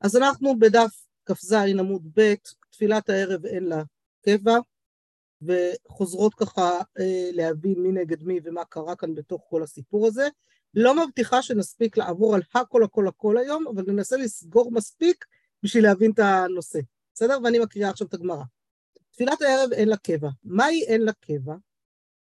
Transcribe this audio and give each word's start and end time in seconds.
אז 0.00 0.16
אנחנו 0.16 0.58
בדף 0.58 1.06
כ"ז 1.26 1.52
עמוד 1.52 2.08
ב', 2.14 2.34
תפילת 2.70 3.08
הערב 3.08 3.46
אין 3.46 3.64
לה 3.64 3.82
קבע, 4.24 4.58
וחוזרות 5.42 6.34
ככה 6.34 6.80
אה, 6.98 7.30
להבין 7.32 7.74
מי 7.82 7.92
נגד 7.92 8.22
מי 8.22 8.40
ומה 8.44 8.64
קרה 8.64 8.96
כאן 8.96 9.14
בתוך 9.14 9.46
כל 9.50 9.62
הסיפור 9.62 10.06
הזה. 10.06 10.28
לא 10.74 11.06
מבטיחה 11.06 11.42
שנספיק 11.42 11.96
לעבור 11.96 12.34
על 12.34 12.42
הכל 12.54 12.82
הכל 12.82 13.08
הכל 13.08 13.38
היום, 13.38 13.66
אבל 13.68 13.84
ננסה 13.86 14.16
לסגור 14.16 14.72
מספיק 14.72 15.24
בשביל 15.62 15.84
להבין 15.84 16.10
את 16.10 16.18
הנושא. 16.18 16.80
בסדר? 17.14 17.38
ואני 17.44 17.58
מקריאה 17.58 17.90
עכשיו 17.90 18.06
את 18.06 18.14
הגמרא. 18.14 18.44
תפילת 19.10 19.42
הערב 19.42 19.72
אין 19.72 19.88
לה 19.88 19.96
קבע. 19.96 20.28
מהי 20.44 20.84
אין 20.84 21.02
לה 21.02 21.12
קבע? 21.12 21.54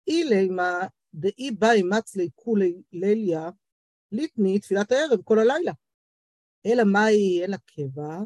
אילי 0.08 0.50
מה 0.50 0.80
דאי 1.14 1.52
באי 1.52 1.84
מצלי 1.84 2.30
כולי 2.36 2.82
ליליה, 2.94 3.50
ליטני 4.12 4.60
תפילת 4.60 4.92
הערב 4.92 5.22
כל 5.24 5.40
הלילה. 5.40 5.72
אלא 6.66 6.84
מהי 6.84 7.48
לה 7.48 7.58
קבע? 7.58 8.20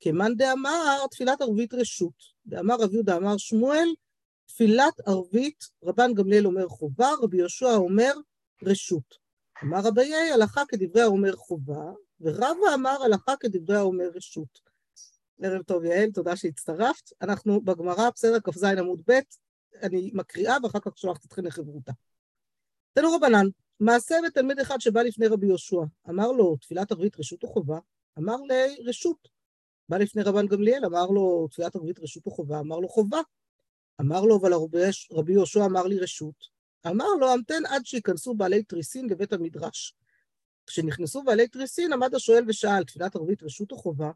כמאן 0.00 0.36
דאמר 0.36 1.06
תפילת 1.10 1.40
ערבית 1.40 1.74
רשות. 1.74 2.14
דאמר 2.46 2.74
רב 2.74 2.94
יהודה 2.94 3.16
אמר 3.16 3.36
שמואל, 3.36 3.88
תפילת 4.46 5.00
ערבית, 5.06 5.64
רבן 5.84 6.14
גמליאל 6.14 6.46
אומר 6.46 6.68
חובה, 6.68 7.10
רבי 7.22 7.36
יהושע 7.36 7.74
אומר 7.74 8.12
רשות. 8.62 9.18
אמר 9.62 9.80
רביי, 9.84 10.32
הלכה 10.32 10.62
כדברי 10.68 11.02
האומר 11.02 11.36
חובה, 11.36 11.92
ורבא 12.20 12.74
אמר 12.74 13.02
הלכה 13.02 13.36
כדברי 13.40 13.76
האומר 13.76 14.08
רשות. 14.14 14.60
ערב 15.42 15.62
טוב 15.62 15.84
יעל, 15.84 16.10
תודה 16.10 16.36
שהצטרפת. 16.36 17.12
אנחנו 17.22 17.60
בגמרא, 17.60 18.10
בסדר, 18.14 18.40
כ"ז 18.40 18.64
עמוד 18.64 19.02
ב', 19.06 19.20
אני 19.82 20.10
מקריאה 20.14 20.56
ואחר 20.62 20.80
כך 20.80 20.98
שולחת 20.98 21.24
אתכם 21.24 21.46
לחברותא. 21.46 21.92
תנו 22.92 23.12
רבנן, 23.12 23.46
מעשה 23.80 24.14
בתלמיד 24.26 24.58
אחד 24.58 24.80
שבא 24.80 25.02
לפני 25.02 25.26
רבי 25.26 25.46
יהושע, 25.46 25.80
אמר 26.08 26.32
לו, 26.32 26.56
תפילת 26.56 26.92
ערבית 26.92 27.18
רשות 27.18 27.42
או 27.42 27.48
חובה? 27.48 27.78
אמר 28.18 28.36
לי, 28.36 28.76
רשות. 28.84 29.28
בא 29.88 29.98
לפני 29.98 30.22
רבן 30.22 30.46
גמליאל, 30.46 30.84
אמר 30.84 31.06
לו, 31.06 31.48
תפילת 31.50 31.76
ערבית 31.76 31.98
רשות 31.98 32.26
או 32.26 32.30
חובה? 32.30 32.60
אמר 32.60 32.78
לו, 32.78 32.88
חובה. 32.88 33.20
אמר 34.00 34.20
לו, 34.20 34.36
אבל 34.36 34.52
רבי 35.12 35.32
יהושע 35.32 35.64
אמר 35.64 35.82
לי 35.82 35.98
רשות. 35.98 36.34
אמר 36.86 37.08
לו, 37.20 37.30
המתן 37.30 37.66
עד 37.68 37.86
שייכנסו 37.86 38.34
בעלי 38.34 38.62
תריסין 38.62 39.08
לבית 39.08 39.32
המדרש. 39.32 39.94
כשנכנסו 40.66 41.22
בעלי 41.22 41.48
תריסין, 41.48 41.92
עמד 41.92 42.14
השואל 42.14 42.44
ושאל, 42.48 42.84
תפילת 42.84 43.16
ערבית 43.16 43.42
רשות 43.42 43.72
או 43.72 43.76
חובה? 43.76 44.10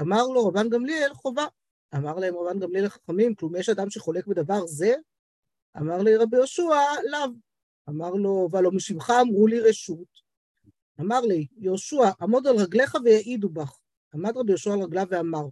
אמר 0.00 0.22
לו 0.22 0.46
רבן 0.46 0.68
גמליאל, 0.68 1.14
חובה. 1.14 1.46
אמר 1.94 2.14
להם 2.14 2.34
רבן 2.36 2.58
גמליאל 2.58 2.84
החכמים, 2.84 3.34
כלום 3.34 3.56
יש 3.56 3.68
אדם 3.68 3.90
שחולק 3.90 4.26
בדבר 4.26 4.66
זה? 4.66 4.94
אמר 5.76 5.98
לי 5.98 6.16
רבי 6.16 6.36
יהושע, 6.36 6.62
לאו. 7.10 7.53
אמר 7.88 8.10
לו, 8.10 8.48
ולא 8.52 8.70
משמך 8.70 9.12
אמרו 9.20 9.46
לי 9.46 9.60
רשות. 9.60 10.24
אמר 11.00 11.20
לי, 11.20 11.46
יהושע, 11.56 12.10
עמוד 12.20 12.46
על 12.46 12.56
רגליך 12.56 12.96
ויעידו 13.04 13.48
בך. 13.48 13.78
עמד 14.14 14.36
רבי 14.36 14.50
יהושע 14.52 14.72
על 14.72 14.82
רגליו 14.82 15.06
ואמר, 15.10 15.46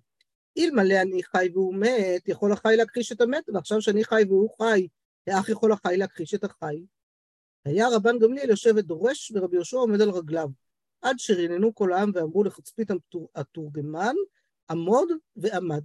אלמלא 0.58 1.02
אני 1.02 1.22
חי 1.22 1.48
והוא 1.52 1.74
מת, 1.74 2.28
יכול 2.28 2.52
החי 2.52 2.74
להכחיש 2.76 3.12
את 3.12 3.20
המת, 3.20 3.48
ועכשיו 3.54 3.82
שאני 3.82 4.04
חי 4.04 4.22
והוא 4.28 4.50
חי, 4.58 4.88
איך 5.26 5.48
יכול 5.48 5.72
החי 5.72 5.96
להכחיש 5.96 6.34
את 6.34 6.44
החי? 6.44 6.84
היה 7.64 7.88
רבן 7.88 8.18
גמליאל 8.18 8.50
יושב 8.50 8.72
ודורש, 8.76 9.32
ורבי 9.34 9.56
יהושע 9.56 9.76
עומד 9.76 10.00
על 10.00 10.10
רגליו. 10.10 10.48
עד 11.02 11.18
שריננו 11.18 11.74
כל 11.74 11.92
העם 11.92 12.10
ואמרו 12.14 12.44
לחצפית 12.44 12.90
התורגמן, 13.34 14.14
עמוד 14.70 15.08
ועמד. 15.36 15.82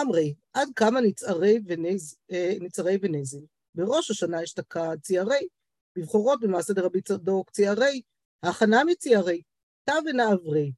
אמרי, 0.00 0.34
עד 0.52 0.68
כמה 0.76 1.00
נצערי, 1.00 1.60
ונז, 1.66 2.16
אה, 2.32 2.54
ונזל? 3.02 3.40
בראש 3.74 4.10
השנה 4.10 4.42
אשתקד 4.42 4.96
ציירי, 5.02 5.48
בבחורות 5.96 6.40
במעשה 6.40 6.72
דרבי 6.72 7.00
צדוק 7.00 7.50
ציירי, 7.50 8.02
הכנה 8.42 8.84
מציירי, 8.84 9.42
תא 9.84 9.94
ונעברי. 10.06 10.72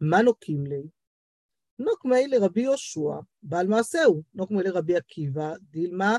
מה 0.00 0.22
נוקים 0.22 0.66
לי? 0.66 0.88
נוקמי 1.78 2.26
לרבי 2.26 2.60
יהושע, 2.60 3.20
בעל 3.42 3.66
מעשהו, 3.66 4.22
נוקמי 4.34 4.62
לרבי 4.62 4.96
עקיבא, 4.96 5.54
דילמה 5.70 6.16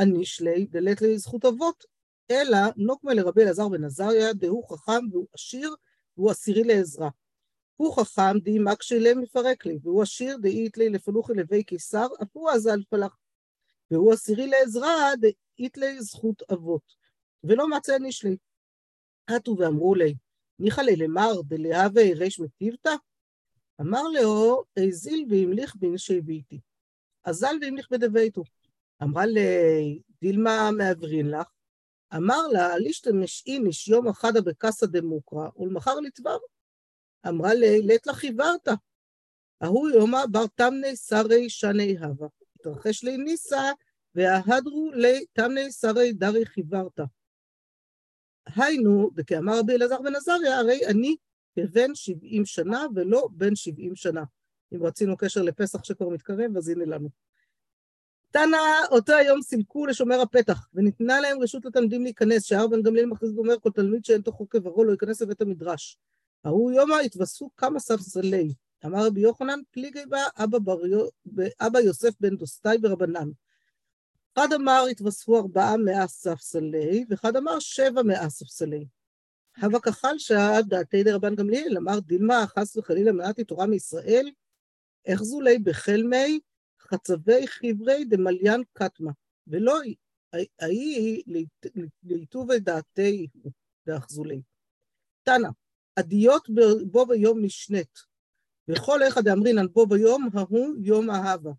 אניש 0.00 0.40
לי, 0.40 0.66
דלת 0.66 1.02
לי 1.02 1.18
זכות 1.18 1.44
אבות, 1.44 1.84
אלא 2.30 2.58
נוקמי 2.76 3.14
לרבי 3.14 3.42
אלעזר 3.42 3.68
בן 3.68 3.84
עזריה, 3.84 4.32
דהוא 4.32 4.68
חכם 4.68 5.04
והוא 5.12 5.26
עשיר, 5.34 5.74
והוא 6.16 6.30
עשירי 6.30 6.64
לעזרה. 6.64 7.08
הוא 7.76 7.94
חכם 7.96 8.38
דאי 8.38 8.58
מקשי 8.58 8.98
ליה 8.98 9.14
מפרק 9.14 9.66
לי, 9.66 9.78
והוא 9.82 10.02
עשיר 10.02 10.36
דאית 10.36 10.78
לי 10.78 10.88
לפלוחי 10.88 11.32
לוי 11.34 11.64
קיסר, 11.64 12.06
אף 12.22 12.28
הוא 12.32 12.50
אזל 12.50 12.82
פלח. 12.90 13.18
והוא 13.90 14.12
עשירי 14.12 14.46
לעזרה 14.46 15.10
דאית 15.20 15.76
לי 15.76 16.02
זכות 16.02 16.42
אבות. 16.52 17.01
ולא 17.44 17.68
מצא 17.68 17.96
איש 18.04 18.24
לי. 18.24 18.36
עטו 19.26 19.56
ואמרו 19.58 19.94
לי, 19.94 20.14
ניחא 20.58 20.80
לי 20.80 20.96
למר 20.96 21.42
דלהווה 21.44 22.02
ריש 22.14 22.40
מטיבתא? 22.40 22.94
אמר 23.80 24.02
לו, 24.02 24.64
הזיל 24.76 25.26
והמליך 25.30 25.76
בנשי 25.76 26.20
ביתי. 26.20 26.60
אזל 27.24 27.54
והמליך 27.60 27.88
בדביתו. 27.90 28.42
אמרה 29.02 29.26
לי, 29.26 30.00
דילמה 30.20 30.70
מעברין 30.70 31.30
לך? 31.30 31.46
אמר 32.16 32.48
לה, 32.52 32.78
לישתמש 32.78 33.44
איניש 33.46 33.88
יום 33.88 34.08
אחדה 34.08 34.40
בקסא 34.40 34.86
דמוקרא, 34.86 35.48
ולמחר 35.56 36.00
לתבר. 36.00 36.38
אמרה 37.28 37.54
לי, 37.54 37.82
לית 37.82 38.06
לך 38.06 38.16
חיוורת. 38.16 38.68
ההוא 39.60 39.90
יומא 39.90 40.26
בר 40.30 40.46
תמני 40.54 40.96
שרי 40.96 41.50
שני 41.50 41.98
הווה. 41.98 42.28
התרחש 42.56 43.04
לי 43.04 43.16
ניסה, 43.16 43.72
וההדרו 44.14 44.90
לי 44.94 45.24
תמני 45.32 45.72
שרי 45.72 46.12
דרי 46.12 46.46
חיוורת. 46.46 47.00
היינו, 48.46 49.10
וכאמר 49.16 49.58
רבי 49.58 49.74
אלעזר 49.74 50.02
בן 50.02 50.14
עזריה, 50.14 50.58
הרי 50.58 50.86
אני 50.86 51.16
כבן 51.54 51.94
שבעים 51.94 52.44
שנה 52.44 52.86
ולא 52.94 53.28
בן 53.32 53.56
שבעים 53.56 53.96
שנה. 53.96 54.24
אם 54.74 54.82
רצינו 54.82 55.16
קשר 55.16 55.42
לפסח 55.42 55.84
שכבר 55.84 56.08
מתקרב, 56.08 56.56
אז 56.56 56.68
הנה 56.68 56.84
לנו. 56.84 57.08
תנא, 58.30 58.56
אותו 58.90 59.12
היום 59.12 59.42
סילקו 59.42 59.86
לשומר 59.86 60.20
הפתח, 60.20 60.68
וניתנה 60.74 61.20
להם 61.20 61.42
רשות 61.42 61.64
לתלמידים 61.64 62.02
להיכנס, 62.02 62.44
שהר 62.44 62.66
בן 62.66 62.82
גמליאל 62.82 63.06
מכריז 63.06 63.32
ואומר, 63.34 63.58
כל 63.58 63.70
תלמיד 63.70 64.04
שאין 64.04 64.20
תוכו 64.20 64.48
כברו 64.48 64.84
לא 64.84 64.92
ייכנס 64.92 65.22
לבית 65.22 65.40
המדרש. 65.40 65.98
ההוא 66.44 66.72
יומא 66.72 66.94
התווספו 66.94 67.50
כמה 67.56 67.80
ספסלי. 67.80 68.54
אמר 68.84 69.06
רבי 69.06 69.20
יוחנן, 69.20 69.60
פליגי 69.70 70.06
בה 70.08 70.18
אבא, 70.36 70.58
בריו, 70.58 71.06
אבא 71.60 71.80
יוסף 71.80 72.20
בן 72.20 72.36
דוסטאי 72.36 72.78
ברבנן. 72.78 73.28
אחד 74.34 74.52
אמר 74.52 74.84
התווספו 74.90 75.38
ארבעה 75.38 75.76
מאה 75.76 76.06
ספסלי, 76.06 77.04
ואחד 77.08 77.36
אמר 77.36 77.58
שבע 77.58 78.02
מאה 78.02 78.30
ספסלי. 78.30 78.86
הווה 79.62 79.80
כחל 79.80 80.18
שעה 80.18 80.62
דעתי 80.62 81.02
דרבן 81.02 81.34
גמליאל, 81.34 81.76
אמר 81.76 82.00
דילמה 82.00 82.44
חס 82.46 82.76
וחלילה 82.76 83.12
מנעתי 83.12 83.44
תורה 83.44 83.66
מישראל, 83.66 84.30
איך 85.06 85.22
זולי 85.22 85.58
בחלמי 85.58 86.40
חצבי 86.80 87.46
חברי 87.46 88.04
דמליין 88.04 88.62
קטמה, 88.72 89.10
ולא 89.46 89.80
ההיא 90.60 91.22
לעיטובי 92.02 92.60
דעתי 92.60 93.28
דאחזולי. 93.86 94.42
תנא, 95.22 95.48
עדיות 95.96 96.48
בו 96.90 97.06
ביום 97.06 97.44
נשנית, 97.44 97.98
וכל 98.68 99.02
איכא 99.02 99.20
דאמרינן 99.20 99.66
בו 99.66 99.86
ביום 99.86 100.28
ההוא 100.34 100.74
יום 100.82 101.10
אהבה. 101.10 101.50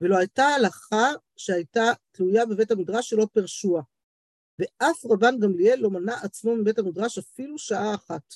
ולא 0.00 0.16
הייתה 0.16 0.44
הלכה 0.44 1.12
שהייתה 1.36 1.92
תלויה 2.12 2.46
בבית 2.46 2.70
המדרש 2.70 3.10
שלא 3.10 3.26
פרשוה. 3.32 3.82
ואף 4.58 5.04
רבן 5.10 5.38
גמליאל 5.40 5.78
לא 5.78 5.90
מנע 5.90 6.14
עצמו 6.22 6.56
מבית 6.56 6.78
המדרש 6.78 7.18
אפילו 7.18 7.58
שעה 7.58 7.94
אחת. 7.94 8.34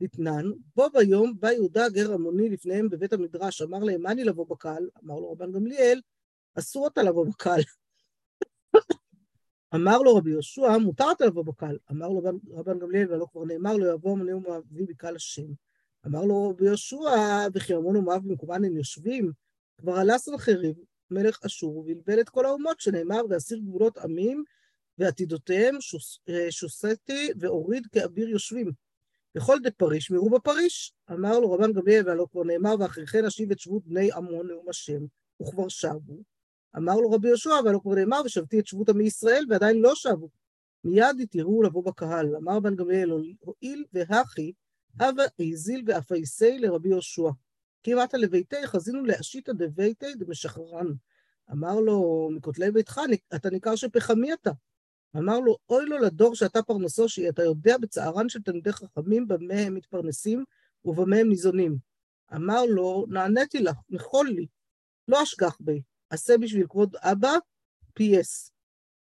לתנן, 0.00 0.44
בו 0.76 0.90
ביום 0.90 1.40
בא 1.40 1.52
יהודה 1.52 1.88
גר 1.88 2.12
המוני 2.12 2.48
לפניהם 2.48 2.88
בבית 2.88 3.12
המדרש, 3.12 3.62
אמר 3.62 3.78
להם, 3.78 4.02
מה 4.02 4.10
אני 4.10 4.24
לבוא 4.24 4.46
בקהל? 4.46 4.88
אמר 5.04 5.14
לו 5.14 5.32
רבן 5.32 5.52
גמליאל, 5.52 6.00
אסור 6.58 6.86
אתה 6.86 7.02
לבוא 7.02 7.26
בקהל. 7.26 7.60
אמר 9.74 9.98
לו 9.98 10.16
רבי 10.16 10.30
יהושע, 10.30 10.78
מותר 10.78 11.12
אתה 11.12 11.26
לבוא 11.26 11.44
בקהל. 11.44 11.78
אמר 11.90 12.08
לו 12.08 12.22
רבן 12.50 12.78
גמליאל, 12.78 13.12
ולא 13.12 13.26
כבר 13.32 13.44
נאמר 13.44 13.76
לו, 13.76 13.86
יבוא 13.86 14.12
המוני 14.12 14.32
ומאבי 14.32 14.86
בקהל 14.86 15.16
השם. 15.16 15.46
אמר 16.06 16.24
לו 16.24 16.50
רבי 16.50 16.64
יהושע, 16.64 16.98
וכי 17.54 17.74
המון 17.74 17.96
ומאב 17.96 18.22
במקומן 18.24 18.64
הם 18.64 18.76
יושבים, 18.76 19.32
כבר 19.78 19.92
עלה 19.92 20.18
סנחריב, 20.18 20.76
מלך 21.10 21.38
אשור, 21.46 21.76
ובלבל 21.76 22.20
את 22.20 22.28
כל 22.28 22.44
האומות, 22.44 22.80
שנאמר, 22.80 23.20
ואסיר 23.30 23.58
גבולות 23.58 23.98
עמים, 23.98 24.44
ועתידותיהם 24.98 25.80
שוס, 25.80 26.20
שוסתי 26.50 27.28
והוריד 27.36 27.86
כאביר 27.86 28.28
יושבים. 28.28 28.70
וכל 29.36 29.58
דה 29.62 29.70
פריש 29.70 30.10
מירו 30.10 30.30
בפריש. 30.30 30.92
אמר 31.10 31.38
לו 31.38 31.52
רבן 31.52 31.72
גמליאל, 31.72 32.08
והלא 32.08 32.26
כבר 32.30 32.44
נאמר, 32.44 32.74
ואחרי 32.78 33.06
כן 33.06 33.24
אשיב 33.24 33.50
את 33.50 33.58
שבות 33.58 33.86
בני 33.86 34.12
עמון 34.12 34.46
נאום 34.46 34.68
השם, 34.68 35.04
וכבר 35.42 35.68
שבו. 35.68 36.22
אמר 36.76 36.94
לו 36.94 37.10
רבי 37.10 37.28
יהושע, 37.28 37.54
והלא 37.64 37.78
כבר 37.82 37.94
נאמר, 37.94 38.20
ושבתי 38.24 38.58
את 38.58 38.66
שבות 38.66 38.88
עמי 38.88 39.04
ישראל, 39.04 39.44
ועדיין 39.48 39.78
לא 39.78 39.94
שבו. 39.94 40.28
מיד 40.84 41.20
יתיראו 41.20 41.62
לבוא 41.62 41.84
בקהל. 41.84 42.36
אמר 42.36 42.56
רבן 42.56 42.76
גמליאל, 42.76 43.10
הואיל 43.40 43.84
והכי, 43.92 44.52
הווה 45.00 45.24
איזיל 45.38 45.82
ואפייסי 45.86 46.58
לרבי 46.58 46.88
יהושע. 46.88 47.30
כי 47.82 47.94
אתה 48.04 48.16
לביתי, 48.16 48.66
חזינו 48.66 49.04
להשיתא 49.04 49.52
דביתי 49.52 50.14
דמשחררן. 50.14 50.86
אמר 51.52 51.80
לו, 51.80 52.28
מכותלי 52.32 52.70
ביתך, 52.70 53.00
אתה 53.34 53.50
ניכר 53.50 53.76
שפחמי 53.76 54.32
אתה. 54.32 54.50
אמר 55.16 55.40
לו, 55.40 55.56
אוי 55.70 55.86
לו 55.86 55.98
לדור 55.98 56.34
שאתה 56.34 56.62
פרנסו, 56.62 57.08
שאתה 57.08 57.42
יודע 57.42 57.78
בצערן 57.78 58.28
של 58.28 58.42
תלמידי 58.42 58.72
חכמים 58.72 59.28
במה 59.28 59.54
הם 59.54 59.74
מתפרנסים 59.74 60.44
ובמה 60.84 61.16
הם 61.16 61.28
ניזונים. 61.28 61.76
אמר 62.34 62.64
לו, 62.68 63.06
נעניתי 63.08 63.58
לך, 63.58 63.76
מחול 63.90 64.28
לי, 64.28 64.46
לא 65.08 65.22
אשכח 65.22 65.56
בי, 65.60 65.82
עשה 66.10 66.38
בשביל 66.38 66.66
כבוד 66.68 66.96
אבא, 66.96 67.32
פייס. 67.94 68.52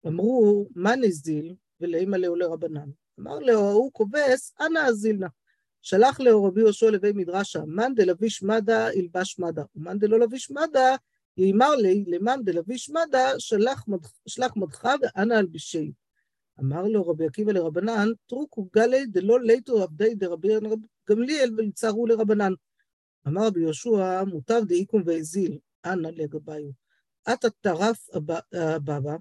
אמרו, 0.07 0.69
מה 0.75 0.97
נזיל? 0.97 1.55
ולאמא 1.81 2.17
לאו 2.17 2.37
לרבנן. 2.37 2.91
אמר 3.21 3.39
לו, 3.39 3.69
ההוא 3.69 3.93
כובס, 3.93 4.55
אנא 4.61 4.79
אזילנה. 4.79 5.29
שלח 5.83 6.21
לאו 6.21 6.45
רבי 6.45 6.61
יהושע 6.61 6.91
לבי 6.91 7.13
מדרשה, 7.13 7.61
מאן 7.67 7.95
דלביש 7.95 8.43
מדה 8.43 8.89
ילבש 8.95 9.39
מדה, 9.39 9.63
ומאן 9.77 9.99
דלא 9.99 10.19
לביש 10.19 10.51
מדה 10.51 10.97
יאמר 11.37 11.75
לי, 11.75 12.05
למאן 12.07 12.41
דלביש 12.45 12.91
מדה, 12.91 13.31
שלח 14.27 14.57
מדך 14.57 14.89
ואנא 15.03 15.35
אלבישי. 15.35 15.93
אמר 16.61 16.83
לו 16.83 17.09
רבי 17.09 17.27
עקיבא 17.27 17.53
לרבנן, 17.53 18.09
טרוקו 18.27 18.69
גלי 18.75 19.07
דלא 19.07 19.41
ליטו 19.41 19.83
עבדי 19.83 20.15
דרבי 20.15 20.49
גמליאל 21.11 21.55
וליצרו 21.57 22.07
לרבנן. 22.07 22.53
אמר 23.29 23.47
רבי 23.47 23.61
יהושע, 23.61 24.25
מוטב 24.25 24.63
דאיקום 24.69 25.03
והזיל, 25.07 25.59
אנא 25.85 26.09
לגביו. 26.09 26.71
עתה 27.25 27.51
טרף 27.51 28.09
הבבא, 28.53 29.17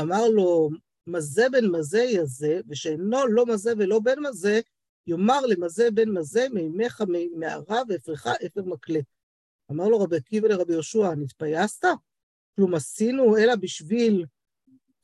אמר 0.00 0.28
לו, 0.28 0.70
מזה 1.06 1.46
בן 1.52 1.66
מזה 1.66 2.02
יזה, 2.02 2.60
ושאינו 2.68 3.26
לא 3.26 3.46
מזה 3.46 3.72
ולא 3.78 4.00
בן 4.00 4.18
מזה, 4.28 4.60
יאמר 5.06 5.40
למזה 5.46 5.90
בן 5.90 6.08
מזה, 6.08 6.46
מימיך 6.52 7.02
מערה 7.34 7.82
ואפרך 7.88 8.26
אפר 8.26 8.62
מקלה. 8.64 9.00
אמר 9.70 9.88
לו 9.88 9.98
רבי 9.98 10.16
עקיבא 10.16 10.48
לרבי 10.48 10.72
יהושע, 10.72 11.14
נתפייסת? 11.14 11.84
כלום 12.56 12.74
עשינו 12.74 13.36
אלא 13.36 13.56
בשביל 13.56 14.26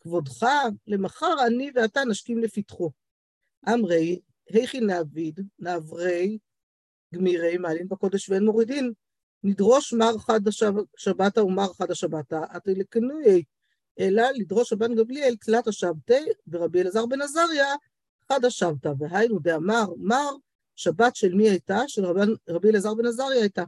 כבודך, 0.00 0.46
למחר 0.86 1.46
אני 1.46 1.70
ואתה 1.74 2.04
נשכים 2.04 2.38
לפתחו. 2.38 2.90
אמרי, 3.68 4.20
היכי 4.48 4.80
נעביד, 4.80 5.40
נעברי, 5.58 6.38
גמירי, 7.14 7.58
מעלין 7.58 7.88
בקודש 7.88 8.28
ואין 8.28 8.44
מורידין, 8.44 8.92
נדרוש 9.42 9.92
מר 9.92 10.18
חד 10.18 10.40
השבתה 10.48 11.44
ומר 11.44 11.72
חד 11.72 11.90
השבתה, 11.90 12.40
עתי 12.50 12.74
לקנויי, 12.74 13.42
אלא 13.98 14.22
לדרוש 14.34 14.72
רבן 14.72 14.94
גמליאל 14.94 15.36
תלת 15.36 15.66
השבתי, 15.66 16.24
ורבי 16.48 16.80
אלעזר 16.80 17.06
בן 17.06 17.22
עזריה 17.22 17.74
חד 18.28 18.44
השבתא, 18.44 18.92
והיינו 18.98 19.38
דאמר 19.38 19.84
מר, 19.96 20.30
שבת 20.76 21.16
של 21.16 21.34
מי 21.34 21.48
הייתה? 21.48 21.78
של 21.86 22.04
רבן, 22.04 22.28
רבי 22.48 22.70
אלעזר 22.70 22.94
בן 22.94 23.06
עזריה 23.06 23.40
הייתה. 23.40 23.64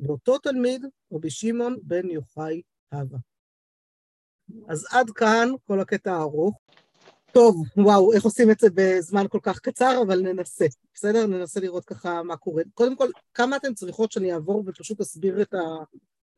ואותו 0.00 0.38
תלמיד, 0.38 0.84
רבי 1.12 1.30
שמעון 1.30 1.76
בן 1.82 2.10
יוחאי 2.10 2.62
הווה. 2.92 3.18
אז 4.68 4.86
עד 4.90 5.10
כאן 5.10 5.48
כל 5.66 5.80
הקטע 5.80 6.12
הארוך. 6.12 6.58
טוב, 7.32 7.64
וואו, 7.76 8.12
איך 8.12 8.24
עושים 8.24 8.50
את 8.50 8.60
זה 8.60 8.68
בזמן 8.74 9.28
כל 9.28 9.38
כך 9.42 9.58
קצר, 9.58 10.02
אבל 10.06 10.20
ננסה, 10.20 10.66
בסדר? 10.94 11.26
ננסה 11.26 11.60
לראות 11.60 11.84
ככה 11.84 12.22
מה 12.22 12.36
קורה. 12.36 12.62
קודם 12.74 12.96
כל, 12.96 13.08
כמה 13.34 13.56
אתן 13.56 13.74
צריכות 13.74 14.12
שאני 14.12 14.32
אעבור 14.32 14.62
ופשוט 14.66 15.00
אסביר 15.00 15.42
את 15.42 15.54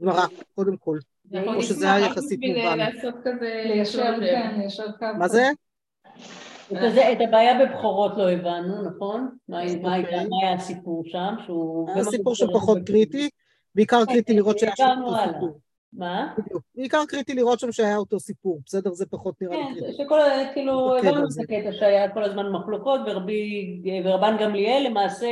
הגמרא, 0.01 0.27
קודם 0.55 0.77
כל. 0.77 0.99
או 1.35 1.63
שזה 1.63 1.93
היה 1.93 2.07
יחסית 2.07 2.41
מובן. 2.43 2.79
לעשות 2.79 3.15
כזה 3.25 3.63
ישר, 3.75 4.15
כן, 4.21 4.61
ישר 4.67 4.93
קו. 4.99 5.07
מה 5.19 5.29
זה? 5.29 5.43
את 6.73 7.19
הבעיה 7.21 7.65
בבכורות 7.65 8.13
לא 8.17 8.31
הבנו, 8.31 8.83
נכון? 8.83 9.29
מה 9.49 9.59
היה 9.59 10.55
הסיפור 10.55 11.03
שם? 11.07 11.35
הסיפור 11.97 12.35
שפחות 12.35 12.79
קריטי, 12.87 13.29
בעיקר 13.75 14.05
קריטי 14.05 14.35
לראות 14.35 14.59
שהיה 14.59 14.73
שם 14.77 15.01
אותו 15.05 15.17
סיפור. 15.33 15.59
מה? 15.93 16.35
בדיוק. 16.39 16.63
בעיקר 16.75 17.05
קריטי 17.09 17.35
לראות 17.35 17.61
שם 17.61 17.73
שהיה 17.73 17.97
אותו 17.97 18.21
סיפור, 18.21 18.61
בסדר? 18.67 18.93
זה 18.93 19.07
פחות 19.11 19.35
נראה 19.41 19.57
לי 19.57 19.65
כן, 19.65 19.81
קריטי. 19.81 20.03
שכל, 20.05 20.21
כאילו, 20.55 20.99
הבנו 20.99 21.25
את 21.25 21.45
הקטע 21.45 21.73
שהיה 21.73 22.09
כל 22.09 22.25
הזמן 22.25 22.53
מחלוקות, 22.53 23.01
ורבן 24.05 24.37
גמליאל 24.41 24.83
למעשה 24.87 25.31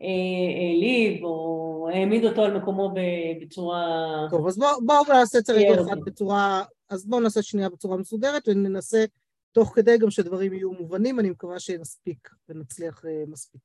העליב 0.00 1.24
או 1.24 1.88
העמיד 1.92 2.24
אותו 2.24 2.42
על 2.42 2.56
מקומו 2.56 2.94
בצורה... 3.40 3.86
טוב, 4.30 4.46
אז 4.46 4.58
בואו 4.58 5.04
נעשה 5.08 5.38
את 5.38 5.46
זה 5.46 5.52
רגע 5.52 5.82
אחד 5.82 6.00
בצורה... 6.06 6.62
אז 6.90 7.06
בואו 7.06 7.20
נעשה 7.20 7.42
שנייה 7.42 7.68
בצורה 7.68 7.96
מסודרת 7.96 8.48
וננסה 8.48 9.04
תוך 9.52 9.72
כדי 9.74 9.98
גם 9.98 10.10
שדברים 10.10 10.52
יהיו 10.52 10.72
מובנים, 10.72 11.20
אני 11.20 11.30
מקווה 11.30 11.60
שנספיק 11.60 12.28
ונצליח 12.48 13.04
מספיק. 13.26 13.60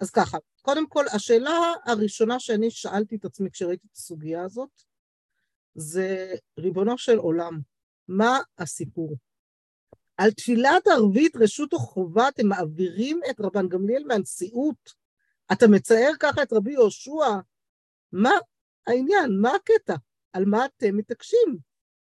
אז 0.00 0.10
ככה, 0.10 0.38
קודם 0.62 0.88
כל, 0.88 1.04
השאלה 1.14 1.72
הראשונה 1.84 2.40
שאני 2.40 2.70
שאלתי 2.70 3.16
את 3.16 3.24
עצמי 3.24 3.50
כשראיתי 3.50 3.86
את 3.90 3.96
הסוגיה 3.96 4.42
הזאת, 4.42 4.82
זה 5.74 6.34
ריבונו 6.58 6.98
של 6.98 7.18
עולם, 7.18 7.60
מה 8.08 8.38
הסיפור? 8.58 9.16
על 10.16 10.30
תפילת 10.30 10.86
ערבית 10.86 11.36
רשות 11.36 11.72
או 11.72 11.78
חובה 11.78 12.28
אתם 12.28 12.46
מעבירים 12.46 13.20
את 13.30 13.40
רבן 13.40 13.68
גמליאל 13.68 14.04
מהנשיאות? 14.06 14.94
אתה 15.52 15.68
מצייר 15.68 16.12
ככה 16.20 16.42
את 16.42 16.52
רבי 16.52 16.72
יהושע? 16.72 17.40
מה 18.12 18.32
העניין? 18.86 19.30
מה 19.40 19.54
הקטע? 19.54 19.94
על 20.32 20.44
מה 20.44 20.66
אתם 20.66 20.96
מתעקשים? 20.96 21.58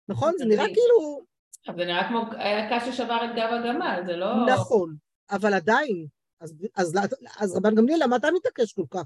נכון? 0.08 0.32
זה 0.38 0.44
נראה 0.44 0.64
כאילו... 0.64 1.29
אבל 1.68 1.76
זה 1.78 1.84
נראה 1.84 2.08
כמו 2.08 2.24
קש 2.70 2.88
ששבר 2.88 3.18
את 3.24 3.30
גב 3.36 3.48
הגמל, 3.52 4.02
זה 4.06 4.16
לא... 4.16 4.46
נכון, 4.46 4.94
אבל 5.30 5.54
עדיין. 5.54 6.06
אז, 6.40 6.54
אז, 6.76 6.94
אז 7.38 7.56
רבן 7.56 7.74
גמליאל, 7.74 8.02
למה 8.02 8.16
אתה 8.16 8.28
מתעקש 8.36 8.72
כל 8.72 8.84
כך? 8.90 9.04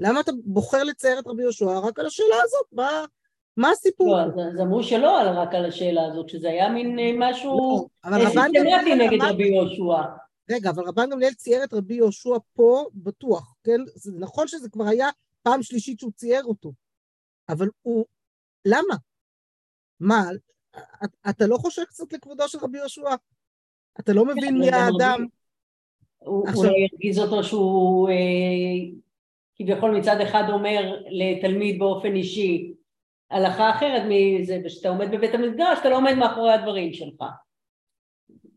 למה 0.00 0.20
אתה 0.20 0.32
בוחר 0.44 0.82
לצייר 0.82 1.18
את 1.18 1.26
רבי 1.26 1.42
יהושע 1.42 1.78
רק 1.78 1.98
על 1.98 2.06
השאלה 2.06 2.36
הזאת? 2.42 2.66
מה, 2.72 3.04
מה 3.56 3.70
הסיפור? 3.70 4.16
לא, 4.16 4.22
אז 4.22 4.60
אמרו 4.60 4.82
שלא 4.82 5.20
על 5.20 5.28
רק 5.28 5.54
על 5.54 5.64
השאלה 5.64 6.06
הזאת, 6.06 6.28
שזה 6.28 6.48
היה 6.48 6.68
מין 6.68 6.96
משהו 7.18 7.58
לא, 7.58 7.86
אבל 8.04 8.20
רבן 8.20 8.26
סיסטמטי 8.26 8.58
גמליאל 8.58 8.94
נגד 8.98 9.20
אמר- 9.22 9.30
רבי 9.32 9.48
יהושע. 9.48 10.02
רגע, 10.50 10.70
אבל 10.70 10.84
רבן 10.84 11.10
גמליאל 11.10 11.34
צייר 11.34 11.64
את 11.64 11.74
רבי 11.74 11.94
יהושע 11.94 12.36
פה 12.54 12.84
בטוח, 12.94 13.54
כן? 13.64 13.80
זה 13.94 14.12
נכון 14.18 14.48
שזה 14.48 14.70
כבר 14.70 14.84
היה 14.84 15.08
פעם 15.42 15.62
שלישית 15.62 16.00
שהוא 16.00 16.12
צייר 16.12 16.44
אותו, 16.44 16.72
אבל 17.48 17.68
הוא... 17.82 18.04
למה? 18.64 18.94
מה, 20.00 20.22
אתה 21.30 21.46
לא 21.46 21.56
חושב 21.56 21.84
קצת 21.84 22.12
לכבודו 22.12 22.48
של 22.48 22.58
רבי 22.58 22.78
יהושע? 22.78 23.14
אתה 24.00 24.12
לא 24.12 24.24
מבין 24.24 24.58
מי 24.58 24.68
אבל 24.68 24.78
גם 24.78 24.94
האדם? 24.94 25.26
הוא 26.18 26.48
הרגיז 26.48 27.18
אותו 27.18 27.44
שהוא 27.44 28.08
אה, 28.08 28.14
כביכול 29.56 29.98
מצד 29.98 30.20
אחד 30.20 30.42
אומר 30.52 30.96
לתלמיד 31.10 31.78
באופן 31.78 32.14
אישי 32.14 32.74
הלכה 33.30 33.70
אחרת 33.70 34.02
מזה, 34.08 34.60
ושאתה 34.64 34.88
עומד 34.88 35.10
בבית 35.10 35.34
המקדש, 35.34 35.78
אתה 35.80 35.88
לא 35.88 35.96
עומד 35.96 36.14
מאחורי 36.14 36.52
הדברים 36.52 36.92
שלך. 36.92 37.24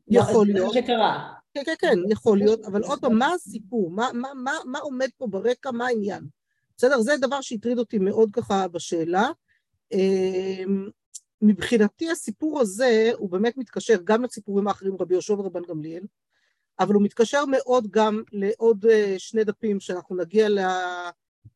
יכול 0.08 0.48
זה 0.48 0.54
להיות. 0.54 0.76
מה 0.76 0.82
שקרה. 0.82 1.34
כן, 1.54 1.62
כן, 1.66 1.74
כן, 1.80 1.96
יכול 2.10 2.38
להיות, 2.38 2.66
אבל 2.66 2.84
עוד 2.84 3.00
פעם, 3.02 3.18
מה 3.18 3.34
הסיפור? 3.34 3.92
מה, 3.92 4.10
מה, 4.14 4.30
מה, 4.44 4.52
מה 4.66 4.80
עומד 4.80 5.10
פה 5.18 5.28
ברקע? 5.28 5.72
מה 5.72 5.88
העניין? 5.88 6.24
בסדר? 6.78 7.02
זה 7.02 7.18
דבר 7.22 7.42
שהטריד 7.42 7.78
אותי 7.78 8.00
מאוד 8.00 8.30
ככה 8.34 8.68
בשאלה. 8.68 9.30
מבחינתי 11.42 12.12
הסיפור 12.12 12.60
הזה 12.60 13.12
הוא 13.18 13.30
באמת 13.30 13.58
מתקשר 13.58 13.98
גם 14.04 14.24
לסיפורים 14.24 14.68
האחרים, 14.68 14.96
רבי 15.00 15.14
יהושע 15.14 15.34
ורבן 15.34 15.62
גמליאל, 15.68 16.04
אבל 16.80 16.94
הוא 16.94 17.04
מתקשר 17.04 17.46
מאוד 17.46 17.88
גם 17.92 18.24
לעוד 18.32 18.86
אה, 18.86 19.16
שני 19.18 19.44
דפים 19.44 19.80
שאנחנו 19.80 20.16
נגיע 20.16 20.48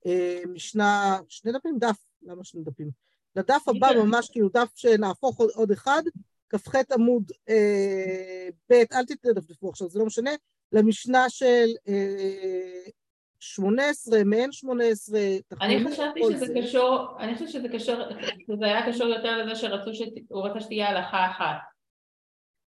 למשנה, 0.06 1.20
שני 1.28 1.52
דפים? 1.52 1.78
דף, 1.80 1.98
למה 2.22 2.44
שני 2.44 2.62
דפים? 2.64 2.90
לדף 3.36 3.68
הבא 3.68 3.90
כן. 3.90 3.98
ממש 3.98 4.30
כאילו 4.32 4.50
דף 4.50 4.70
שנהפוך 4.76 5.42
עוד, 5.56 5.72
אחד, 5.72 6.04
כ"ח 6.50 6.76
עמוד 6.92 7.32
אה, 7.50 8.50
ב', 8.70 8.84
אל 8.94 9.06
תתדפדפו 9.06 9.70
עכשיו, 9.70 9.90
זה 9.90 10.00
לא 10.00 10.06
משנה, 10.06 10.32
למשנה 10.72 11.30
של 11.30 11.70
אה, 11.88 12.82
18, 13.44 14.24
מעין 14.24 14.52
18, 14.52 15.20
אני 15.62 15.86
חשבתי 15.92 16.22
שזה 16.24 16.46
זה. 16.46 16.54
קשור, 16.64 17.08
אני 17.20 17.34
חושבת 17.34 17.50
שזה 17.50 17.68
קשור, 17.74 17.96
שזה 18.48 18.66
היה 18.66 18.88
קשור 18.92 19.08
יותר 19.08 19.38
לזה 19.38 19.56
שרצו, 19.56 19.94
שת- 19.94 20.06
הוא 20.30 20.48
רצה 20.48 20.60
שתהיה 20.60 20.90
הלכה 20.90 21.32
אחת. 21.32 21.58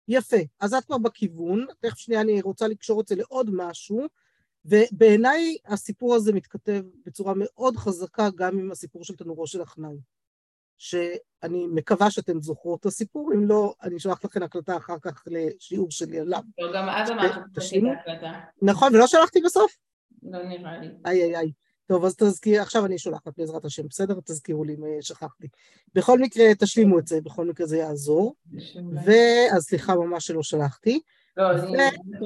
יפה, 0.09 0.37
אז 0.61 0.75
את 0.75 0.85
כבר 0.85 0.99
בכיוון, 0.99 1.67
תכף 1.81 1.99
שנייה 1.99 2.21
אני 2.21 2.41
רוצה 2.43 2.69
לקשור 2.69 3.01
את 3.01 3.09
זה 3.09 3.17
לעוד 3.17 3.51
משהו, 3.53 4.07
ובעיניי 4.65 5.57
הסיפור 5.67 6.15
הזה 6.15 6.33
מתכתב 6.33 6.83
בצורה 7.07 7.33
מאוד 7.37 7.77
חזקה 7.77 8.29
גם 8.37 8.59
עם 8.59 8.71
הסיפור 8.71 9.05
של 9.05 9.17
תנורו 9.17 9.47
של 9.47 9.63
עכנאי, 9.63 9.97
שאני 10.79 11.67
מקווה 11.67 12.11
שאתן 12.11 12.41
זוכרות 12.41 12.81
את 12.81 12.87
הסיפור, 12.87 13.33
אם 13.35 13.49
לא, 13.49 13.75
אני 13.83 13.97
אשלח 13.97 14.25
לכם 14.25 14.43
הקלטה 14.43 14.77
אחר 14.77 14.99
כך 15.03 15.25
לשיעור 15.27 15.91
שלי 15.91 16.21
עליו. 16.21 16.41
לא, 16.59 16.73
גם 16.75 16.89
אז 16.89 17.11
אמרת. 17.11 17.31
את 17.31 17.59
ההקלטה. 18.07 18.33
נכון, 18.63 18.95
ולא 18.95 19.07
שלחתי 19.07 19.41
בסוף? 19.45 19.77
לא 20.23 20.43
נראה 20.43 20.79
לי. 20.79 20.89
איי 21.07 21.23
איי 21.23 21.37
איי. 21.37 21.53
טוב, 21.87 22.05
אז 22.05 22.17
תזכיר, 22.17 22.63
עכשיו 22.63 22.87
אני 22.87 22.99
שולחת 22.99 23.33
בעזרת 23.39 23.65
השם, 23.65 23.89
בסדר? 23.89 24.15
תזכירו 24.25 24.65
לי 24.65 24.75
אם 24.75 24.85
אה, 24.85 24.99
שכחתי. 25.01 25.49
בכל 25.95 26.19
מקרה, 26.19 26.45
תשלימו 26.59 26.99
את 26.99 27.07
זה, 27.07 27.21
בכל 27.21 27.47
מקרה 27.47 27.67
זה 27.67 27.77
יעזור. 27.77 28.35
ואז 29.05 29.63
סליחה 29.63 29.95
ממש 29.95 30.27
שלא 30.27 30.43
שלחתי. 30.43 31.01
לא, 31.37 31.51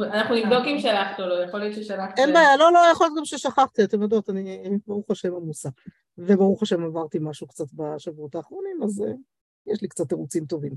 אנחנו 0.04 0.34
נבדוק 0.34 0.64
אם 0.66 0.78
שלחת 0.78 1.20
או 1.20 1.26
לא, 1.26 1.44
יכול 1.44 1.60
להיות 1.60 1.74
ששלחת. 1.74 2.18
אין 2.18 2.32
בעיה, 2.32 2.56
לא, 2.56 2.72
לא, 2.72 2.78
יכול 2.92 3.06
להיות 3.06 3.18
גם 3.18 3.24
ששכחתי, 3.24 3.84
אתם 3.84 4.02
יודעות, 4.02 4.30
אני 4.30 4.78
ברוך 4.86 5.10
השם 5.10 5.34
עמוסה. 5.34 5.68
וברוך 6.18 6.62
השם 6.62 6.84
עברתי 6.84 7.18
משהו 7.20 7.46
קצת 7.46 7.66
בשבועות 7.72 8.34
האחרונים, 8.34 8.82
אז 8.84 9.02
אה, 9.02 9.12
יש 9.66 9.82
לי 9.82 9.88
קצת 9.88 10.08
תירוצים 10.08 10.44
טובים. 10.44 10.72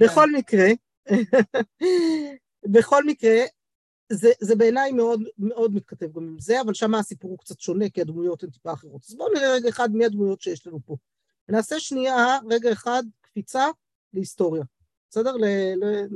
בכל 0.00 0.32
מקרה, 0.32 0.66
בכל 2.74 3.04
מקרה, 3.04 3.36
זה, 4.12 4.30
זה 4.40 4.56
בעיניי 4.56 4.92
מאוד, 4.92 5.22
מאוד 5.38 5.74
מתכתב 5.74 6.12
גם 6.12 6.22
עם 6.22 6.38
זה, 6.38 6.60
אבל 6.60 6.74
שם 6.74 6.94
הסיפור 6.94 7.30
הוא 7.30 7.38
קצת 7.38 7.60
שונה, 7.60 7.88
כי 7.88 8.00
הדמויות 8.00 8.42
הן 8.42 8.50
טיפה 8.50 8.72
אחרות. 8.72 9.04
אז 9.08 9.14
בואו 9.14 9.32
נראה 9.32 9.52
רגע 9.52 9.68
אחד 9.68 9.94
מי 9.94 10.04
הדמויות 10.04 10.40
שיש 10.40 10.66
לנו 10.66 10.78
פה. 10.86 10.96
ונעשה 11.48 11.80
שנייה, 11.80 12.38
רגע 12.50 12.72
אחד, 12.72 13.02
קפיצה 13.20 13.66
להיסטוריה. 14.14 14.62
בסדר? 15.10 15.36
ל, 15.36 15.44
ל, 15.76 16.06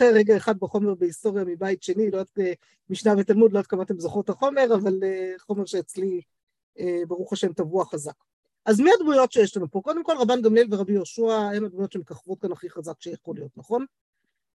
רגע 0.00 0.36
אחד 0.36 0.58
בחומר 0.58 0.94
בהיסטוריה 0.94 1.44
מבית 1.44 1.82
שני, 1.82 2.10
לא 2.10 2.16
יודעת, 2.16 2.38
אה, 2.38 2.52
משנה 2.90 3.14
ותלמוד, 3.18 3.52
לא 3.52 3.58
יודעת 3.58 3.70
כמה 3.70 3.82
אתם 3.82 3.98
זוכרות 3.98 4.24
את 4.24 4.30
החומר, 4.30 4.74
אבל 4.74 5.00
אה, 5.02 5.34
חומר 5.38 5.64
שאצלי, 5.64 6.20
אה, 6.78 7.00
ברוך 7.08 7.32
השם, 7.32 7.52
טבוע 7.52 7.84
חזק. 7.84 8.14
אז 8.66 8.80
מי 8.80 8.90
הדמויות 8.94 9.32
שיש 9.32 9.56
לנו 9.56 9.70
פה? 9.70 9.80
קודם 9.84 10.04
כל, 10.04 10.16
רבן 10.18 10.42
גמליאל 10.42 10.66
ורבי 10.70 10.92
יהושע 10.92 11.50
הם 11.56 11.64
הדמויות 11.64 11.92
שמככבות 11.92 12.40
כאן 12.40 12.52
הכי 12.52 12.70
חזק 12.70 13.00
שיכול 13.00 13.36
להיות, 13.36 13.50
נכון? 13.56 13.86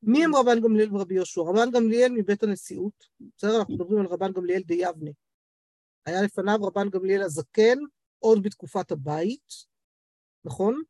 מי 0.04 0.26
הם 0.26 0.36
רבן 0.36 0.62
גמליאל 0.62 0.96
ורבי 0.96 1.16
יהושע? 1.16 1.42
רבן 1.42 1.72
גמליאל 1.72 2.12
מבית 2.12 2.44
הנשיאות, 2.44 3.04
בסדר? 3.38 3.60
אנחנו 3.60 3.74
מדברים 3.74 4.00
על 4.00 4.06
רבן 4.06 4.32
גמליאל 4.32 4.62
דיבנה. 4.62 5.12
היה 6.06 6.22
לפניו 6.22 6.60
רבן 6.62 6.90
גמליאל 6.90 7.22
הזקן, 7.22 7.78
עוד 8.20 8.44
בתקופת 8.44 8.92
הבית, 8.92 9.54
נכון? 10.46 10.82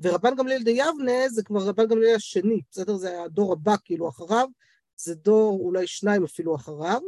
ורבן 0.00 0.36
גמליאל 0.36 0.62
דיבנה 0.62 1.28
זה 1.28 1.42
כבר 1.42 1.68
רבן 1.68 1.86
גמליאל 1.86 2.16
השני, 2.16 2.60
בסדר? 2.70 2.96
זה 2.96 3.22
הדור 3.22 3.52
הבא 3.52 3.74
כאילו 3.84 4.08
אחריו, 4.08 4.48
זה 4.96 5.14
דור 5.14 5.60
אולי 5.60 5.86
שניים 5.86 6.24
אפילו 6.24 6.56
אחריו. 6.56 7.00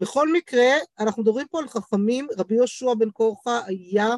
בכל 0.00 0.32
מקרה, 0.32 0.70
אנחנו 0.98 1.22
מדברים 1.22 1.46
פה 1.48 1.58
על 1.58 1.68
חכמים, 1.68 2.26
רבי 2.38 2.54
יהושע 2.54 2.94
בן 2.98 3.10
קורחה 3.10 3.60
היה 3.66 4.08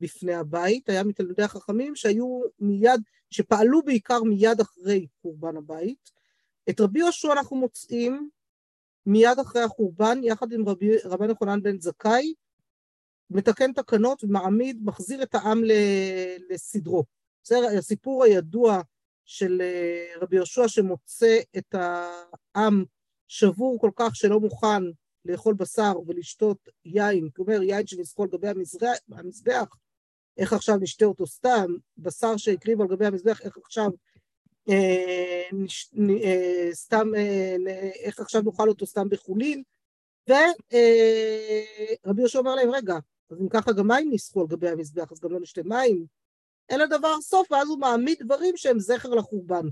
בפני 0.00 0.34
הבית, 0.34 0.88
היה 0.88 1.04
מתלמידי 1.04 1.42
החכמים 1.42 1.96
שהיו 1.96 2.40
מיד, 2.60 3.00
שפעלו 3.30 3.82
בעיקר 3.82 4.22
מיד 4.22 4.60
אחרי 4.60 5.06
חורבן 5.22 5.56
הבית. 5.56 6.10
את 6.70 6.80
רבי 6.80 6.98
יהושע 6.98 7.32
אנחנו 7.32 7.56
מוצאים 7.56 8.30
מיד 9.06 9.38
אחרי 9.38 9.62
החורבן, 9.62 10.20
יחד 10.24 10.52
עם 10.52 10.68
רבי, 10.68 10.90
רבן 11.04 11.28
יוחנן 11.28 11.62
בן 11.62 11.80
זכאי, 11.80 12.34
מתקן 13.30 13.72
תקנות 13.72 14.24
ומעמיד, 14.24 14.84
מחזיר 14.84 15.22
את 15.22 15.34
העם 15.34 15.62
לסדרו. 16.50 17.04
בסדר? 17.42 17.66
הסיפור 17.78 18.24
הידוע 18.24 18.80
של 19.24 19.60
אה, 19.60 20.20
רבי 20.20 20.36
יהושע 20.36 20.68
שמוצא 20.68 21.38
את 21.58 21.74
העם 21.74 22.84
שבור 23.28 23.78
כל 23.80 23.90
כך 23.96 24.16
שלא 24.16 24.40
מוכן 24.40 24.82
לאכול 25.24 25.54
בשר 25.54 25.92
ולשתות 26.06 26.68
יין, 26.84 27.28
כלומר 27.36 27.62
יין 27.62 27.86
שנסחו 27.86 28.22
על 28.22 28.28
גבי 28.28 28.48
המזבח, 29.12 29.68
איך 30.38 30.52
עכשיו 30.52 30.76
נשתה 30.76 31.04
אותו 31.04 31.26
סתם, 31.26 31.66
בשר 31.98 32.36
שהקריב 32.36 32.80
על 32.80 32.86
גבי 32.86 33.06
המזבח, 33.06 33.40
איך 33.40 33.56
עכשיו 33.56 33.90
אה, 34.68 35.42
נש, 35.52 35.94
אה, 36.24 36.68
סתם, 36.72 37.08
אה, 37.16 37.56
איך 38.02 38.20
עכשיו 38.20 38.42
נאכל 38.42 38.68
אותו 38.68 38.86
סתם 38.86 39.08
בחולין, 39.08 39.62
ורבי 40.28 40.42
אה, 42.06 42.12
יהושע 42.18 42.38
אומר 42.38 42.54
להם, 42.54 42.70
רגע, 42.70 42.98
אז 43.30 43.40
אם 43.40 43.48
ככה 43.48 43.72
גם 43.72 43.88
מים 43.88 44.10
נסחו 44.12 44.40
על 44.40 44.46
גבי 44.46 44.68
המזבח, 44.68 45.12
אז 45.12 45.20
גם 45.20 45.32
לא 45.32 45.40
נשתה 45.40 45.62
מים, 45.64 46.06
אין 46.68 46.80
לדבר 46.80 47.20
סוף, 47.20 47.52
ואז 47.52 47.68
הוא 47.68 47.78
מעמיד 47.78 48.18
דברים 48.20 48.56
שהם 48.56 48.78
זכר 48.78 49.08
לחורבן. 49.08 49.66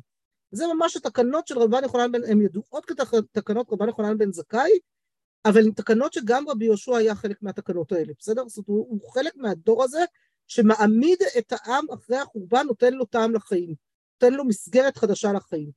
זה 0.51 0.65
ממש 0.75 0.97
התקנות 0.97 1.47
של 1.47 1.59
רבן 1.59 1.83
יוחנן 1.83 2.13
בן, 2.13 2.25
הן 2.25 2.43
ידועות 2.43 2.85
כתקנות 2.87 3.67
רבן 3.73 3.89
יוחנן 3.89 4.19
בן 4.19 4.33
זכאי, 4.33 4.71
אבל 5.45 5.65
הן 5.65 5.71
תקנות 5.71 6.13
שגם 6.13 6.49
רבי 6.49 6.65
יהושע 6.65 6.97
היה 6.97 7.15
חלק 7.15 7.43
מהתקנות 7.43 7.93
האלה, 7.93 8.13
בסדר? 8.19 8.49
זאת 8.49 8.69
אומרת, 8.69 8.87
הוא 8.89 9.11
חלק 9.13 9.37
מהדור 9.37 9.85
הזה 9.85 10.05
שמעמיד 10.47 11.19
את 11.39 11.53
העם 11.53 11.85
אחרי 11.95 12.19
החורבן, 12.19 12.67
נותן 12.67 12.95
לו 12.95 13.05
טעם 13.05 13.35
לחיים, 13.35 13.75
נותן 14.13 14.35
לו 14.37 14.45
מסגרת 14.45 14.97
חדשה 14.97 15.33
לחיים. 15.33 15.71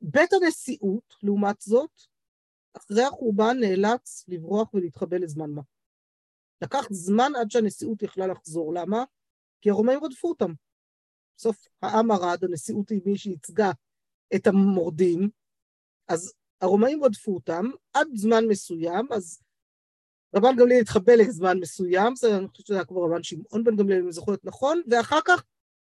בית 0.00 0.32
הנשיאות, 0.32 1.14
לעומת 1.22 1.60
זאת, 1.60 1.90
אחרי 2.76 3.04
החורבן 3.04 3.56
נאלץ 3.60 4.24
לברוח 4.28 4.74
ולהתחבא 4.74 5.16
לזמן 5.16 5.50
מה. 5.50 5.62
לקח 6.62 6.86
זמן 6.90 7.32
עד 7.40 7.50
שהנשיאות 7.50 8.02
יכלה 8.02 8.26
לחזור. 8.26 8.74
למה? 8.74 9.04
כי 9.60 9.70
הרומאים 9.70 10.04
רדפו 10.04 10.28
אותם. 10.28 10.52
בסוף 11.36 11.66
העם 11.82 12.10
ארד, 12.10 12.44
הנשיאות 12.44 12.88
היא 12.88 13.00
מי 13.06 13.18
שייצגה 13.18 13.70
את 14.34 14.46
המורדים, 14.46 15.30
אז 16.08 16.32
הרומאים 16.60 17.04
רדפו 17.04 17.34
אותם 17.34 17.64
עד 17.92 18.08
זמן 18.14 18.44
מסוים, 18.48 19.12
אז 19.12 19.42
רבן 20.34 20.56
גמליאל 20.56 20.80
התחבא 20.80 21.12
לזמן 21.12 21.58
מסוים, 21.58 22.16
זה 22.16 22.36
אני 22.36 22.48
חושבת 22.48 22.66
שזה 22.66 22.74
היה 22.74 22.84
כבר 22.84 23.04
רבן 23.04 23.22
שמעון 23.22 23.64
בן 23.64 23.76
גמליאל, 23.76 23.98
אם 23.98 24.04
אני 24.04 24.12
זוכרת 24.12 24.44
נכון, 24.44 24.82
ואחר 24.90 25.18
כך 25.24 25.44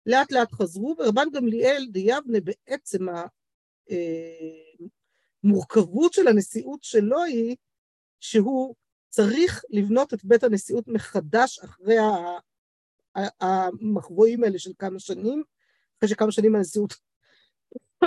לאט 0.06 0.32
לאט 0.32 0.52
חזרו, 0.52 0.96
ורבן 0.98 1.30
גמליאל 1.32 1.86
דיאבנה 1.90 2.38
בעצם 2.40 3.06
המורכבות 5.44 6.12
אה, 6.12 6.16
של 6.16 6.28
הנשיאות 6.28 6.82
שלו 6.82 7.22
היא 7.22 7.56
שהוא 8.20 8.74
צריך 9.08 9.64
לבנות 9.70 10.14
את 10.14 10.24
בית 10.24 10.44
הנשיאות 10.44 10.88
מחדש 10.88 11.58
אחרי 11.58 11.96
המחבואים 13.40 14.44
האלה 14.44 14.58
של 14.58 14.72
כמה 14.78 14.98
שנים, 14.98 15.42
אחרי 15.98 16.08
שכמה 16.08 16.32
שנים 16.32 16.54
הנשיאות 16.54 16.94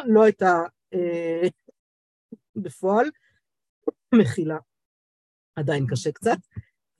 לא 0.05 0.24
הייתה 0.24 0.53
אה, 0.93 1.48
בפועל, 2.55 3.10
מחילה, 4.15 4.58
עדיין 5.60 5.88
קשה 5.89 6.12
קצת, 6.12 6.38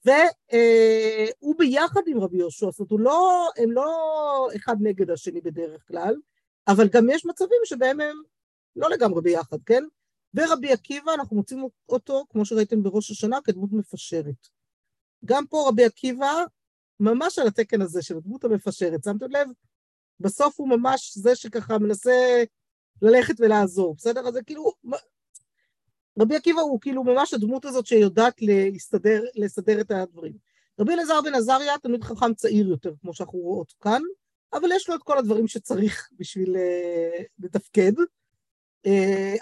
והוא 0.06 1.56
ביחד 1.58 2.02
עם 2.08 2.20
רבי 2.20 2.38
יהושע, 2.38 2.72
זאת 2.72 2.92
אומרת, 2.92 3.06
לא, 3.06 3.50
הם 3.58 3.72
לא 3.72 3.88
אחד 4.56 4.76
נגד 4.82 5.10
השני 5.10 5.42
בדרך 5.42 5.88
כלל, 5.88 6.16
אבל 6.68 6.88
גם 6.88 7.10
יש 7.10 7.26
מצבים 7.26 7.62
שבהם 7.66 8.02
הם 8.02 8.22
לא 8.76 8.90
לגמרי 8.90 9.22
ביחד, 9.22 9.58
כן? 9.66 9.84
ורבי 10.34 10.72
עקיבא, 10.72 11.14
אנחנו 11.14 11.36
מוצאים 11.36 11.68
אותו, 11.90 12.26
כמו 12.30 12.46
שראיתם 12.46 12.84
בראש 12.84 13.12
השנה, 13.12 13.38
כדמות 13.44 13.70
מפשרת. 13.74 14.48
גם 15.26 15.48
פה 15.48 15.66
רבי 15.68 15.86
עקיבא 15.86 16.44
ממש 17.00 17.40
על 17.40 17.48
התקן 17.48 17.82
הזה 17.82 18.02
של 18.02 18.18
הדמות 18.18 18.44
המפשרת, 18.44 19.04
שמתם 19.04 19.32
לב? 19.32 19.48
בסוף 20.20 20.60
הוא 20.60 20.70
ממש 20.70 21.18
זה 21.18 21.36
שככה 21.36 21.78
מנסה 21.78 22.44
ללכת 23.02 23.36
ולעזור, 23.40 23.96
בסדר? 23.96 24.28
אז 24.28 24.34
זה 24.34 24.44
כאילו... 24.44 24.72
רבי 26.20 26.36
עקיבא 26.36 26.62
הוא 26.62 26.82
כאילו 26.82 27.04
ממש 27.04 27.34
הדמות 27.34 27.66
הזאת 27.66 27.86
שיודעת 27.86 28.42
להסתדר, 28.42 29.24
לסדר 29.36 29.82
את 29.82 29.92
הדברים. 29.92 30.34
רבי 30.80 30.94
אלעזר 30.94 31.22
בן 31.22 31.36
עזריה 31.36 31.78
תמיד 31.78 32.04
חכם 32.04 32.34
צעיר 32.34 32.68
יותר, 32.68 32.94
כמו 33.02 33.14
שאנחנו 33.14 33.40
רואות 33.40 33.74
כאן, 33.82 34.02
אבל 34.54 34.72
יש 34.72 34.90
לו 34.90 34.96
את 34.96 35.04
כל 35.04 35.18
הדברים 35.18 35.48
שצריך 35.48 36.10
בשביל 36.20 36.56
uh, 36.56 37.24
לתפקד. 37.40 37.92
Uh, 38.88 38.92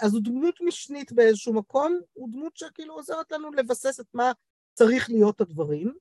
אז 0.00 0.14
הוא 0.14 0.22
דמות 0.24 0.54
משנית 0.60 1.12
באיזשהו 1.12 1.52
מקום, 1.52 2.00
הוא 2.12 2.28
דמות 2.32 2.56
שכאילו 2.56 2.94
עוזרת 2.94 3.32
לנו 3.32 3.52
לבסס 3.52 4.00
את 4.00 4.06
מה 4.14 4.32
צריך 4.74 5.10
להיות 5.10 5.40
הדברים. 5.40 5.94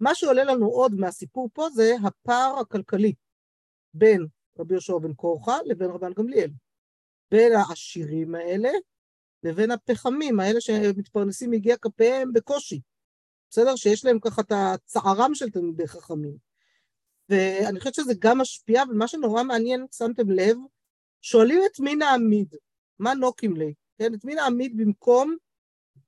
מה 0.00 0.14
שעולה 0.14 0.44
לנו 0.44 0.66
עוד 0.66 0.94
מהסיפור 0.94 1.48
פה 1.52 1.70
זה 1.70 1.94
הפער 2.04 2.58
הכלכלי 2.60 3.12
בין 3.94 4.26
רבי 4.58 4.74
יהושע 4.74 4.98
בן 4.98 5.14
קורחה 5.14 5.58
לבין 5.64 5.90
רבן 5.90 6.12
גמליאל. 6.12 6.50
בין 7.30 7.52
העשירים 7.52 8.34
האלה 8.34 8.70
לבין 9.44 9.70
הפחמים, 9.70 10.40
האלה 10.40 10.60
שמתפרנסים 10.60 11.50
מיגיע 11.50 11.76
כפיהם 11.76 12.32
בקושי. 12.32 12.80
בסדר? 13.50 13.76
שיש 13.76 14.04
להם 14.04 14.18
ככה 14.20 14.42
את 14.42 14.52
הצערם 14.52 15.34
של 15.34 15.50
תלמידי 15.50 15.86
חכמים. 15.86 16.36
ואני 17.28 17.78
חושבת 17.78 17.94
שזה 17.94 18.12
גם 18.18 18.38
משפיע, 18.38 18.82
ומה 18.90 19.08
שנורא 19.08 19.42
מעניין, 19.42 19.86
שמתם 19.92 20.30
לב, 20.30 20.56
שואלים 21.20 21.60
את 21.66 21.80
מי 21.80 21.94
נעמיד, 21.94 22.54
מה 22.98 23.14
נוקים 23.14 23.56
לי, 23.56 23.74
כן? 23.98 24.14
את 24.14 24.24
מי 24.24 24.34
נעמיד 24.34 24.76
במקום 24.76 25.36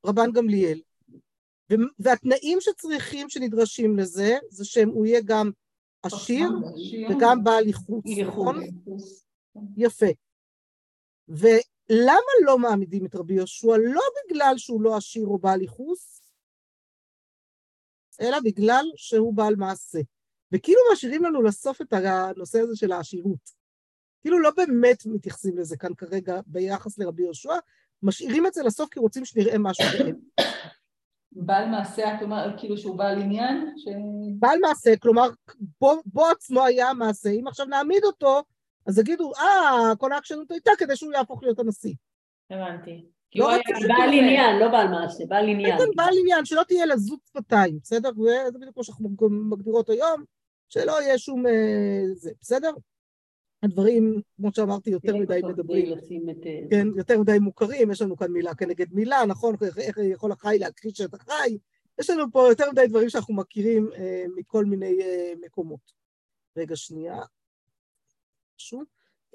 רבן 0.07 0.33
גמליאל. 0.33 0.81
והתנאים 1.99 2.59
שצריכים, 2.61 3.29
שנדרשים 3.29 3.99
לזה, 3.99 4.39
זה 4.51 4.65
שהוא 4.65 5.07
יהיה 5.07 5.21
גם 5.25 5.51
עשיר 6.03 6.49
וגם 7.11 7.45
בעל 7.45 7.67
ייחוס, 7.67 8.05
נכון? 8.27 8.63
יפה. 9.77 10.07
ולמה 11.91 12.33
לא 12.45 12.59
מעמידים 12.59 13.07
את 13.07 13.15
רבי 13.15 13.35
יהושע? 13.35 13.77
לא 13.77 14.03
בגלל 14.25 14.55
שהוא 14.59 14.83
לא 14.83 14.97
עשיר 14.97 15.27
או 15.27 15.39
בעל 15.39 15.61
ייחוס, 15.61 16.23
אלא 18.21 18.41
בגלל 18.45 18.85
שהוא 18.97 19.35
בעל 19.35 19.57
מעשה. 19.57 19.99
וכאילו 20.53 20.81
משאירים 20.93 21.25
לנו 21.25 21.43
לסוף 21.43 21.83
את 21.83 21.93
הנושא 21.93 22.61
הזה 22.61 22.77
של 22.77 22.93
העשירות. 22.93 23.51
כאילו 24.21 24.41
לא 24.41 24.51
באמת 24.57 25.07
מתייחסים 25.07 25.59
לזה 25.59 25.77
כאן 25.77 25.95
כרגע 25.95 26.41
ביחס 26.47 26.99
לרבי 26.99 27.23
יהושע, 27.23 27.55
משאירים 28.03 28.47
את 28.47 28.55
זה 28.55 28.63
לסוף 28.63 28.91
כי 28.91 29.01
רוצים 29.01 29.25
שנראה 29.25 29.59
משהו 29.59 29.85
בהם. 29.99 30.17
בעל 31.33 31.69
מעשה, 31.69 32.15
את 32.15 32.23
אומרת, 32.23 32.61
כאילו 32.61 32.79
שהוא 32.79 32.99
בעל 32.99 33.23
עניין? 33.23 33.75
ש... 33.77 33.89
בעל 34.39 34.59
מעשה, 34.61 34.97
כלומר, 34.97 35.31
בו, 35.81 35.93
בו 36.07 36.27
עצמו 36.27 36.65
היה 36.65 36.91
המעשה, 36.91 37.31
אם 37.31 37.49
עכשיו 37.49 37.67
נעמיד 37.67 38.05
אותו, 38.05 38.43
אז 38.87 38.99
יגידו, 38.99 39.33
אה, 39.35 39.97
כל 39.99 40.13
העקשנות 40.13 40.51
הייתה 40.51 40.71
כדי 40.79 40.97
שהוא 40.97 41.13
יהפוך 41.13 41.43
להיות 41.43 41.59
הנשיא. 41.59 41.95
הבנתי. 42.51 43.05
לא 43.35 43.47
בעל 43.89 44.13
עניין, 44.13 44.59
לא 44.59 44.69
בעל 44.69 44.89
מעשה, 44.89 45.25
בעל 45.27 45.49
עניין. 45.49 45.79
כן, 45.79 45.85
בעל 45.97 46.15
עניין, 46.21 46.45
שלא 46.45 46.63
תהיה 46.63 46.87
לזות 46.87 47.21
שפתיים, 47.29 47.79
בסדר? 47.83 48.09
וזה 48.09 48.59
בדיוק 48.59 48.75
כמו 48.75 48.85
שאנחנו 48.85 49.09
מגדירות 49.31 49.91
היום, 49.91 50.25
שלא 50.69 51.03
יהיה 51.03 51.19
שום... 51.19 51.47
אה, 51.47 52.03
זה, 52.15 52.31
בסדר? 52.41 52.71
הדברים, 53.63 54.21
כמו 54.37 54.51
שאמרתי, 54.55 54.91
יותר 54.91 55.13
כן, 55.13 55.19
מדי 55.19 55.41
מדברים. 55.45 55.93
אה, 55.93 56.63
כן, 56.71 56.89
יותר 56.97 57.21
מדי 57.21 57.39
מוכרים, 57.39 57.91
יש 57.91 58.03
לנו 58.03 58.17
כאן 58.17 58.33
מילה 58.33 58.55
כנגד 58.55 58.93
מילה, 58.93 59.27
נכון? 59.27 59.55
איך, 59.79 59.99
יכול 59.99 60.33
החי 60.33 60.59
להכחיש 60.59 61.01
את 61.01 61.15
החי? 61.15 61.59
יש 62.01 62.11
לנו 62.11 62.25
פה 62.33 62.47
יותר 62.49 62.71
מדי 62.71 62.87
דברים 62.87 63.09
שאנחנו 63.09 63.35
מכירים 63.35 63.89
אה, 63.95 64.25
מכל 64.37 64.65
מיני 64.65 64.99
מקומות. 65.41 65.93
רגע, 66.57 66.77
שנייה. 66.77 67.17
משהו. 68.57 68.83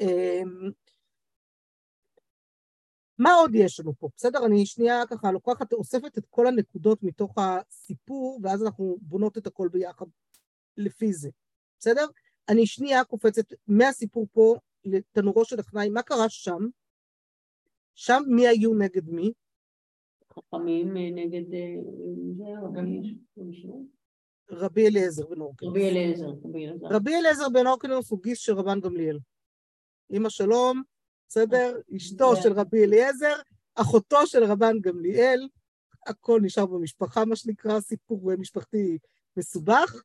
אה, 0.02 0.42
מה 3.18 3.34
עוד 3.34 3.52
יש 3.56 3.80
לנו 3.80 3.94
פה? 4.00 4.10
בסדר? 4.18 4.46
אני 4.46 4.66
שנייה 4.66 5.04
ככה 5.10 5.32
לוקחת, 5.32 5.74
אוספת 5.74 6.18
את 6.18 6.26
כל 6.30 6.48
הנקודות 6.48 7.04
מתוך 7.04 7.36
הסיפור, 7.38 8.40
ואז 8.44 8.64
אנחנו 8.64 8.98
בונות 9.02 9.38
את 9.38 9.48
הכל 9.48 9.70
ביחד 9.72 10.06
לפי 10.78 11.14
זה. 11.14 11.30
בסדר? 11.80 12.06
אני 12.50 12.66
שנייה 12.68 13.04
קופצת 13.04 13.46
מהסיפור 13.68 14.28
פה 14.32 14.56
לתנורו 14.86 15.46
של 15.46 15.60
החנאי, 15.60 15.90
מה 15.90 16.02
קרה 16.02 16.30
שם? 16.30 16.68
שם 17.96 18.22
מי 18.28 18.48
היו 18.48 18.74
נגד 18.74 19.10
מי? 19.10 19.32
חכמים 20.34 20.98
אה, 20.98 21.10
נגד... 21.12 21.46
רבי- 24.52 24.88
אליעזר 24.88 25.26
בן 25.26 25.42
אורקנוס. 25.42 25.72
רבי 25.72 25.90
אליעזר. 25.90 26.28
רבי 26.28 26.66
אליעזר. 26.68 26.86
רבי 26.96 27.16
אליעזר 27.16 27.50
בן 27.50 27.68
אורקנוס 27.68 28.12
הוא 28.12 28.20
גיס 28.24 28.40
של 28.40 28.54
רבן 28.54 28.80
גמליאל. 28.82 29.20
אמא 30.12 30.30
שלום, 30.30 30.84
בסדר? 31.28 31.78
אשתו 31.96 32.32
כן. 32.36 32.42
של 32.42 32.54
רבי 32.54 32.84
אליעזר, 32.84 33.36
אחותו 33.76 34.28
של 34.28 34.44
רבן 34.44 34.80
גמליאל, 34.82 35.48
הכל 36.08 36.40
נשאר 36.44 36.66
במשפחה, 36.66 37.26
מה 37.26 37.36
שנקרא, 37.36 37.80
סיפור 37.80 38.36
משפחתי 38.36 38.98
מסובך, 39.38 40.04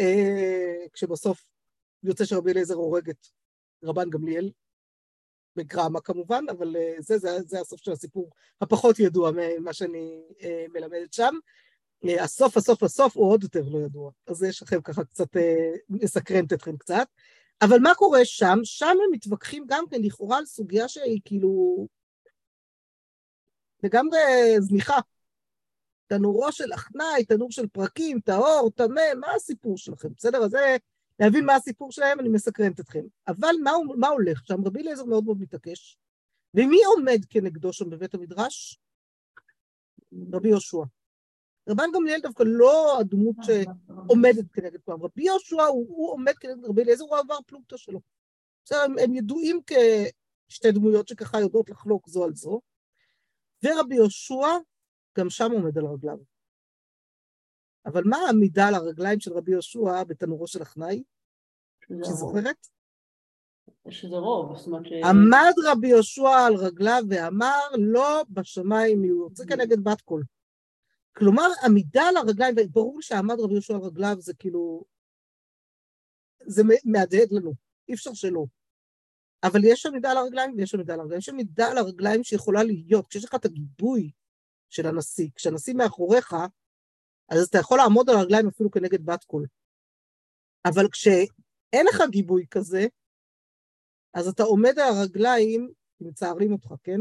אה, 0.00 0.86
כשבסוף 0.92 1.44
יוצא 2.02 2.24
שרבי 2.24 2.50
אליעזר 2.50 2.74
הורג 2.74 3.10
את 3.10 3.26
רבן 3.84 4.10
גמליאל, 4.10 4.50
בגרמה 5.56 6.00
כמובן, 6.00 6.44
אבל 6.50 6.76
אה, 6.76 6.94
זה, 6.98 7.18
זה, 7.18 7.28
זה 7.46 7.60
הסוף 7.60 7.80
של 7.80 7.92
הסיפור 7.92 8.30
הפחות 8.60 8.98
ידוע 8.98 9.30
ממה 9.36 9.72
שאני 9.72 10.22
אה, 10.42 10.66
מלמדת 10.72 11.12
שם. 11.12 11.34
אה, 12.08 12.24
הסוף, 12.24 12.56
הסוף, 12.56 12.82
הסוף 12.82 13.16
הוא 13.16 13.30
עוד 13.30 13.42
יותר 13.42 13.62
לא 13.68 13.78
ידוע. 13.78 14.10
אז 14.26 14.42
יש 14.42 14.62
לכם 14.62 14.80
ככה 14.80 15.04
קצת, 15.04 15.36
אה, 15.36 15.72
מסקרנת 15.90 16.52
אתכם 16.52 16.76
קצת. 16.76 17.08
אבל 17.62 17.78
מה 17.82 17.94
קורה 17.94 18.24
שם? 18.24 18.58
שם 18.64 18.86
הם 18.86 19.10
מתווכחים 19.12 19.64
גם 19.68 19.84
כן 19.90 20.02
לכאורה 20.02 20.38
על 20.38 20.46
סוגיה 20.46 20.88
שהיא 20.88 21.20
כאילו 21.24 21.86
לגמרי 23.82 24.18
זניחה. 24.58 24.98
תנורו 26.06 26.52
של 26.52 26.74
אחנאי, 26.74 27.24
תנור 27.24 27.50
של 27.50 27.66
פרקים, 27.66 28.20
טהור, 28.20 28.70
טמא, 28.74 29.14
מה 29.20 29.34
הסיפור 29.36 29.78
שלכם? 29.78 30.08
בסדר? 30.16 30.38
אז 30.38 30.50
זה, 30.50 30.76
להבין 31.20 31.44
מה 31.44 31.54
הסיפור 31.54 31.92
שלהם, 31.92 32.20
אני 32.20 32.28
מסקרנת 32.28 32.80
אתכם. 32.80 33.02
אבל 33.28 33.54
מה, 33.62 33.70
מה 33.96 34.08
הולך 34.08 34.46
שם? 34.46 34.64
רבי 34.64 34.80
אליעזר 34.80 35.04
מאוד 35.04 35.24
מאוד 35.24 35.40
מתעקש. 35.40 35.98
ומי 36.54 36.84
עומד 36.84 37.20
כנגדו 37.30 37.72
שם 37.72 37.90
בבית 37.90 38.14
המדרש? 38.14 38.78
רבי 40.32 40.48
יהושע. 40.48 40.82
רבן 41.70 41.84
גמליאל 41.94 42.20
דווקא 42.20 42.44
לא 42.46 43.00
הדמות 43.00 43.36
שעומדת 43.42 44.44
כנגד 44.52 44.80
כולם. 44.84 45.02
רבי 45.02 45.22
יהושע 45.22 45.62
הוא, 45.62 45.86
הוא 45.88 46.12
עומד 46.12 46.32
כנגד 46.40 46.64
רבי 46.64 46.82
אליעזר, 46.82 47.04
הוא 47.04 47.16
עבר 47.16 47.38
פלוגתא 47.46 47.76
שלו. 47.76 48.00
בסדר, 48.64 48.78
הם, 48.78 48.94
הם 48.98 49.14
ידועים 49.14 49.60
כשתי 49.66 50.72
דמויות 50.72 51.08
שככה 51.08 51.40
יודעות 51.40 51.70
לחלוק 51.70 52.08
זו 52.08 52.24
על 52.24 52.34
זו. 52.34 52.60
ורבי 53.64 53.94
יהושע 53.94 54.58
גם 55.18 55.30
שם 55.30 55.52
עומד 55.52 55.78
על 55.78 55.86
רגליו. 55.86 56.18
אבל 57.86 58.02
מה 58.04 58.16
העמידה 58.16 58.68
על 58.68 58.74
הרגליים 58.74 59.20
של 59.20 59.32
רבי 59.32 59.52
יהושע 59.52 60.04
בתנורו 60.04 60.46
של 60.46 60.62
אחנאי? 60.62 61.02
שזוכרת? 62.04 62.66
שזה 63.88 64.16
רוב, 64.16 64.56
זאת 64.56 64.66
אומרת 64.66 64.86
ש... 64.86 64.92
עמד 65.04 65.52
רבי 65.66 65.88
יהושע 65.88 66.46
על 66.46 66.54
רגליו 66.54 67.02
ואמר, 67.08 67.60
לא 67.78 68.24
בשמיים 68.30 69.02
הוא 69.02 69.24
יוצא 69.24 69.44
כנגד 69.46 69.84
בת 69.84 70.00
קול. 70.00 70.24
כלומר, 71.20 71.48
עמידה 71.64 72.02
על 72.02 72.16
הרגליים, 72.16 72.54
וברור 72.58 73.02
שעמד 73.02 73.40
רבי 73.40 73.52
יהושע 73.52 73.74
על 73.74 73.80
רגליו, 73.80 74.16
זה 74.18 74.34
כאילו... 74.34 74.84
זה 76.46 76.62
מהדהד 76.84 77.32
לנו, 77.32 77.54
אי 77.88 77.94
אפשר 77.94 78.14
שלא. 78.14 78.44
אבל 79.42 79.60
יש 79.64 79.86
עמידה 79.86 80.10
על 80.10 80.16
הרגליים 80.16 80.54
ויש 80.56 80.74
עמידה 80.74 80.94
על 80.94 81.00
הרגליים. 81.00 81.18
יש 81.18 81.28
עמידה 81.28 81.70
על 81.70 81.78
הרגליים 81.78 82.24
שיכולה 82.24 82.62
להיות, 82.62 83.06
כשיש 83.06 83.24
לך 83.24 83.34
את 83.34 83.44
הגיבוי 83.44 84.10
של 84.70 84.86
הנשיא, 84.86 85.28
כשהנשיא 85.34 85.74
מאחוריך, 85.74 86.34
אז 87.28 87.42
אתה 87.48 87.58
יכול 87.58 87.78
לעמוד 87.78 88.10
על 88.10 88.16
הרגליים 88.16 88.48
אפילו 88.48 88.70
כנגד 88.70 89.06
בת 89.06 89.24
קול. 89.24 89.46
אבל 90.64 90.88
כשאין 90.92 91.86
לך 91.88 92.02
גיבוי 92.10 92.46
כזה, 92.50 92.86
אז 94.14 94.28
אתה 94.28 94.42
עומד 94.42 94.78
על 94.78 94.94
הרגליים, 94.94 95.72
מצערים 96.00 96.52
אותך, 96.52 96.68
כן? 96.82 97.00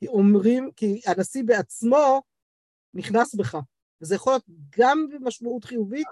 כי 0.00 0.06
אומרים, 0.06 0.70
כי 0.76 1.00
הנשיא 1.06 1.42
בעצמו 1.46 2.22
נכנס 2.94 3.34
בך, 3.34 3.58
וזה 4.02 4.14
יכול 4.14 4.32
להיות 4.32 4.44
גם 4.78 5.06
במשמעות 5.10 5.64
חיובית, 5.64 6.06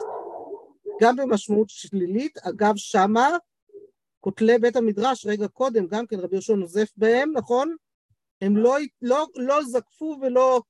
גם 1.00 1.16
במשמעות 1.16 1.68
שלילית. 1.68 2.38
אגב, 2.38 2.72
שמה, 2.76 3.28
כותלי 4.20 4.58
בית 4.58 4.76
המדרש, 4.76 5.26
רגע 5.26 5.48
קודם, 5.48 5.86
גם 5.86 6.06
כן 6.06 6.20
רבי 6.20 6.36
יהושע 6.36 6.54
נוזף 6.54 6.92
בהם, 6.96 7.32
נכון? 7.32 7.76
הם 8.40 8.56
לא, 8.56 8.76
לא, 9.02 9.26
לא 9.36 9.64
זקפו 9.64 10.18
ולא 10.22 10.62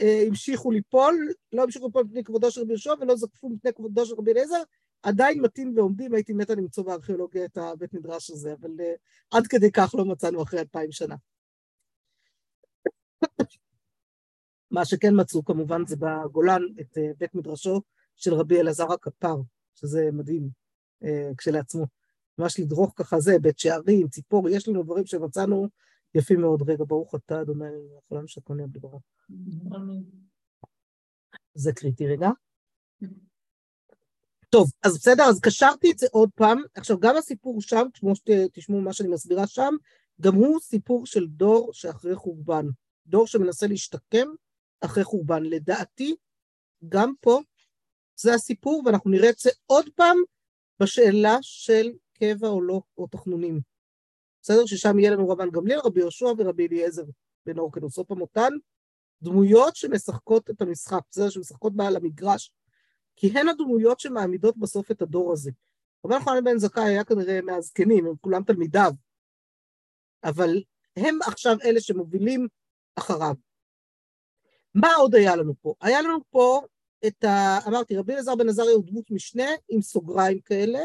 אה, 0.00 0.24
המשיכו 0.26 0.70
ליפול, 0.70 1.32
לא 1.52 1.62
המשיכו 1.62 1.86
ליפול 1.86 2.04
מפני 2.04 2.24
כבודו 2.24 2.50
של 2.50 2.60
רבי 2.60 2.72
יהושע 2.72 2.94
ולא 3.00 3.16
זקפו 3.16 3.48
מפני 3.48 3.72
כבודו 3.72 4.06
של 4.06 4.14
רבי 4.14 4.32
אליעזר, 4.32 4.62
עדיין 5.02 5.40
מתאים 5.40 5.72
ועומדים, 5.76 6.14
הייתי 6.14 6.32
מתה 6.32 6.54
למצוא 6.54 6.84
בארכיאולוגיה 6.84 7.44
את 7.44 7.58
הבית 7.58 7.94
מדרש 7.94 8.30
הזה, 8.30 8.54
אבל 8.60 8.70
uh, 8.70 9.36
עד 9.36 9.46
כדי 9.46 9.72
כך 9.72 9.94
לא 9.94 10.04
מצאנו 10.04 10.42
אחרי 10.42 10.60
אלפיים 10.60 10.92
שנה. 10.92 11.14
מה 14.70 14.84
שכן 14.84 15.20
מצאו 15.20 15.44
כמובן 15.44 15.86
זה 15.86 15.96
בגולן 15.96 16.62
את 16.80 16.96
uh, 16.96 17.00
בית 17.18 17.34
מדרשו 17.34 17.82
של 18.16 18.34
רבי 18.34 18.60
אלעזר 18.60 18.92
הכפר, 18.92 19.36
שזה 19.74 20.08
מדהים 20.12 20.48
uh, 21.04 21.06
כשלעצמו. 21.38 21.86
ממש 22.38 22.60
לדרוך 22.60 22.92
ככה 22.96 23.20
זה, 23.20 23.38
בית 23.38 23.58
שערים, 23.58 24.08
ציפור, 24.08 24.48
יש 24.48 24.68
לנו 24.68 24.82
דברים 24.82 25.06
שמצאנו 25.06 25.68
יפים 26.14 26.40
מאוד. 26.40 26.70
רגע, 26.70 26.84
ברוך 26.88 27.14
אתה, 27.14 27.40
אדוני, 27.40 27.64
החולם 27.98 28.26
שקונה 28.26 28.66
בלי 28.66 28.80
ברוך. 28.80 29.02
זה 31.54 31.72
קריטי 31.72 32.06
רגע. 32.06 32.30
טוב, 34.50 34.70
אז 34.82 34.98
בסדר, 34.98 35.22
אז 35.22 35.40
קשרתי 35.40 35.90
את 35.90 35.98
זה 35.98 36.06
עוד 36.12 36.30
פעם. 36.34 36.62
עכשיו, 36.74 37.00
גם 37.00 37.16
הסיפור 37.16 37.60
שם, 37.60 37.86
כמו 37.94 38.12
שתשמעו 38.16 38.80
מה 38.80 38.92
שאני 38.92 39.08
מסבירה 39.08 39.46
שם, 39.46 39.74
גם 40.20 40.34
הוא 40.34 40.60
סיפור 40.60 41.06
של 41.06 41.26
דור 41.26 41.70
שאחרי 41.72 42.14
חורבן. 42.14 42.66
דור 43.06 43.26
שמנסה 43.26 43.66
להשתקם 43.66 44.26
אחרי 44.80 45.04
חורבן. 45.04 45.42
לדעתי, 45.42 46.16
גם 46.88 47.12
פה 47.20 47.40
זה 48.16 48.34
הסיפור, 48.34 48.82
ואנחנו 48.86 49.10
נראה 49.10 49.30
את 49.30 49.38
זה 49.38 49.50
עוד 49.66 49.88
פעם 49.94 50.16
בשאלה 50.80 51.36
של 51.40 51.92
קבע 52.12 52.48
או 52.48 52.62
לא, 52.62 52.82
או 52.98 53.06
תחנונים. 53.06 53.60
בסדר? 54.42 54.66
ששם 54.66 54.98
יהיה 54.98 55.10
לנו 55.10 55.28
רבן 55.28 55.50
גמליאל, 55.50 55.80
רבי 55.84 56.00
יהושע 56.00 56.26
ורבי 56.38 56.66
אליעזר 56.66 57.04
בן 57.46 57.58
אורקנוס. 57.58 57.98
עוד 57.98 58.06
פעם 58.06 58.20
אותן 58.20 58.52
דמויות 59.22 59.76
שמשחקות 59.76 60.50
את 60.50 60.62
המשחק, 60.62 61.00
בסדר? 61.10 61.30
שמשחקות 61.30 61.76
בעל 61.76 61.96
המגרש. 61.96 62.52
כי 63.16 63.38
הן 63.38 63.48
הדמויות 63.48 64.00
שמעמידות 64.00 64.56
בסוף 64.58 64.90
את 64.90 65.02
הדור 65.02 65.32
הזה. 65.32 65.50
רבי 66.04 66.14
יוחנן 66.14 66.44
בן 66.44 66.58
זכאי 66.58 66.84
היה 66.84 67.04
כנראה 67.04 67.40
מהזקנים, 67.40 68.06
הם 68.06 68.14
כולם 68.20 68.44
תלמידיו, 68.44 68.92
אבל 70.24 70.62
הם 70.96 71.18
עכשיו 71.26 71.56
אלה 71.64 71.80
שמובילים 71.80 72.48
אחריו. 72.96 73.34
מה 74.74 74.94
עוד 74.94 75.14
היה 75.14 75.36
לנו 75.36 75.54
פה? 75.62 75.74
היה 75.80 76.02
לנו 76.02 76.18
פה 76.30 76.60
את 77.06 77.24
ה... 77.24 77.58
אמרתי, 77.68 77.96
רבי 77.96 78.12
אלעזר 78.12 78.34
בן 78.34 78.48
עזריה 78.48 78.74
הוא 78.74 78.84
דמות 78.86 79.10
משנה 79.10 79.50
עם 79.68 79.82
סוגריים 79.82 80.40
כאלה, 80.40 80.80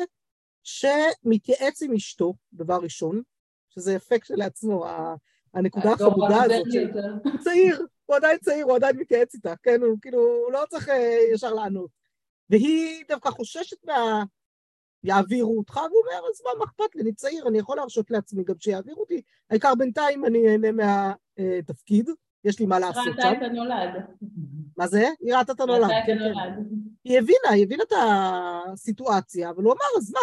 שמתייעץ 0.63 1.81
עם 1.83 1.93
אשתו, 1.93 2.33
דבר 2.53 2.77
ראשון, 2.81 3.21
שזה 3.69 3.93
יפה 3.93 4.19
כשלעצמו, 4.19 4.85
הנקודה 5.53 5.91
החמודה 5.91 6.43
הזאת. 6.43 6.65
הוא 7.23 7.39
צעיר, 7.43 7.85
הוא 8.05 8.15
עדיין 8.15 8.37
צעיר, 8.37 8.65
הוא 8.65 8.75
עדיין 8.75 8.97
מתייעץ 8.97 9.33
איתה, 9.33 9.53
כן? 9.63 9.81
הוא 9.81 9.97
כאילו, 10.01 10.19
הוא 10.19 10.51
לא 10.51 10.63
צריך 10.69 10.89
ישר 11.33 11.53
לענות. 11.53 11.89
והיא 12.49 13.05
דווקא 13.07 13.29
חוששת 13.29 13.77
מה... 13.83 14.23
יעבירו 15.03 15.57
אותך, 15.57 15.75
והוא 15.75 16.01
אומר, 16.05 16.29
אז 16.29 16.41
מה, 16.45 16.51
מה 16.59 16.65
אכפת 16.65 16.95
לי, 16.95 17.01
אני 17.01 17.13
צעיר, 17.13 17.47
אני 17.47 17.57
יכול 17.57 17.77
להרשות 17.77 18.11
לעצמי 18.11 18.43
גם 18.43 18.55
שיעבירו 18.59 19.01
אותי, 19.01 19.21
העיקר 19.49 19.75
בינתיים 19.75 20.25
אני 20.25 20.47
אהנה 20.47 20.71
מהתפקיד, 20.71 22.09
יש 22.45 22.59
לי 22.59 22.65
מה 22.65 22.79
לעשות 22.79 23.03
שם. 23.03 23.09
ראתה 23.11 23.31
את 23.31 23.41
הנולד. 23.41 23.89
מה 24.77 24.87
זה? 24.87 25.07
היא 25.19 25.35
ראתה 25.35 25.51
את 25.51 25.59
הנולד, 25.59 25.81
ראתה 25.81 25.99
את 25.99 26.03
כן, 26.05 26.17
כן. 26.17 26.23
הנולד. 26.23 26.67
היא 27.03 27.19
הבינה, 27.19 27.49
היא 27.53 27.63
הבינה 27.63 27.83
את 27.83 27.93
הסיטואציה, 28.73 29.49
אבל 29.49 29.63
הוא 29.63 29.73
אמר, 29.73 29.97
אז 29.97 30.11
מה? 30.11 30.19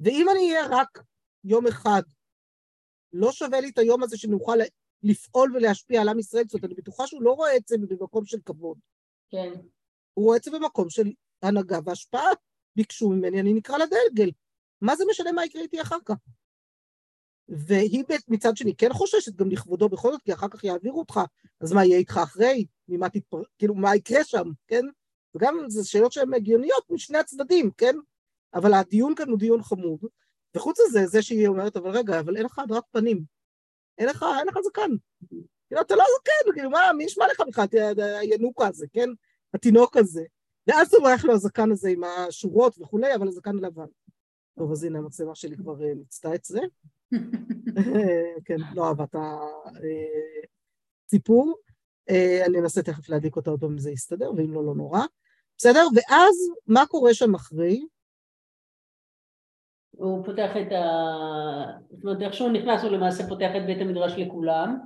ואם 0.00 0.26
אני 0.30 0.50
אהיה 0.50 0.66
רק 0.70 1.02
יום 1.44 1.66
אחד, 1.66 2.02
לא 3.12 3.32
שווה 3.32 3.60
לי 3.60 3.68
את 3.68 3.78
היום 3.78 4.02
הזה 4.02 4.16
שנוכל 4.16 4.56
לפעול 5.02 5.56
ולהשפיע 5.56 6.00
על 6.00 6.08
עם 6.08 6.18
ישראל, 6.18 6.44
זאת 6.44 6.54
אומרת, 6.54 6.64
אני 6.64 6.74
בטוחה 6.74 7.06
שהוא 7.06 7.22
לא 7.22 7.32
רואה 7.32 7.56
את 7.56 7.68
זה 7.68 7.76
במקום 7.78 8.24
של 8.24 8.38
כבוד. 8.44 8.78
כן. 9.30 9.52
הוא 10.14 10.24
רואה 10.24 10.36
את 10.36 10.44
זה 10.44 10.50
במקום 10.50 10.90
של 10.90 11.12
הנהגה 11.42 11.78
והשפעה. 11.84 12.28
ביקשו 12.76 13.08
ממני, 13.08 13.40
אני 13.40 13.52
נקרא 13.52 13.76
לדגל. 13.78 14.30
מה 14.80 14.96
זה 14.96 15.04
משנה 15.10 15.32
מה 15.32 15.44
יקרה 15.44 15.62
איתי 15.62 15.82
אחר 15.82 15.98
כך? 16.04 16.14
והיא 17.52 18.04
מצד 18.28 18.56
שני 18.56 18.74
כן 18.76 18.92
חוששת 18.92 19.36
גם 19.36 19.50
לכבודו 19.50 19.88
בכל 19.88 20.12
זאת, 20.12 20.22
כי 20.22 20.32
אחר 20.32 20.48
כך 20.48 20.64
יעבירו 20.64 20.98
אותך, 20.98 21.20
אז 21.60 21.72
מה 21.72 21.84
יהיה 21.84 21.98
איתך 21.98 22.20
אחרי? 22.22 22.66
ממה 22.88 23.08
תתפר... 23.08 23.42
כאילו, 23.58 23.74
מה 23.74 23.96
יקרה 23.96 24.24
שם, 24.24 24.50
כן? 24.66 24.84
וגם 25.34 25.58
זה 25.68 25.84
שאלות 25.84 26.12
שהן 26.12 26.34
הגיוניות 26.34 26.90
משני 26.90 27.18
הצדדים, 27.18 27.70
כן? 27.70 27.96
אבל 28.54 28.74
הדיון 28.74 29.14
כאן 29.14 29.28
הוא 29.28 29.38
דיון 29.38 29.62
חמוד, 29.62 30.00
וחוץ 30.56 30.78
מזה, 30.88 31.06
זה 31.06 31.22
שהיא 31.22 31.48
אומרת, 31.48 31.76
אבל 31.76 31.90
רגע, 31.90 32.20
אבל 32.20 32.36
אין 32.36 32.44
לך 32.44 32.58
הדרת 32.58 32.84
פנים, 32.90 33.24
אין 33.98 34.08
לך, 34.08 34.24
אין 34.38 34.46
לך 34.48 34.58
זקן. 34.64 34.90
כאילו, 35.68 35.80
אתה 35.80 35.96
לא 35.96 36.04
זקן, 36.20 36.52
כאילו, 36.54 36.70
מה, 36.70 36.92
מי 36.96 37.04
ישמע 37.04 37.24
לך 37.30 37.42
בכלל, 37.48 37.66
הינוקה 38.20 38.66
הזה, 38.66 38.86
כן? 38.92 39.08
התינוק 39.54 39.96
הזה. 39.96 40.22
ואז 40.66 40.94
הוא 40.94 41.08
הולך 41.08 41.24
לו 41.24 41.32
הזקן 41.32 41.72
הזה 41.72 41.88
עם 41.88 42.04
השורות 42.04 42.78
וכולי, 42.78 43.14
אבל 43.14 43.28
הזקן 43.28 43.56
לבן. 43.56 43.86
טוב, 44.58 44.72
אז 44.72 44.84
הנה 44.84 44.98
המצלמה 44.98 45.34
שלי 45.34 45.56
כבר 45.56 45.76
ניצתה 45.96 46.34
את 46.34 46.44
זה. 46.44 46.60
כן, 48.46 48.56
לא 48.74 48.88
אהבה 48.88 49.04
את 49.04 49.16
הסיפור. 51.08 51.54
אני 52.46 52.58
אנסה 52.58 52.82
תכף 52.82 53.08
להדליק 53.08 53.36
אותה 53.36 53.50
אותו 53.50 53.66
אם 53.66 53.78
זה 53.78 53.90
יסתדר, 53.90 54.32
ואם 54.36 54.52
לא, 54.52 54.66
לא 54.66 54.74
נורא. 54.74 55.00
בסדר? 55.58 55.86
ואז, 55.94 56.34
מה 56.66 56.86
קורה 56.86 57.14
שם 57.14 57.34
אחרי? 57.34 57.86
הוא 59.90 60.24
פותח 60.24 60.50
את 60.62 60.72
ה... 60.72 60.84
זאת 61.90 62.04
אומרת, 62.04 62.22
איך 62.22 62.34
שהוא 62.34 62.50
נכנס, 62.50 62.82
הוא 62.82 62.90
למעשה 62.90 63.28
פותח 63.28 63.50
את 63.56 63.66
בית 63.66 63.80
המדרש 63.80 64.12
לכולם. 64.16 64.78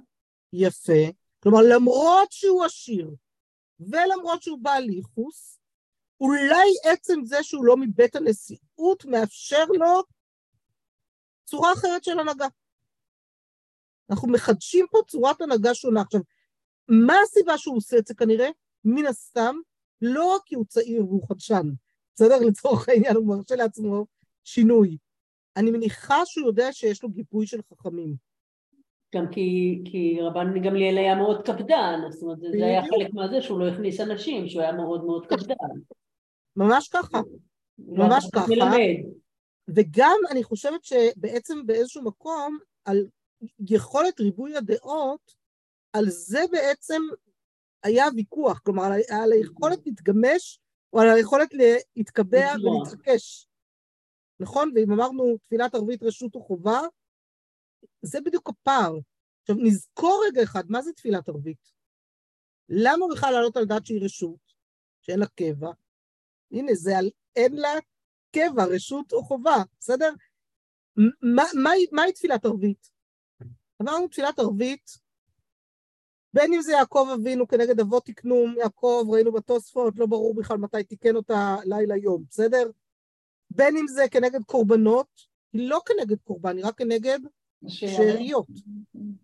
יפה. 0.53 1.11
כלומר, 1.43 1.59
למרות 1.75 2.33
שהוא 2.33 2.65
עשיר, 2.65 3.15
ולמרות 3.81 4.43
שהוא 4.43 4.59
בעל 4.63 4.91
ייחוס, 4.91 5.59
אולי 6.21 6.69
עצם 6.85 7.25
זה 7.25 7.43
שהוא 7.43 7.65
לא 7.65 7.77
מבית 7.77 8.17
הנשיאות 8.17 9.05
מאפשר 9.05 9.65
לו 9.65 10.03
צורה 11.47 11.73
אחרת 11.73 12.05
של 12.05 12.19
הנהגה. 12.19 12.47
אנחנו 14.11 14.29
מחדשים 14.29 14.87
פה 14.91 14.99
צורת 15.09 15.41
הנהגה 15.41 15.75
שונה. 15.75 16.01
עכשיו, 16.01 16.21
מה 16.89 17.15
הסיבה 17.25 17.59
שהוא 17.59 17.77
עושה 17.77 17.99
את 17.99 18.07
זה 18.07 18.15
כנראה? 18.15 18.49
מן 18.85 19.07
הסתם, 19.07 19.57
לא 20.03 20.35
רק 20.35 20.43
כי 20.47 20.55
הוא 20.55 20.65
צעיר 20.69 21.05
והוא 21.05 21.29
חדשן, 21.29 21.71
בסדר? 22.15 22.37
לצורך 22.49 22.89
העניין 22.89 23.17
הוא 23.17 23.27
מרשה 23.27 23.57
לעצמו 23.57 24.07
שינוי. 24.45 24.97
אני 25.57 25.71
מניחה 25.71 26.27
שהוא 26.27 26.47
יודע 26.47 26.73
שיש 26.73 27.03
לו 27.03 27.09
גיבוי 27.09 27.47
של 27.47 27.61
חכמים. 27.71 28.15
גם 29.15 29.25
כי, 29.31 29.81
כי 29.85 30.19
רבן 30.23 30.63
גמליאל 30.63 30.99
היה 30.99 31.15
מאוד 31.15 31.47
קפדן, 31.47 32.01
זאת 32.11 32.23
אומרת, 32.23 32.39
זה 32.41 32.67
היה 32.67 32.83
חלק 32.83 33.15
מהזה 33.15 33.43
שהוא 33.43 33.61
לא 33.61 33.69
הכניס 33.69 34.01
אנשים, 34.01 34.49
שהוא 34.49 34.63
היה 34.63 34.73
מאוד 34.73 35.05
מאוד 35.05 35.27
קפדן. 35.27 35.55
ממש 36.57 36.89
ככה, 36.89 37.21
ממש 37.79 38.27
ככה. 38.35 38.47
מלמד. 38.49 39.17
וגם 39.69 40.17
אני 40.31 40.45
חושבת 40.45 40.85
שבעצם 40.85 41.67
באיזשהו 41.67 42.05
מקום, 42.05 42.59
על 42.85 43.07
יכולת 43.71 44.21
ריבוי 44.21 44.57
הדעות, 44.57 45.35
על 45.93 46.05
זה 46.09 46.41
בעצם 46.53 47.03
היה 47.83 48.05
ויכוח, 48.17 48.59
כלומר 48.59 48.83
על 49.23 49.33
היכולת 49.33 49.87
להתגמש 49.87 50.61
או 50.93 51.01
על 51.01 51.09
היכולת 51.17 51.49
להתקבע 51.97 52.47
ולהתעקש. 52.55 53.47
נכון? 54.41 54.73
ואם 54.75 54.93
אמרנו 54.93 55.39
תפילת 55.43 55.75
ערבית 55.75 56.03
רשות 56.03 56.35
או 56.35 56.43
חובה, 56.43 56.81
זה 58.03 58.21
בדיוק 58.21 58.49
הפער. 58.49 58.93
עכשיו 59.41 59.57
נזכור 59.59 60.25
רגע 60.29 60.43
אחד, 60.43 60.65
מה 60.69 60.83
זה 60.83 60.93
תפילת 60.93 61.29
ערבית? 61.29 61.73
למה 62.69 63.07
בכלל 63.13 63.33
לעלות 63.33 63.57
על 63.57 63.65
דעת 63.65 63.87
שהיא 63.87 64.05
רשות, 64.05 64.53
שאין 65.03 65.19
לה 65.19 65.27
קבע? 65.27 65.71
הנה, 66.53 66.75
זה 66.75 66.99
על 66.99 67.11
אין 67.37 67.57
לה 67.57 67.69
קבע, 68.33 68.65
רשות 68.65 69.13
או 69.13 69.25
חובה, 69.25 69.57
בסדר? 69.81 70.13
מהי 70.97 71.87
מה, 71.93 72.03
מה 72.03 72.13
תפילת 72.15 72.45
ערבית? 72.45 72.91
אמרנו 73.83 74.09
תפילת 74.09 74.39
ערבית, 74.39 75.07
בין 76.35 76.53
אם 76.55 76.63
זה 76.63 76.73
יעקב 76.73 77.09
אבינו 77.15 77.49
כנגד 77.49 77.81
אבות 77.81 78.05
תקנום, 78.05 78.55
יעקב, 78.59 79.07
ראינו 79.11 79.33
בתוספות, 79.33 79.99
לא 79.99 80.07
ברור 80.07 80.35
בכלל 80.35 80.57
מתי 80.57 80.85
תיקן 80.85 81.17
אותה 81.17 81.57
לילה 81.65 81.97
יום, 81.97 82.25
בסדר? 82.31 82.71
בין 83.51 83.77
אם 83.77 83.89
זה 83.89 84.05
כנגד 84.11 84.43
קורבנות, 84.45 85.07
היא 85.53 85.69
לא 85.69 85.81
כנגד 85.87 86.17
קורבן, 86.25 86.57
היא 86.57 86.67
רק 86.67 86.79
כנגד 86.79 87.19
שאריות. 87.69 88.47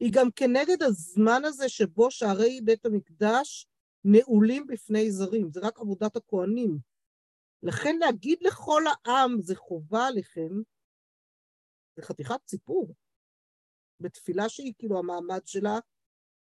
היא 0.01 0.13
גם 0.13 0.31
כנגד 0.37 0.83
הזמן 0.83 1.45
הזה 1.45 1.69
שבו 1.69 2.11
שערי 2.11 2.61
בית 2.65 2.87
המקדש 2.87 3.67
נעולים 4.05 4.67
בפני 4.67 5.13
זרים, 5.13 5.51
זה 5.51 5.61
רק 5.61 5.79
עבודת 5.81 6.17
הכוהנים. 6.17 6.92
לכן 7.63 7.97
להגיד 7.99 8.39
לכל 8.43 8.83
העם 8.87 9.41
זה 9.41 9.57
חובה 9.57 10.07
עליכם, 10.07 10.51
זה 11.97 12.03
חתיכת 12.03 12.41
סיפור. 12.49 12.95
בתפילה 14.01 14.49
שהיא 14.49 14.75
כאילו 14.79 14.99
המעמד 14.99 15.41
שלה, 15.45 15.79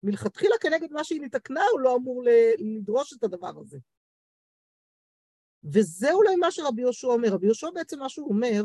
מלכתחילה 0.03 0.55
כנגד 0.61 0.91
מה 0.91 1.03
שהיא 1.03 1.21
נתקנה, 1.21 1.61
הוא 1.71 1.79
לא 1.79 1.95
אמור 1.95 2.23
לדרוש 2.59 3.13
את 3.13 3.23
הדבר 3.23 3.59
הזה. 3.59 3.77
וזה 5.63 6.13
אולי 6.13 6.35
מה 6.35 6.51
שרבי 6.51 6.81
יהושע 6.81 7.07
אומר. 7.07 7.29
רבי 7.29 7.45
יהושע 7.45 7.67
בעצם 7.73 7.99
מה 7.99 8.09
שהוא 8.09 8.29
אומר, 8.29 8.63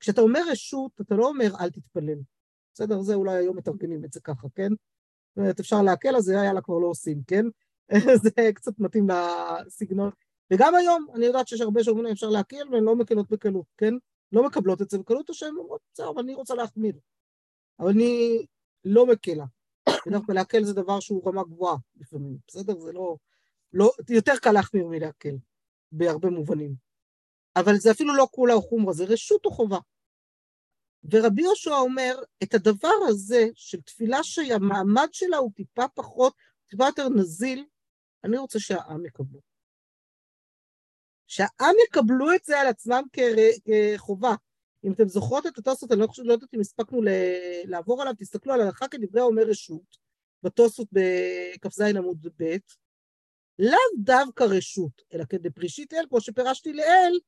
כשאתה 0.00 0.20
אומר 0.20 0.40
רשות, 0.50 1.00
אתה 1.00 1.14
לא 1.14 1.26
אומר 1.28 1.50
אל 1.60 1.70
תתפלל. 1.70 2.18
בסדר? 2.74 3.00
זה 3.02 3.14
אולי 3.14 3.36
היום 3.36 3.56
מתרגמים 3.56 4.04
את 4.04 4.12
זה 4.12 4.20
ככה, 4.20 4.48
כן? 4.54 4.70
זאת 4.70 5.36
אומרת, 5.36 5.60
אפשר 5.60 5.82
להקל, 5.82 6.16
אז 6.16 6.24
זה 6.24 6.34
יאללה 6.34 6.62
כבר 6.62 6.78
לא 6.78 6.86
עושים, 6.86 7.22
כן? 7.26 7.44
זה 8.22 8.30
קצת 8.54 8.78
מתאים 8.78 9.06
לסגנון. 9.66 10.10
וגם 10.54 10.74
היום, 10.74 11.06
אני 11.14 11.26
יודעת 11.26 11.48
שיש 11.48 11.60
הרבה 11.60 11.84
שאומרים 11.84 12.12
אפשר 12.12 12.28
להקל, 12.28 12.68
והן 12.72 12.84
לא 12.84 12.96
מקלות 12.96 13.30
בקלות, 13.30 13.66
כן? 13.76 13.94
לא 14.32 14.46
מקבלות 14.46 14.82
את 14.82 14.90
זה 14.90 14.98
בקלות, 14.98 15.28
או 15.28 15.34
שהן 15.34 15.56
אומרות, 15.56 15.80
בסדר, 15.92 16.10
אבל 16.10 16.22
אני 16.22 16.34
רוצה 16.34 16.54
להחמיר. 16.54 16.94
אבל 17.80 17.88
אני 17.88 18.38
לא 18.84 19.06
מקלה. 19.06 19.44
בדרך 20.06 20.22
כלל 20.26 20.34
להקל 20.34 20.64
זה 20.64 20.74
דבר 20.74 21.00
שהוא 21.00 21.28
רמה 21.28 21.44
גבוהה 21.44 21.76
לפעמים, 21.96 22.36
בסדר? 22.48 22.78
זה 22.78 22.92
לא... 22.92 23.16
לא 23.72 23.90
יותר 24.10 24.32
קל 24.42 24.52
להחמיר 24.52 24.86
מלהקל. 24.86 25.36
בהרבה 25.92 26.30
מובנים. 26.30 26.74
אבל 27.56 27.76
זה 27.76 27.90
אפילו 27.90 28.14
לא 28.14 28.28
כולה 28.30 28.54
או 28.54 28.62
חומרה, 28.62 28.92
זה 28.92 29.04
רשות 29.04 29.44
או 29.44 29.50
חובה. 29.50 29.78
ורבי 31.10 31.42
יהושע 31.42 31.74
אומר, 31.74 32.14
את 32.42 32.54
הדבר 32.54 32.94
הזה 33.08 33.46
של 33.54 33.80
תפילה 33.80 34.22
שהמעמד 34.22 35.08
שלה 35.12 35.36
הוא 35.36 35.50
טיפה 35.54 35.88
פחות, 35.88 36.34
טיפה 36.68 36.84
יותר 36.86 37.08
נזיל, 37.08 37.64
אני 38.24 38.38
רוצה 38.38 38.58
שהעם 38.58 39.06
יקבלו. 39.06 39.53
שהעם 41.26 41.74
יקבלו 41.88 42.34
את 42.34 42.44
זה 42.44 42.60
על 42.60 42.66
עצמם 42.66 43.02
כחובה. 43.14 44.34
אם 44.84 44.92
אתם 44.92 45.08
זוכרות 45.08 45.46
את 45.46 45.58
התוספות, 45.58 45.92
אני 45.92 46.00
לא, 46.00 46.06
חושב, 46.06 46.22
לא 46.22 46.32
יודעת 46.32 46.54
אם 46.54 46.60
הספקנו 46.60 47.00
לעבור 47.64 48.02
עליו, 48.02 48.14
תסתכלו 48.18 48.52
על 48.52 48.60
הלכה 48.60 48.88
כדברי 48.88 49.20
אומר 49.20 49.42
רשות, 49.42 49.96
בתוספות 50.42 50.88
בכ"ז 50.92 51.80
עמוד 51.80 52.26
ב', 52.36 52.56
לאו 53.58 53.78
דווקא 53.98 54.44
רשות, 54.44 55.02
אלא 55.14 55.24
כדי 55.24 55.50
פרישית 55.50 55.94
אל, 55.94 56.06
כמו 56.08 56.20
שפירשתי 56.20 56.72
לאל, 56.72 57.18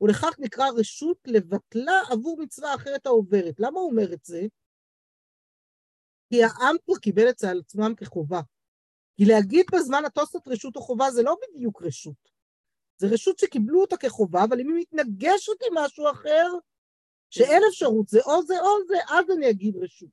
ולכך 0.00 0.36
נקרא 0.38 0.66
רשות 0.76 1.18
לבטלה 1.26 2.00
עבור 2.10 2.40
מצווה 2.40 2.74
אחרת 2.74 3.06
העוברת. 3.06 3.60
למה 3.60 3.80
הוא 3.80 3.90
אומר 3.90 4.12
את 4.12 4.24
זה? 4.24 4.42
כי 6.28 6.44
העם 6.44 6.76
כבר 6.84 6.96
קיבל 6.96 7.28
את 7.28 7.38
זה 7.38 7.50
על 7.50 7.58
עצמם 7.58 7.94
כחובה. 7.96 8.40
כי 9.16 9.24
להגיד 9.24 9.66
בזמן 9.72 10.04
התוספות 10.04 10.48
רשות 10.48 10.76
או 10.76 10.80
חובה 10.80 11.10
זה 11.10 11.22
לא 11.22 11.36
בדיוק 11.42 11.82
רשות. 11.82 12.35
זה 12.98 13.06
רשות 13.12 13.38
שקיבלו 13.38 13.80
אותה 13.80 13.96
כחובה, 13.96 14.44
אבל 14.44 14.60
אם 14.60 14.68
היא 14.68 14.86
מתנגשת 14.92 15.52
עם 15.68 15.78
משהו 15.78 16.10
אחר, 16.10 16.46
שאין 17.30 17.62
אפשרות, 17.70 18.08
זה 18.08 18.20
או 18.20 18.42
זה 18.42 18.60
או 18.60 18.86
זה, 18.88 18.96
אז 19.08 19.36
אני 19.36 19.50
אגיד 19.50 19.76
רשות. 19.76 20.08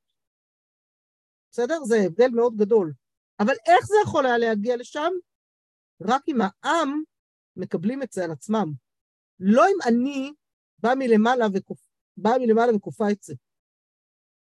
בסדר? 1.51 1.83
זה 1.83 1.95
הבדל 2.05 2.29
מאוד 2.29 2.55
גדול. 2.57 2.93
אבל 3.39 3.53
איך 3.65 3.85
זה 3.85 3.95
יכול 4.03 4.25
היה 4.25 4.37
להגיע 4.37 4.77
לשם? 4.77 5.11
רק 6.01 6.21
אם 6.27 6.37
העם 6.41 7.03
מקבלים 7.55 8.03
את 8.03 8.11
זה 8.11 8.23
על 8.23 8.31
עצמם. 8.31 8.73
לא 9.39 9.65
אם 9.67 9.77
אני 9.85 10.33
בא 10.79 10.93
מלמעלה, 10.97 11.45
וכופ... 11.53 11.87
בא 12.17 12.31
מלמעלה 12.39 12.75
וכופה 12.75 13.11
את 13.11 13.23
זה. 13.23 13.33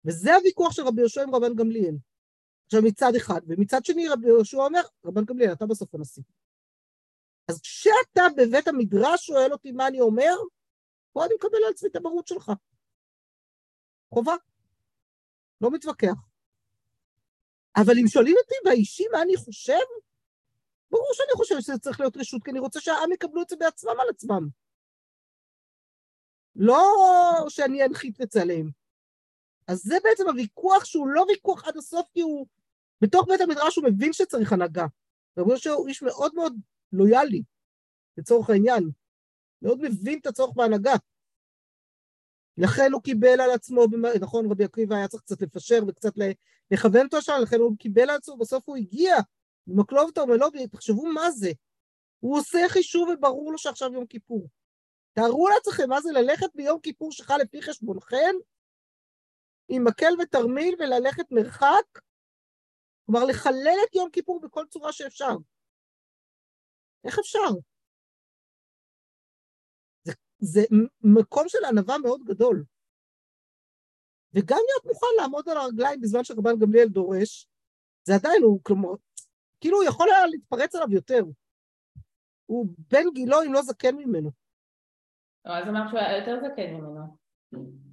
וזה 0.04 0.34
הוויכוח 0.34 0.72
של 0.72 0.82
רבי 0.82 1.00
יהושע 1.00 1.22
עם 1.22 1.34
רבן 1.34 1.54
גמליאל. 1.54 1.96
עכשיו 2.66 2.82
מצד 2.82 3.12
אחד, 3.16 3.40
ומצד 3.48 3.84
שני 3.84 4.08
רבי 4.08 4.26
יהושע 4.26 4.58
אומר, 4.58 4.82
רבן 5.04 5.24
גמליאל, 5.24 5.52
אתה 5.52 5.66
בסוף 5.66 5.94
הנשיא. 5.94 6.22
אז 7.48 7.60
כשאתה 7.60 8.22
בבית 8.36 8.68
המדרש 8.68 9.26
שואל 9.26 9.52
אותי 9.52 9.72
מה 9.72 9.88
אני 9.88 10.00
אומר, 10.00 10.34
פה 11.12 11.24
אני 11.24 11.34
מקבל 11.34 11.58
על 11.66 11.72
עצמי 11.72 11.88
את 11.88 11.96
המרות 11.96 12.26
שלך. 12.26 12.52
חובה. 14.14 14.34
לא 15.60 15.70
מתווכח. 15.70 16.14
אבל 17.76 17.92
אם 18.00 18.08
שואלים 18.08 18.36
אותי 18.42 18.54
באישי 18.64 19.04
מה 19.12 19.22
אני 19.22 19.36
חושב, 19.36 19.84
ברור 20.90 21.10
שאני 21.12 21.32
חושבת 21.36 21.62
שזה 21.62 21.78
צריך 21.78 22.00
להיות 22.00 22.16
רשות, 22.16 22.44
כי 22.44 22.50
אני 22.50 22.58
רוצה 22.58 22.80
שהעם 22.80 23.12
יקבלו 23.12 23.42
את 23.42 23.48
זה 23.48 23.56
בעצמם 23.56 24.00
על 24.00 24.08
עצמם. 24.10 24.48
לא 26.56 26.84
שאני 27.48 27.84
אנחית 27.84 28.36
עליהם. 28.42 28.70
אז 29.68 29.78
זה 29.78 29.96
בעצם 30.04 30.28
הוויכוח 30.28 30.84
שהוא 30.84 31.08
לא 31.08 31.24
ויכוח 31.28 31.64
עד 31.64 31.76
הסוף, 31.76 32.08
כי 32.14 32.20
הוא, 32.20 32.46
בתוך 33.00 33.28
בית 33.28 33.40
המדרש 33.40 33.76
הוא 33.76 33.84
מבין 33.84 34.12
שצריך 34.12 34.52
הנהגה. 34.52 34.86
רבי 35.38 35.50
יהושע 35.50 35.70
הוא 35.70 35.88
איש 35.88 36.02
מאוד 36.02 36.34
מאוד 36.34 36.56
לויאלי, 36.92 37.42
לצורך 38.16 38.50
העניין. 38.50 38.90
מאוד 39.62 39.78
מבין 39.82 40.18
את 40.18 40.26
הצורך 40.26 40.56
בהנהגה. 40.56 40.94
לכן 42.58 42.92
הוא 42.92 43.02
קיבל 43.02 43.40
על 43.40 43.50
עצמו, 43.50 43.86
נכון, 44.20 44.50
רבי 44.50 44.64
עקיבא 44.64 44.96
היה 44.96 45.08
צריך 45.08 45.22
קצת 45.22 45.42
לפשר 45.42 45.78
וקצת 45.88 46.12
לכוון 46.70 47.04
אותו 47.04 47.22
שם, 47.22 47.32
לכן 47.42 47.56
הוא 47.56 47.76
קיבל 47.78 48.10
על 48.10 48.16
עצמו, 48.16 48.36
בסוף 48.36 48.68
הוא 48.68 48.76
הגיע, 48.76 49.16
מקלוב 49.66 50.06
אותו 50.06 50.20
אומר, 50.20 50.36
תחשבו 50.72 51.06
מה 51.06 51.30
זה. 51.30 51.50
הוא 52.20 52.38
עושה 52.38 52.58
חישוב 52.68 53.08
וברור 53.08 53.52
לו 53.52 53.58
שעכשיו 53.58 53.92
יום 53.92 54.06
כיפור. 54.06 54.48
תארו 55.12 55.48
לעצמכם 55.48 55.88
מה 55.88 56.00
זה 56.00 56.12
ללכת 56.12 56.46
ביום 56.54 56.80
כיפור 56.80 57.12
שלך 57.12 57.32
לפי 57.40 57.62
חשבונכם, 57.62 58.34
עם 59.68 59.84
מקל 59.84 60.12
ותרמיל 60.22 60.74
וללכת 60.78 61.24
מרחק, 61.30 62.00
כלומר 63.06 63.24
לחלל 63.24 63.76
את 63.88 63.94
יום 63.94 64.10
כיפור 64.10 64.40
בכל 64.40 64.64
צורה 64.70 64.92
שאפשר. 64.92 65.36
איך 67.06 67.18
אפשר? 67.18 67.48
זה, 70.02 70.12
זה 70.38 70.60
מקום 71.04 71.44
של 71.48 71.64
ענווה 71.68 71.98
מאוד 71.98 72.20
גדול. 72.24 72.64
וגם 74.34 74.58
להיות 74.68 74.84
מוכן 74.84 75.06
לעמוד 75.20 75.48
על 75.48 75.56
הרגליים 75.56 76.00
בזמן 76.00 76.24
שרבן 76.24 76.58
גמליאל 76.58 76.88
דורש, 76.88 77.48
זה 78.04 78.14
עדיין, 78.14 78.42
הוא 78.42 78.60
כלומר, 78.62 78.90
כאילו 79.60 79.76
הוא 79.76 79.84
יכול 79.88 80.08
היה 80.10 80.26
להתפרץ 80.26 80.74
עליו 80.74 80.92
יותר. 80.92 81.24
הוא 82.46 82.66
בן 82.90 83.10
גילו 83.14 83.42
אם 83.42 83.52
לא 83.52 83.62
זקן 83.62 83.96
ממנו. 83.96 84.30
אז 85.44 85.68
אמרת 85.68 85.88
שהוא 85.88 86.00
היה 86.00 86.18
יותר 86.18 86.36
זקן 86.36 86.74
ממנו. 86.74 87.16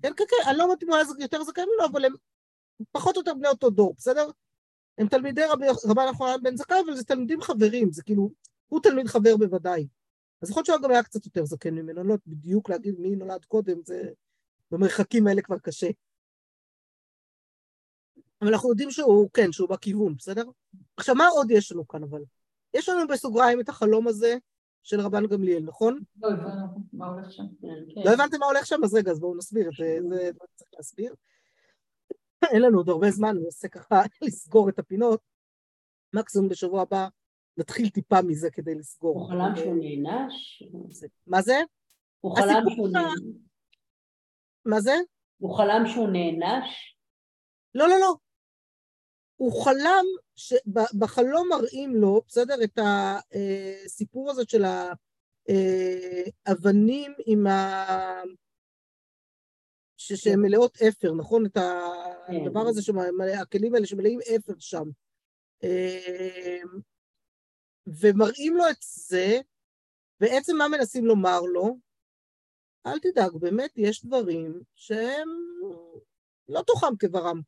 כן, 0.02 0.14
כן, 0.18 0.24
כן, 0.30 0.50
אני 0.50 0.58
לא 0.58 0.64
יודעת 0.64 0.84
אם 0.84 0.88
הוא 0.88 0.96
היה 0.96 1.06
יותר 1.20 1.44
זקן 1.44 1.62
ממנו, 1.62 1.92
אבל 1.92 2.06
הם 2.06 2.14
פחות 2.92 3.16
או 3.16 3.22
יותר 3.22 3.34
בני 3.34 3.48
אותו 3.48 3.70
דור, 3.70 3.94
בסדר? 3.98 4.28
הם 4.98 5.08
תלמידי 5.08 5.42
רבי, 5.50 5.66
רבן 5.90 6.04
יוחנן 6.08 6.44
בן 6.44 6.56
זכאי, 6.56 6.78
אבל 6.86 6.96
זה 6.96 7.04
תלמידים 7.04 7.42
חברים, 7.42 7.92
זה 7.92 8.04
כאילו, 8.04 8.30
הוא 8.74 8.82
תלמיד 8.84 9.08
חבר 9.08 9.38
בוודאי. 9.38 9.88
אז 10.42 10.50
יכול 10.50 10.60
להיות 10.60 10.66
שהוא 10.66 10.82
גם 10.84 10.92
היה 10.92 11.04
קצת 11.04 11.26
יותר 11.26 11.46
זקן 11.46 11.74
ממנו, 11.74 12.04
לא 12.04 12.16
בדיוק 12.28 12.70
להגיד 12.70 13.00
מי 13.00 13.16
נולד 13.16 13.46
קודם, 13.46 13.84
זה 13.86 14.10
במרחקים 14.72 15.28
האלה 15.28 15.42
כבר 15.42 15.60
קשה. 15.60 15.88
אבל 18.42 18.50
אנחנו 18.52 18.70
יודעים 18.70 18.92
שהוא, 18.92 19.30
כן, 19.34 19.52
שהוא 19.52 19.70
בכיוון, 19.70 20.16
בסדר? 20.16 20.44
עכשיו, 20.98 21.16
מה 21.16 21.28
עוד 21.28 21.52
יש 21.52 21.72
לנו 21.72 21.88
כאן 21.88 22.04
אבל? 22.04 22.22
יש 22.74 22.90
לנו 22.90 23.08
בסוגריים 23.08 23.60
את 23.60 23.70
החלום 23.70 24.08
הזה 24.08 24.36
של 24.84 25.02
רבן 25.02 25.28
גמליאל, 25.28 25.64
נכון? 25.64 26.00
לא 26.18 26.28
הבנו 26.28 26.88
מה 26.94 27.08
הולך 27.08 27.32
שם. 27.32 27.44
לא 28.06 28.12
הבנתם 28.14 28.40
מה 28.40 28.46
הולך 28.46 28.66
שם? 28.66 28.84
אז 28.84 28.94
רגע, 28.94 29.12
אז 29.12 29.20
בואו 29.20 29.38
נסביר 29.38 29.70
את 29.70 29.74
זה, 29.78 30.00
זה 30.10 30.32
צריך 30.56 30.70
להסביר. 30.74 31.14
אין 32.44 32.62
לנו 32.62 32.78
עוד 32.78 32.90
הרבה 32.90 33.12
זמן, 33.12 33.30
אני 33.30 33.46
אעשה 33.46 33.68
ככה 33.68 34.02
לסגור 34.22 34.70
את 34.70 34.80
הפינות. 34.80 35.22
מקסימום 36.14 36.50
בשבוע 36.50 36.82
הבא 36.82 37.08
נתחיל 37.58 37.90
טיפה 37.90 38.22
מזה 38.22 38.52
כדי 38.52 38.76
לסגור. 38.76 39.20
הוא 39.20 39.30
חלם 39.30 39.56
שהוא 39.56 39.76
נענש? 39.76 40.64
מה 41.28 41.42
זה? 41.42 41.60
הוא 42.20 42.38
חלם 42.38 42.64
שהוא 42.76 42.90
נענש? 42.90 43.20
מה 44.66 44.82
זה? 44.82 44.94
הוא 45.38 45.58
חלם 45.58 45.84
שהוא 45.88 46.10
נענש? 46.10 46.98
לא, 47.76 47.90
לא, 47.90 48.00
לא. 48.00 48.16
הוא 49.36 49.64
חלם, 49.64 50.06
בחלום 51.00 51.50
מראים 51.50 51.96
לו, 51.96 52.22
בסדר, 52.28 52.64
את 52.64 52.80
הסיפור 53.86 54.32
הזה 54.32 54.42
של 54.48 54.64
האבנים 56.46 57.14
עם 57.26 57.48
ה... 57.48 57.86
שהן 59.98 60.40
מלאות 60.42 60.78
אפר, 60.82 61.14
נכון? 61.14 61.46
את 61.46 61.58
כן. 61.58 62.34
הדבר 62.46 62.68
הזה, 62.68 62.82
הכלים 63.42 63.76
האלה 63.76 63.86
שמלאים 63.86 64.20
אפר 64.36 64.54
שם. 64.60 64.84
ומראים 67.88 68.58
לו 68.58 68.70
את 68.70 68.78
זה, 68.82 69.38
בעצם 70.20 70.56
מה 70.58 70.68
מנסים 70.68 71.06
לומר 71.06 71.42
לו? 71.42 71.78
אל 72.86 73.00
תדאג, 73.00 73.38
באמת 73.40 73.72
יש 73.76 74.06
דברים 74.06 74.62
שהם 74.76 75.30
לא 76.50 76.62
תוכם 76.68 76.98
כברם. 77.00 77.42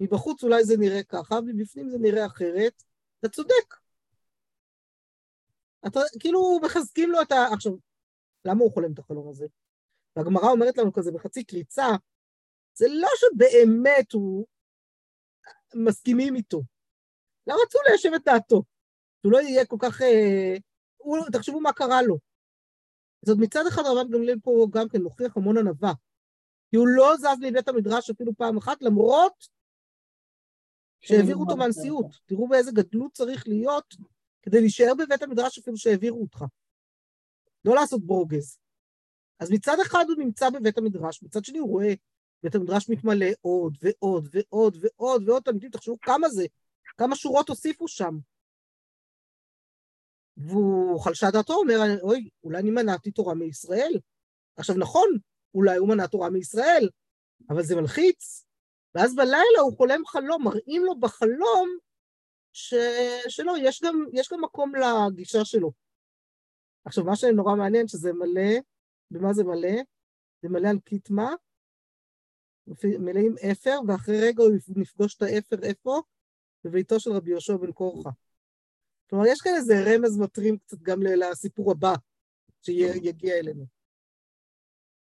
מבחוץ 0.00 0.44
אולי 0.44 0.64
זה 0.64 0.76
נראה 0.76 1.02
ככה, 1.02 1.40
מבפנים 1.40 1.90
זה 1.90 1.98
נראה 1.98 2.26
אחרת, 2.26 2.82
אתה 3.20 3.28
צודק. 3.28 3.74
אתה, 5.86 6.00
כאילו 6.20 6.60
מחזקים 6.62 7.10
לו 7.10 7.22
את 7.22 7.32
ה... 7.32 7.46
עכשיו, 7.52 7.72
למה 8.44 8.60
הוא 8.60 8.72
חולם 8.72 8.92
את 8.92 8.98
החלום 8.98 9.28
הזה? 9.28 9.46
והגמרא 10.16 10.50
אומרת 10.50 10.78
לנו 10.78 10.92
כזה 10.92 11.12
בחצי 11.12 11.44
קריצה, 11.44 11.86
זה 12.74 12.86
לא 12.88 13.08
שבאמת 13.16 14.12
הוא 14.12 14.46
מסכימים 15.74 16.36
איתו. 16.36 16.62
לא 17.46 17.56
רצו 17.64 17.78
ליישב 17.88 18.10
את 18.16 18.24
דעתו. 18.24 18.62
שהוא 19.24 19.32
לא 19.32 19.38
יהיה 19.38 19.66
כל 19.66 19.76
כך... 19.78 20.02
אה, 20.02 20.56
הוא, 20.96 21.18
תחשבו 21.32 21.60
מה 21.60 21.72
קרה 21.72 22.02
לו. 22.02 22.18
זאת 23.22 23.38
מצד 23.40 23.66
אחד 23.68 23.82
רבן 23.86 24.10
גמליאל 24.10 24.38
פה 24.42 24.66
גם 24.70 24.88
כן 24.88 25.02
מוכיח 25.02 25.36
המון 25.36 25.58
ענווה. 25.58 25.92
כי 26.70 26.76
הוא 26.76 26.88
לא 26.88 27.16
זז 27.16 27.38
מבית 27.40 27.68
המדרש 27.68 28.10
אפילו 28.10 28.34
פעם 28.34 28.56
אחת, 28.56 28.82
למרות 28.82 29.48
שהעבירו 31.00 31.42
אותו 31.42 31.56
מהנשיאות. 31.56 32.06
תראו 32.26 32.48
באיזה 32.48 32.72
גדלות 32.72 33.12
צריך 33.12 33.48
להיות 33.48 33.94
כדי 34.42 34.60
להישאר 34.60 34.92
בבית 34.98 35.22
המדרש 35.22 35.58
אפילו 35.58 35.76
שהעבירו 35.76 36.20
אותך. 36.20 36.44
לא 37.64 37.74
לעשות 37.74 38.06
ברוגז. 38.06 38.58
אז 39.40 39.50
מצד 39.50 39.76
אחד 39.82 40.04
הוא 40.08 40.16
נמצא 40.18 40.50
בבית 40.50 40.78
המדרש, 40.78 41.22
מצד 41.22 41.44
שני 41.44 41.58
הוא 41.58 41.68
רואה 41.68 41.94
בית 42.42 42.54
המדרש 42.54 42.90
מתמלא 42.90 43.26
עוד 43.40 43.76
ועוד 43.82 44.28
ועוד 44.32 44.76
ועוד 44.82 45.28
ועוד 45.28 45.42
תלמידים, 45.42 45.70
תחשבו 45.70 46.00
כמה 46.00 46.28
זה, 46.28 46.46
כמה 46.96 47.16
שורות 47.16 47.48
הוסיפו 47.48 47.88
שם. 47.88 48.18
והוא 50.36 51.00
חלשה 51.00 51.30
דעתו, 51.30 51.54
אומר, 51.54 51.76
אוי, 52.02 52.28
אולי 52.44 52.58
אני 52.58 52.70
מנעתי 52.70 53.10
תורה 53.10 53.34
מישראל. 53.34 54.00
עכשיו 54.56 54.76
נכון, 54.76 55.08
אולי 55.54 55.76
הוא 55.76 55.88
מנע 55.88 56.06
תורה 56.06 56.30
מישראל, 56.30 56.88
אבל 57.50 57.62
זה 57.62 57.76
מלחיץ. 57.76 58.44
ואז 58.94 59.14
בלילה 59.14 59.60
הוא 59.62 59.76
חולם 59.76 60.06
חלום, 60.06 60.44
מראים 60.44 60.84
לו 60.84 61.00
בחלום 61.00 61.68
ש... 62.52 62.74
שלא, 63.28 63.54
יש 63.62 63.82
גם, 63.82 64.04
יש 64.12 64.32
גם 64.32 64.44
מקום 64.44 64.72
לגישה 64.74 65.44
שלו. 65.44 65.72
עכשיו, 66.84 67.04
מה 67.04 67.16
שנורא 67.16 67.54
מעניין, 67.54 67.88
שזה 67.88 68.12
מלא, 68.12 68.60
במה 69.10 69.32
זה 69.32 69.44
מלא? 69.44 69.82
זה 70.42 70.48
מלא 70.48 70.68
על 70.68 70.78
קיטמה, 70.84 71.34
מלא 72.84 73.20
עם 73.20 73.34
אפר, 73.52 73.78
ואחרי 73.88 74.20
רגע 74.20 74.42
הוא 74.42 74.52
נפגוש 74.76 75.16
את 75.16 75.22
האפר 75.22 75.56
איפה? 75.62 76.00
בביתו 76.64 77.00
של 77.00 77.12
רבי 77.12 77.30
יהושע 77.30 77.56
בן 77.56 77.72
קורחה. 77.72 78.10
כלומר, 79.10 79.26
יש 79.26 79.40
כאן 79.40 79.52
איזה 79.56 79.84
רמז 79.86 80.18
מטרים 80.18 80.58
קצת 80.58 80.78
גם 80.82 81.02
לסיפור 81.02 81.72
הבא 81.72 81.94
שיגיע 82.62 83.38
אלינו. 83.38 83.66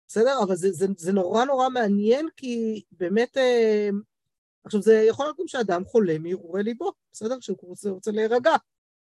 בסדר? 0.07 0.43
אבל 0.43 0.55
זה, 0.55 0.71
זה, 0.71 0.85
זה 0.97 1.13
נורא 1.13 1.45
נורא 1.45 1.69
מעניין, 1.69 2.27
כי 2.37 2.83
באמת... 2.91 3.37
אה, 3.37 3.89
עכשיו, 4.63 4.81
זה 4.81 4.93
יכול 4.93 5.25
להיות 5.25 5.39
גם 5.39 5.47
שאדם 5.47 5.85
חולה 5.85 6.19
מהרהורי 6.19 6.63
ליבו, 6.63 6.91
בסדר? 7.11 7.39
שהוא 7.39 7.57
רוצה, 7.61 7.89
רוצה 7.89 8.11
להירגע. 8.11 8.51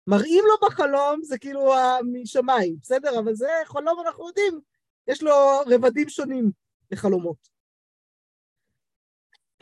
מראים 0.07 0.43
לו 0.47 0.67
בחלום, 0.67 1.23
זה 1.23 1.37
כאילו 1.37 1.73
משמיים, 2.13 2.75
בסדר? 2.81 3.19
אבל 3.19 3.35
זה 3.35 3.47
חלום, 3.65 3.99
אנחנו 4.05 4.27
יודעים, 4.27 4.59
יש 5.07 5.23
לו 5.23 5.33
רבדים 5.67 6.09
שונים 6.09 6.51
לחלומות. 6.91 7.49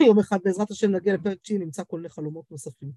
יום 0.02 0.18
אחד, 0.18 0.38
בעזרת 0.44 0.70
השם, 0.70 0.90
נגיע 0.90 1.14
לפרק 1.14 1.38
9, 1.42 1.54
נמצא 1.54 1.82
כל 1.88 1.96
מיני 1.96 2.08
חלומות 2.08 2.50
נוספים. 2.50 2.92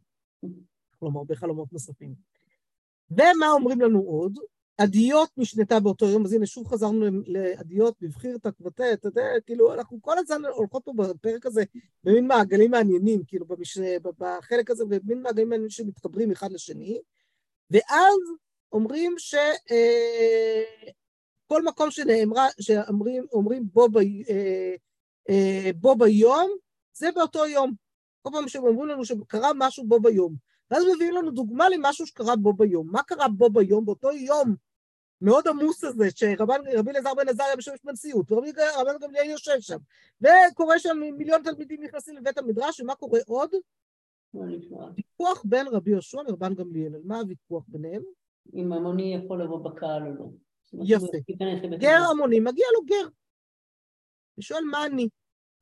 כלומר, 1.01 1.19
הרבה 1.19 1.35
חלומות 1.35 1.73
נוספים. 1.73 2.13
ומה 3.11 3.49
אומרים 3.53 3.81
לנו 3.81 3.99
עוד? 3.99 4.37
עדיות 4.77 5.29
נשנתה 5.37 5.79
באותו 5.79 6.05
יום, 6.05 6.25
אז 6.25 6.33
הנה 6.33 6.45
שוב 6.45 6.67
חזרנו 6.67 7.05
לעדיות, 7.25 7.95
בבחיר 8.01 8.37
תקוותה, 8.37 8.93
אתה 8.93 9.07
יודע, 9.07 9.21
כאילו 9.45 9.73
אנחנו 9.73 10.01
כל 10.01 10.17
הזמן 10.17 10.41
הולכות 10.45 10.85
פה 10.85 10.93
בפרק 10.95 11.45
הזה 11.45 11.63
במין 12.03 12.27
מעגלים 12.27 12.71
מעניינים, 12.71 13.23
כאילו 13.27 13.45
במש... 13.45 13.77
בחלק 14.17 14.69
הזה, 14.69 14.85
במין 14.85 15.21
מעגלים 15.21 15.49
מעניינים 15.49 15.69
שמתחברים 15.69 16.31
אחד 16.31 16.51
לשני, 16.51 17.01
ואז 17.71 18.19
אומרים 18.71 19.15
שכל 19.17 19.45
אה, 21.51 21.61
מקום 21.65 21.91
שנאמרה, 21.91 22.47
שאומרים 22.59 23.67
בו, 23.73 23.89
ב... 23.89 23.97
אה, 23.97 24.75
אה, 25.29 25.69
בו 25.75 25.95
ביום, 25.95 26.51
זה 26.93 27.09
באותו 27.15 27.45
יום. 27.45 27.73
כל 28.21 28.29
פעם 28.33 28.47
שהם 28.47 28.63
אומרים 28.63 28.89
לנו 28.89 29.05
שקרה 29.05 29.51
משהו 29.55 29.87
בו 29.87 29.99
ביום. 29.99 30.50
ואז 30.71 30.84
מביאים 30.95 31.13
לנו 31.13 31.31
דוגמה 31.31 31.69
למשהו 31.69 32.07
שקרה 32.07 32.36
בו 32.36 32.53
ביום. 32.53 32.88
מה 32.91 33.03
קרה 33.03 33.27
בו 33.27 33.49
ביום, 33.49 33.86
באותו 33.86 34.12
יום 34.12 34.55
מאוד 35.21 35.47
עמוס 35.47 35.84
הזה, 35.84 36.07
שרבי 36.15 36.53
אלעזר 36.89 37.13
בן 37.13 37.29
עזריה 37.29 37.55
משמש 37.57 37.79
בנשיאות, 37.84 38.31
ורבי 38.31 38.51
גמליאל 39.01 39.25
יושב 39.25 39.60
שם, 39.60 39.77
וקורה 40.21 40.79
שם 40.79 40.97
מיליון 41.17 41.43
תלמידים 41.43 41.84
נכנסים 41.84 42.17
לבית 42.17 42.38
המדרש, 42.38 42.79
ומה 42.79 42.95
קורה 42.95 43.19
עוד? 43.27 43.51
ויכוח 44.95 45.43
בין 45.45 45.67
רבי 45.67 45.91
יהושע 45.91 46.21
לרבן 46.27 46.53
גמליאל, 46.53 46.95
על 46.95 47.01
מה 47.05 47.19
הוויכוח 47.19 47.63
ביניהם? 47.67 48.01
אם 48.53 48.73
המוני 48.73 49.15
יכול 49.15 49.43
לבוא 49.43 49.60
בקהל 49.60 50.07
או 50.07 50.13
לא. 50.13 50.25
יפה. 50.84 51.17
גר 51.77 52.01
המוני, 52.12 52.39
מגיע 52.39 52.65
לו 52.73 52.86
גר. 52.86 53.10
ושואל 54.38 54.63
מה 54.63 54.86
אני? 54.86 55.10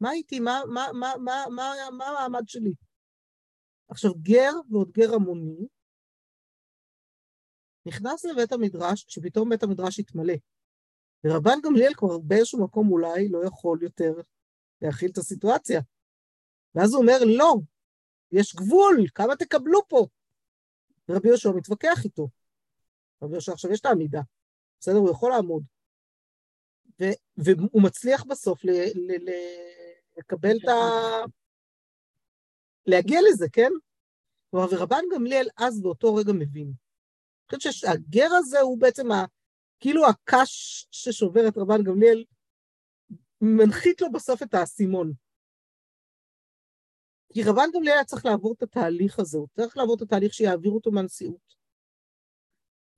מה 0.02 0.12
איתי? 0.12 0.40
מה 0.40 1.74
המעמד 1.88 2.44
שלי? 2.48 2.74
עכשיו, 3.90 4.12
גר 4.22 4.52
ועוד 4.72 4.92
גר 4.92 5.14
המוני 5.14 5.68
נכנס 7.86 8.26
לבית 8.26 8.52
המדרש 8.52 9.04
כשפתאום 9.04 9.50
בית 9.50 9.64
המדרש 9.64 10.00
התמלא. 10.00 10.34
ורבן 11.24 11.58
גמליאל 11.64 11.94
כבר 11.94 12.18
באיזשהו 12.18 12.64
מקום 12.64 12.92
אולי 12.92 13.30
לא 13.30 13.46
יכול 13.46 13.80
יותר 13.82 14.14
להכיל 14.82 15.12
את 15.12 15.18
הסיטואציה. 15.18 15.82
ואז 16.76 16.94
הוא 16.94 17.02
אומר, 17.02 17.18
לא, 17.38 17.54
יש 18.32 18.56
גבול, 18.56 19.06
כמה 19.16 19.36
תקבלו 19.36 19.88
פה? 19.88 20.06
ורבי 21.10 21.28
יהושע 21.28 21.50
מתווכח 21.56 22.06
איתו. 22.06 22.30
רבי 23.22 23.34
יהושע 23.34 23.52
עכשיו 23.52 23.72
יש 23.72 23.80
את 23.80 23.86
העמידה, 23.86 24.22
בסדר? 24.80 24.98
הוא 24.98 25.12
יכול 25.12 25.32
לעמוד. 25.32 25.64
ו- 27.02 27.18
והוא 27.38 27.84
מצליח 27.84 28.24
בסוף 28.24 28.66
ל- 28.66 28.70
ל- 28.96 29.30
ל- 29.30 30.18
לקבל 30.18 30.58
את 30.64 30.68
ה... 30.68 30.74
להגיע 32.90 33.20
לזה, 33.30 33.46
כן? 33.54 33.72
כלומר, 34.52 34.68
ורבן 34.72 35.04
גמליאל 35.16 35.48
אז 35.58 35.82
באותו 35.82 36.16
רגע 36.16 36.34
מבין. 36.34 36.68
אני 36.68 37.58
חושבת 37.58 37.74
שהגר 37.74 38.28
הזה 38.38 38.60
הוא 38.60 38.80
בעצם 38.80 39.12
ה... 39.12 39.26
כאילו 39.80 40.08
הקש 40.08 40.86
ששובר 40.92 41.48
את 41.48 41.58
רבן 41.58 41.84
גמליאל, 41.84 42.26
מנחית 43.42 44.02
לו 44.02 44.12
בסוף 44.12 44.44
את 44.44 44.54
האסימון. 44.54 45.14
כי 47.34 47.44
רבן 47.44 47.70
גמליאל 47.74 47.96
היה 47.96 48.06
צריך 48.06 48.26
לעבור 48.26 48.54
את 48.54 48.64
התהליך 48.64 49.20
הזה, 49.20 49.38
הוא 49.38 49.48
צריך 49.56 49.78
לעבור 49.78 49.96
את 49.96 50.02
התהליך 50.02 50.34
שיעביר 50.34 50.72
אותו 50.72 50.92
מהנשיאות. 50.92 51.56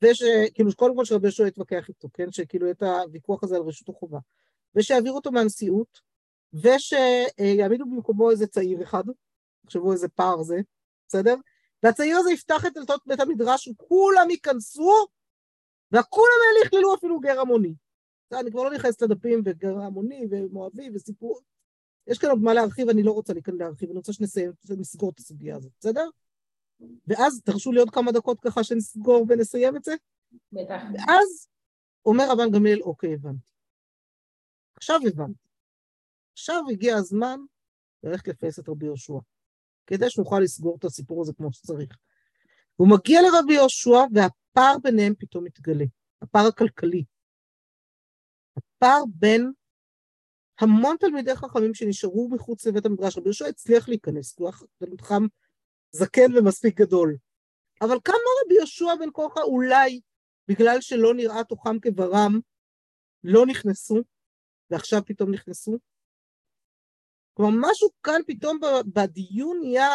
ושכאילו, 0.03 0.75
קודם 0.75 0.95
כל 0.95 1.05
שרבי 1.05 1.27
יהושע 1.27 1.47
יתווכח 1.47 1.89
איתו, 1.89 2.07
כן? 2.13 2.31
שכאילו 2.31 2.71
את 2.71 2.83
הוויכוח 2.83 3.43
הזה 3.43 3.55
על 3.55 3.61
רשות 3.61 3.89
החובה. 3.89 4.19
ושיעביר 4.75 5.11
אותו 5.11 5.31
מהנשיאות, 5.31 6.01
ושיעמידו 6.53 7.85
במקומו 7.85 8.31
איזה 8.31 8.47
צעיר 8.47 8.83
אחד, 8.83 9.03
תחשבו 9.65 9.93
איזה 9.93 10.09
פער 10.09 10.43
זה, 10.43 10.61
בסדר? 11.07 11.35
והצעיר 11.83 12.17
הזה 12.17 12.31
יפתח 12.31 12.65
את 12.65 12.73
דלתות 12.73 13.01
בית 13.07 13.19
המדרש, 13.19 13.67
וכולם 13.67 14.29
ייכנסו, 14.29 15.07
וכולם 15.91 16.39
האלה 16.47 16.65
יכללו 16.65 16.95
אפילו 16.95 17.19
גר 17.19 17.39
המוני. 17.39 17.75
אני 18.33 18.51
כבר 18.51 18.63
לא 18.63 18.71
נכנסת 18.71 19.01
לדפים 19.01 19.41
וגר 19.45 19.79
המוני 19.79 20.27
ומואבי 20.31 20.89
וסיפור, 20.93 21.39
יש 22.07 22.17
כאן 22.17 22.29
עוד 22.29 22.39
מה 22.39 22.53
להרחיב, 22.53 22.89
אני 22.89 23.03
לא 23.03 23.11
רוצה 23.11 23.33
להיכנס 23.33 23.59
להרחיב, 23.59 23.89
אני 23.89 23.97
רוצה 23.97 24.13
שנסיים, 24.13 24.51
נסגור 24.69 25.09
את 25.09 25.19
הסוגיה 25.19 25.55
הזאת, 25.55 25.71
בסדר? 25.79 26.09
ואז 27.07 27.41
תרשו 27.41 27.71
לי 27.71 27.79
עוד 27.79 27.89
כמה 27.89 28.11
דקות 28.11 28.39
ככה 28.39 28.63
שנסגור 28.63 29.25
ונסיים 29.29 29.75
את 29.75 29.83
זה. 29.83 29.95
בטח. 30.51 30.81
ואז 30.93 31.47
אומר 32.05 32.23
רבן 32.31 32.51
גמליאל, 32.51 32.81
אוקיי, 32.81 33.13
הבנתי. 33.13 33.51
עכשיו 34.75 34.99
הבנתי. 35.07 35.47
עכשיו 36.33 36.63
הגיע 36.71 36.95
הזמן 36.95 37.39
ללכת 38.03 38.27
לפייס 38.27 38.59
את 38.59 38.69
רבי 38.69 38.85
יהושע, 38.85 39.17
כדי 39.91 40.09
שנוכל 40.09 40.39
לסגור 40.39 40.77
את 40.79 40.85
הסיפור 40.85 41.21
הזה 41.21 41.33
כמו 41.33 41.53
שצריך. 41.53 41.97
הוא 42.75 42.87
מגיע 42.89 43.21
לרבי 43.21 43.53
יהושע, 43.53 43.99
והפער 44.13 44.77
ביניהם 44.83 45.13
פתאום 45.19 45.43
מתגלה, 45.43 45.85
הפער 46.21 46.47
הכלכלי. 46.47 47.03
הפער 48.57 49.03
בין 49.15 49.51
המון 50.59 50.95
תלמידי 50.99 51.35
חכמים 51.35 51.73
שנשארו 51.73 52.29
מחוץ 52.31 52.65
לבית 52.65 52.85
המדרש, 52.85 53.17
רבי 53.17 53.27
יהושע 53.27 53.47
הצליח 53.47 53.89
להיכנס, 53.89 54.33
כי 54.33 54.43
הוא 54.43 54.51
היה 54.81 55.17
זקן 55.91 56.37
ומספיק 56.37 56.81
גדול. 56.81 57.17
אבל 57.81 57.97
כמה 58.03 58.15
רבי 58.45 58.55
יהושע 58.55 58.95
בן 58.99 59.09
כורחה 59.11 59.41
אולי, 59.41 60.01
בגלל 60.47 60.81
שלא 60.81 61.13
נראה 61.13 61.43
תוכם 61.43 61.79
כברם, 61.79 62.39
לא 63.23 63.45
נכנסו, 63.45 63.97
ועכשיו 64.69 65.01
פתאום 65.05 65.31
נכנסו? 65.31 65.77
כלומר, 67.33 67.69
משהו 67.69 67.89
כאן 68.03 68.21
פתאום 68.27 68.59
בדיון 68.85 69.59
נהיה 69.59 69.89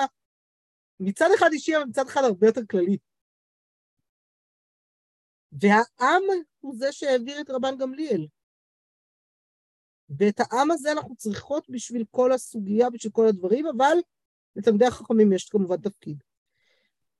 מצד 1.01 1.29
אחד 1.38 1.49
אישי, 1.53 1.77
אבל 1.77 1.85
מצד 1.85 2.07
אחד 2.07 2.20
הרבה 2.25 2.46
יותר 2.46 2.61
כללי. 2.70 2.96
והעם 5.53 6.22
הוא 6.61 6.75
זה 6.77 6.92
שהעביר 6.92 7.40
את 7.40 7.51
רבן 7.51 7.77
גמליאל. 7.79 8.27
ואת 10.18 10.40
העם 10.40 10.70
הזה 10.70 10.92
אנחנו 10.92 11.16
צריכות 11.16 11.70
בשביל 11.70 12.05
כל 12.11 12.33
הסוגיה, 12.33 12.90
בשביל 12.90 13.12
כל 13.12 13.27
הדברים, 13.27 13.66
אבל 13.77 13.96
לתלמידי 14.57 14.87
החכמים 14.87 15.33
יש 15.33 15.49
כמובן 15.49 15.77
תפקיד. 15.77 16.22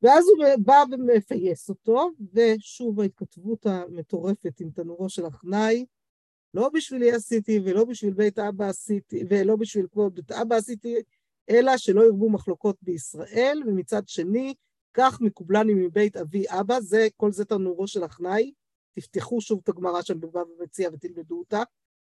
ואז 0.03 0.25
הוא 0.29 0.65
בא 0.65 0.85
ומפייס 0.91 1.69
אותו, 1.69 2.11
ושוב 2.33 3.01
ההתכתבות 3.01 3.67
המטורפת 3.67 4.61
עם 4.61 4.71
תנורו 4.71 5.09
של 5.09 5.27
אחנאי, 5.27 5.87
לא 6.55 6.69
בשבילי 6.69 7.13
עשיתי 7.13 7.61
ולא 7.65 7.85
בשביל 7.85 8.15
בית 8.15 8.39
אבא 8.39 8.69
עשיתי, 8.69 9.25
ולא 9.31 9.57
בשביל 9.57 9.87
כבוד 9.93 10.15
בית 10.15 10.33
אבא 10.33 10.57
עשיתי, 10.57 10.97
אלא 11.51 11.77
שלא 11.77 12.05
ירבו 12.05 12.31
מחלוקות 12.31 12.77
בישראל, 12.83 13.63
ומצד 13.67 14.09
שני, 14.09 14.55
כך 14.95 15.21
מקובלני 15.21 15.75
מבית 15.75 16.17
אבי 16.17 16.45
אבא, 16.49 16.81
זה, 16.81 17.07
כל 17.17 17.33
זה 17.33 17.45
תנורו 17.45 17.87
של 17.87 18.05
אחנאי. 18.05 18.53
תפתחו 18.93 19.41
שוב 19.41 19.61
את 19.63 19.69
הגמרא 19.69 20.03
שם 20.03 20.21
בבבא 20.21 20.41
מציע 20.63 20.91
ותלמדו 20.93 21.39
אותה. 21.39 21.63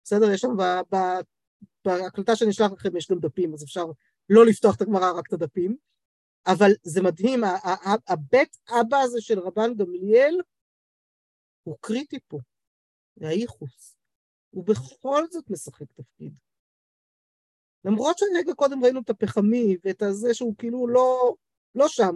בסדר? 0.04 0.30
יש 0.30 0.40
שם 0.40 0.56
בהקלטה 1.84 2.36
שאני 2.36 2.50
אשלח 2.50 2.72
לכם, 2.72 2.96
יש 2.96 3.10
גם 3.10 3.18
דפים, 3.18 3.54
אז 3.54 3.64
אפשר 3.64 3.84
לא 4.28 4.46
לפתוח 4.46 4.76
את 4.76 4.82
הגמרא, 4.82 5.10
רק 5.10 5.26
את 5.28 5.32
הדפים. 5.32 5.76
אבל 6.46 6.70
זה 6.82 7.02
מדהים, 7.02 7.40
הבית 8.08 8.56
אבא 8.80 8.96
הזה 8.96 9.20
של 9.20 9.38
רבן 9.38 9.74
גמליאל 9.74 10.40
הוא 11.62 11.76
קריטי 11.80 12.18
פה, 12.28 12.38
זה 13.16 13.28
האיכוס. 13.28 13.96
הוא 14.52 14.64
בכל 14.64 15.24
זאת 15.30 15.50
משחק 15.50 15.92
תפקיד. 15.92 16.34
למרות 17.84 18.18
שרגע 18.18 18.54
קודם 18.54 18.84
ראינו 18.84 19.00
את 19.00 19.10
הפחמי 19.10 19.76
ואת 19.84 20.02
הזה 20.02 20.34
שהוא 20.34 20.54
כאילו 20.58 20.88
לא, 20.88 21.34
לא 21.74 21.88
שם, 21.88 22.14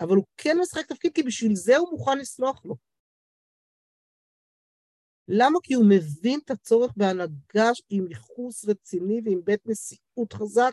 אבל 0.00 0.16
הוא 0.16 0.24
כן 0.36 0.56
משחק 0.60 0.86
תפקיד 0.86 1.14
כי 1.14 1.22
בשביל 1.22 1.54
זה 1.54 1.76
הוא 1.76 1.90
מוכן 1.90 2.18
לסלוח 2.18 2.64
לו. 2.64 2.76
למה? 5.28 5.58
כי 5.62 5.74
הוא 5.74 5.84
מבין 5.88 6.40
את 6.44 6.50
הצורך 6.50 6.92
בהנהגה 6.96 7.70
עם 7.90 8.06
ייחוס 8.06 8.64
רציני 8.68 9.20
ועם 9.24 9.44
בית 9.44 9.60
נשיאות 9.66 10.32
חזק. 10.32 10.72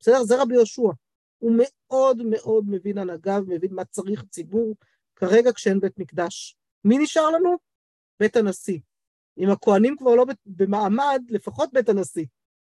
בסדר? 0.00 0.22
זה 0.22 0.42
רבי 0.42 0.54
יהושע. 0.54 0.90
הוא 1.38 1.52
מאוד 1.58 2.22
מאוד 2.30 2.64
מבין 2.68 2.98
הנהגה 2.98 3.38
ומבין 3.38 3.74
מה 3.74 3.84
צריך 3.84 4.24
ציבור 4.30 4.74
כרגע 5.16 5.52
כשאין 5.52 5.80
בית 5.80 5.98
מקדש. 5.98 6.56
מי 6.84 6.98
נשאר 6.98 7.30
לנו? 7.30 7.56
בית 8.20 8.36
הנשיא. 8.36 8.78
אם 9.38 9.50
הכוהנים 9.50 9.96
כבר 9.96 10.14
לא 10.14 10.24
במעמד, 10.46 11.22
לפחות 11.30 11.72
בית 11.72 11.88
הנשיא. 11.88 12.26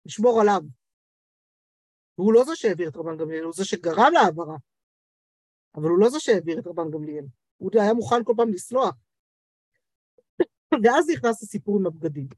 לשמור 0.07 0.41
עליו. 0.41 0.61
והוא 2.19 2.33
לא 2.33 2.45
זה 2.45 2.57
שהעביר 2.57 2.89
את 2.89 2.97
רבן 2.97 3.17
גמליאל, 3.17 3.45
הוא 3.45 3.53
זה 3.53 3.65
שגרם 3.65 4.13
להעברה. 4.13 4.57
אבל 5.75 5.89
הוא 5.89 5.99
לא 5.99 6.11
זה 6.11 6.21
שהעביר 6.21 6.59
את 6.59 6.67
רבן 6.67 6.91
גמליאל. 6.91 7.25
הוא 7.57 7.71
היה 7.75 7.95
מוכן 7.95 8.25
כל 8.25 8.33
פעם 8.37 8.49
לסלוח. 8.49 8.95
ואז 10.85 11.11
נכנס 11.11 11.43
הסיפור 11.43 11.79
עם 11.79 11.87
הבגדים. 11.87 12.29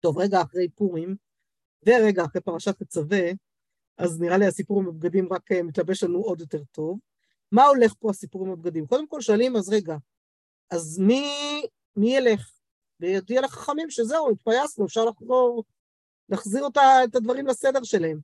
טוב, 0.00 0.18
רגע 0.18 0.42
אחרי 0.42 0.68
פורים, 0.68 1.16
ורגע 1.86 2.24
אחרי 2.24 2.42
פרשת 2.42 2.82
תצווה, 2.82 3.30
אז 3.98 4.20
נראה 4.20 4.38
לי 4.38 4.46
הסיפור 4.46 4.80
עם 4.80 4.88
הבגדים 4.88 5.32
רק 5.32 5.52
אה, 5.52 5.62
מתלבש 5.62 6.02
לנו 6.02 6.18
עוד 6.18 6.40
יותר 6.40 6.64
טוב. 6.64 6.98
מה 7.52 7.64
הולך 7.64 7.94
פה 7.98 8.10
הסיפור 8.10 8.46
עם 8.46 8.52
הבגדים? 8.52 8.86
קודם 8.86 9.08
כל 9.08 9.20
שואלים, 9.20 9.56
אז 9.56 9.68
רגע, 9.68 9.96
אז 10.70 10.98
מי, 10.98 11.26
מי 11.96 12.16
ילך? 12.16 12.55
ויודיע 13.00 13.40
לחכמים 13.40 13.90
שזהו, 13.90 14.30
התפייסנו, 14.30 14.86
אפשר 14.86 15.04
לחזור, 15.04 15.64
להחזיר 16.28 16.64
אותה, 16.64 16.80
את 17.04 17.14
הדברים 17.14 17.46
לסדר 17.46 17.82
שלהם. 17.82 18.20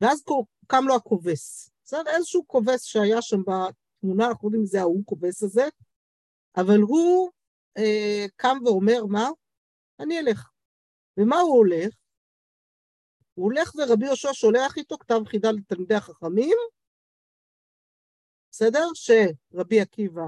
ואז 0.00 0.24
קם 0.66 0.84
לו 0.88 0.96
הכובס. 0.96 1.70
בסדר? 1.84 2.10
איזשהו 2.16 2.44
כובס 2.46 2.84
שהיה 2.84 3.22
שם 3.22 3.40
בתמונה, 3.40 4.28
אנחנו 4.28 4.48
יודעים 4.48 4.60
אם 4.62 4.66
זה 4.66 4.80
ההוא 4.80 5.02
כובס 5.04 5.42
הזה, 5.42 5.68
אבל 6.56 6.80
הוא 6.80 7.30
אה, 7.78 8.26
קם 8.36 8.56
ואומר, 8.64 9.06
מה? 9.06 9.28
אני 10.00 10.18
אלך. 10.18 10.50
ומה 11.16 11.36
הוא 11.36 11.56
הולך? 11.56 11.94
הוא 13.34 13.44
הולך 13.44 13.72
ורבי 13.74 14.06
יהושע 14.06 14.32
שולח 14.32 14.76
איתו 14.76 14.98
כתב 14.98 15.20
חידה 15.26 15.50
לתלמידי 15.50 15.94
החכמים, 15.94 16.56
בסדר? 18.50 18.86
שרבי 18.94 19.80
עקיבא 19.80 20.22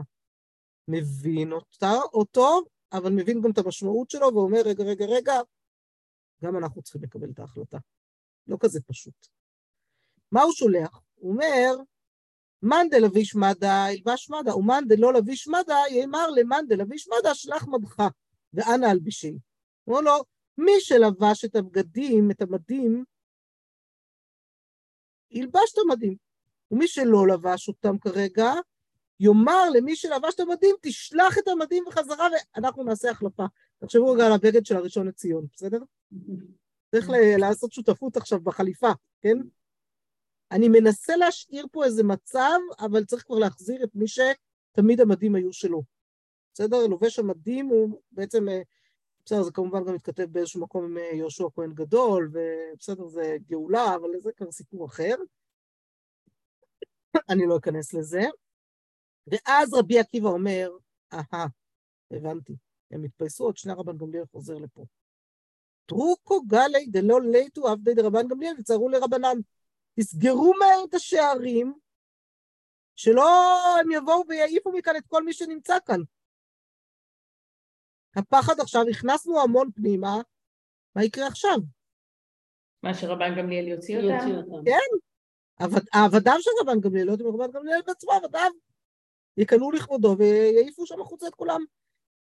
מבין 0.89 1.53
אותה, 1.53 1.93
אותו, 2.13 2.63
אבל 2.93 3.13
מבין 3.13 3.41
גם 3.43 3.51
את 3.51 3.59
המשמעות 3.59 4.11
שלו 4.11 4.35
ואומר, 4.35 4.61
רגע, 4.65 4.85
רגע, 4.85 5.05
רגע, 5.05 5.35
גם 6.45 6.57
אנחנו 6.57 6.83
צריכים 6.83 7.03
לקבל 7.03 7.31
את 7.31 7.39
ההחלטה. 7.39 7.79
לא 8.47 8.57
כזה 8.61 8.81
פשוט. 8.87 9.27
מה 10.33 10.43
הוא 10.43 10.53
שולח? 10.53 11.03
הוא 11.15 11.33
אומר, 11.33 11.75
מאן 12.63 12.87
דלביש 12.91 13.35
מדה 13.35 13.87
ילבש 13.93 14.31
מדה, 14.31 14.57
ומאן 14.57 14.85
דלא 14.89 15.13
לביש 15.13 15.49
מדה 15.49 15.77
יאמר 15.91 16.31
למאן 16.31 16.65
דלביש 16.69 17.09
מדה 17.09 17.35
שלח 17.35 17.67
מדך, 17.69 18.03
ואנא 18.53 18.87
אלבישי. 18.87 19.39
אמרו 19.89 20.03
לו, 20.03 20.13
מי 20.59 20.73
שלבש 20.81 21.45
את 21.45 21.57
הבגדים, 21.57 22.31
את 22.31 22.43
המדים, 22.43 23.05
ילבש 25.31 25.73
את 25.73 25.79
המדים. 25.85 26.17
ומי 26.71 26.89
שלא 26.89 27.29
לבש 27.29 27.69
אותם 27.69 27.99
כרגע, 27.99 28.53
יאמר 29.21 29.71
למי 29.71 29.97
שלבש 29.97 30.35
את 30.35 30.41
המדים, 30.41 30.77
תשלח 30.83 31.39
את 31.39 31.49
המדים 31.49 31.85
בחזרה 31.87 32.29
ואנחנו 32.33 32.85
נעשה 32.85 33.11
החלפה. 33.11 33.45
תחשבו 33.79 34.13
רגע 34.13 34.27
על 34.27 34.33
הבגד 34.33 34.67
של 34.67 34.77
הראשון 34.77 35.09
לציון, 35.09 35.47
בסדר? 35.53 35.79
צריך 36.91 37.11
לעשות 37.39 37.73
שותפות 37.73 38.17
עכשיו 38.17 38.41
בחליפה, 38.41 38.91
כן? 39.21 39.39
אני 40.51 40.69
מנסה 40.69 41.17
להשאיר 41.17 41.67
פה 41.73 41.85
איזה 41.85 42.03
מצב, 42.03 42.59
אבל 42.79 43.05
צריך 43.05 43.23
כבר 43.27 43.39
להחזיר 43.39 43.85
את 43.85 43.91
מי 43.95 44.07
שתמיד 44.09 45.01
המדים 45.01 45.35
היו 45.35 45.53
שלו. 45.53 45.83
בסדר? 46.55 46.87
לובש 46.87 47.19
המדים 47.19 47.67
הוא 47.67 48.01
בעצם, 48.13 48.49
אה, 48.49 48.63
בסדר, 49.25 49.43
זה 49.43 49.53
כמובן 49.53 49.85
גם 49.85 49.95
מתכתב 49.95 50.25
באיזשהו 50.25 50.61
מקום 50.61 50.85
עם 50.85 50.99
אה, 50.99 51.11
יהושע 51.15 51.45
כהן 51.55 51.73
גדול, 51.75 52.31
ובסדר, 52.33 53.09
זה 53.09 53.37
גאולה, 53.49 53.95
אבל 53.95 54.09
זה 54.21 54.33
כבר 54.33 54.53
סיפור 54.53 54.87
אחר. 54.87 55.15
אני 57.31 57.47
לא 57.47 57.57
אכנס 57.57 57.95
לזה. 57.95 58.23
ואז 59.27 59.75
רבי 59.75 59.99
עקיבא 59.99 60.29
אומר, 60.29 60.71
אהה, 61.13 61.47
הבנתי, 62.11 62.53
הם 62.91 63.05
התפייסו, 63.05 63.45
עוד 63.45 63.57
שני 63.57 63.73
רבן 63.73 63.99
גמליאל 63.99 64.25
חוזר 64.33 64.55
לפה. 64.55 64.85
טרוקו 65.87 66.43
גלי 66.43 66.87
דלא 66.87 67.21
ליטו 67.21 67.69
עבדי 67.69 67.95
דרבן 67.95 68.29
גמליאל 68.29 68.55
וצערו 68.59 68.89
לרבנן. 68.89 69.37
תסגרו 70.01 70.55
מהר 70.59 70.85
את 70.89 70.95
השערים, 70.95 71.75
שלא 72.97 73.29
הם 73.81 73.91
יבואו 73.91 74.23
ויעיפו 74.29 74.73
מכאן 74.73 74.97
את 74.97 75.07
כל 75.07 75.25
מי 75.25 75.33
שנמצא 75.33 75.75
כאן. 75.87 76.01
הפחד 78.17 78.61
עכשיו, 78.61 78.83
הכנסנו 78.91 79.41
המון 79.41 79.71
פנימה, 79.75 80.17
מה 80.97 81.05
יקרה 81.05 81.27
עכשיו? 81.27 81.57
מה 82.83 82.95
שרבן 82.95 83.35
גמליאל 83.39 83.69
יוציא 83.69 83.99
יוציא 83.99 84.37
אותם? 84.37 84.65
כן, 84.65 84.99
עבד- 85.65 85.89
עבדיו 85.93 86.35
של 86.41 86.51
רבן 86.63 86.81
גמליאל, 86.81 87.07
לא 87.07 87.13
יודעים 87.13 87.35
רבן 87.35 87.51
גמליאל 87.53 87.83
בעצמו, 87.87 88.13
עבדיו, 88.13 88.51
יקנאו 89.37 89.73
לכבודו 89.73 90.17
ויעיפו 90.19 90.87
שם 90.87 91.01
החוצה 91.01 91.29
את 91.29 91.35
כולם. 91.35 91.65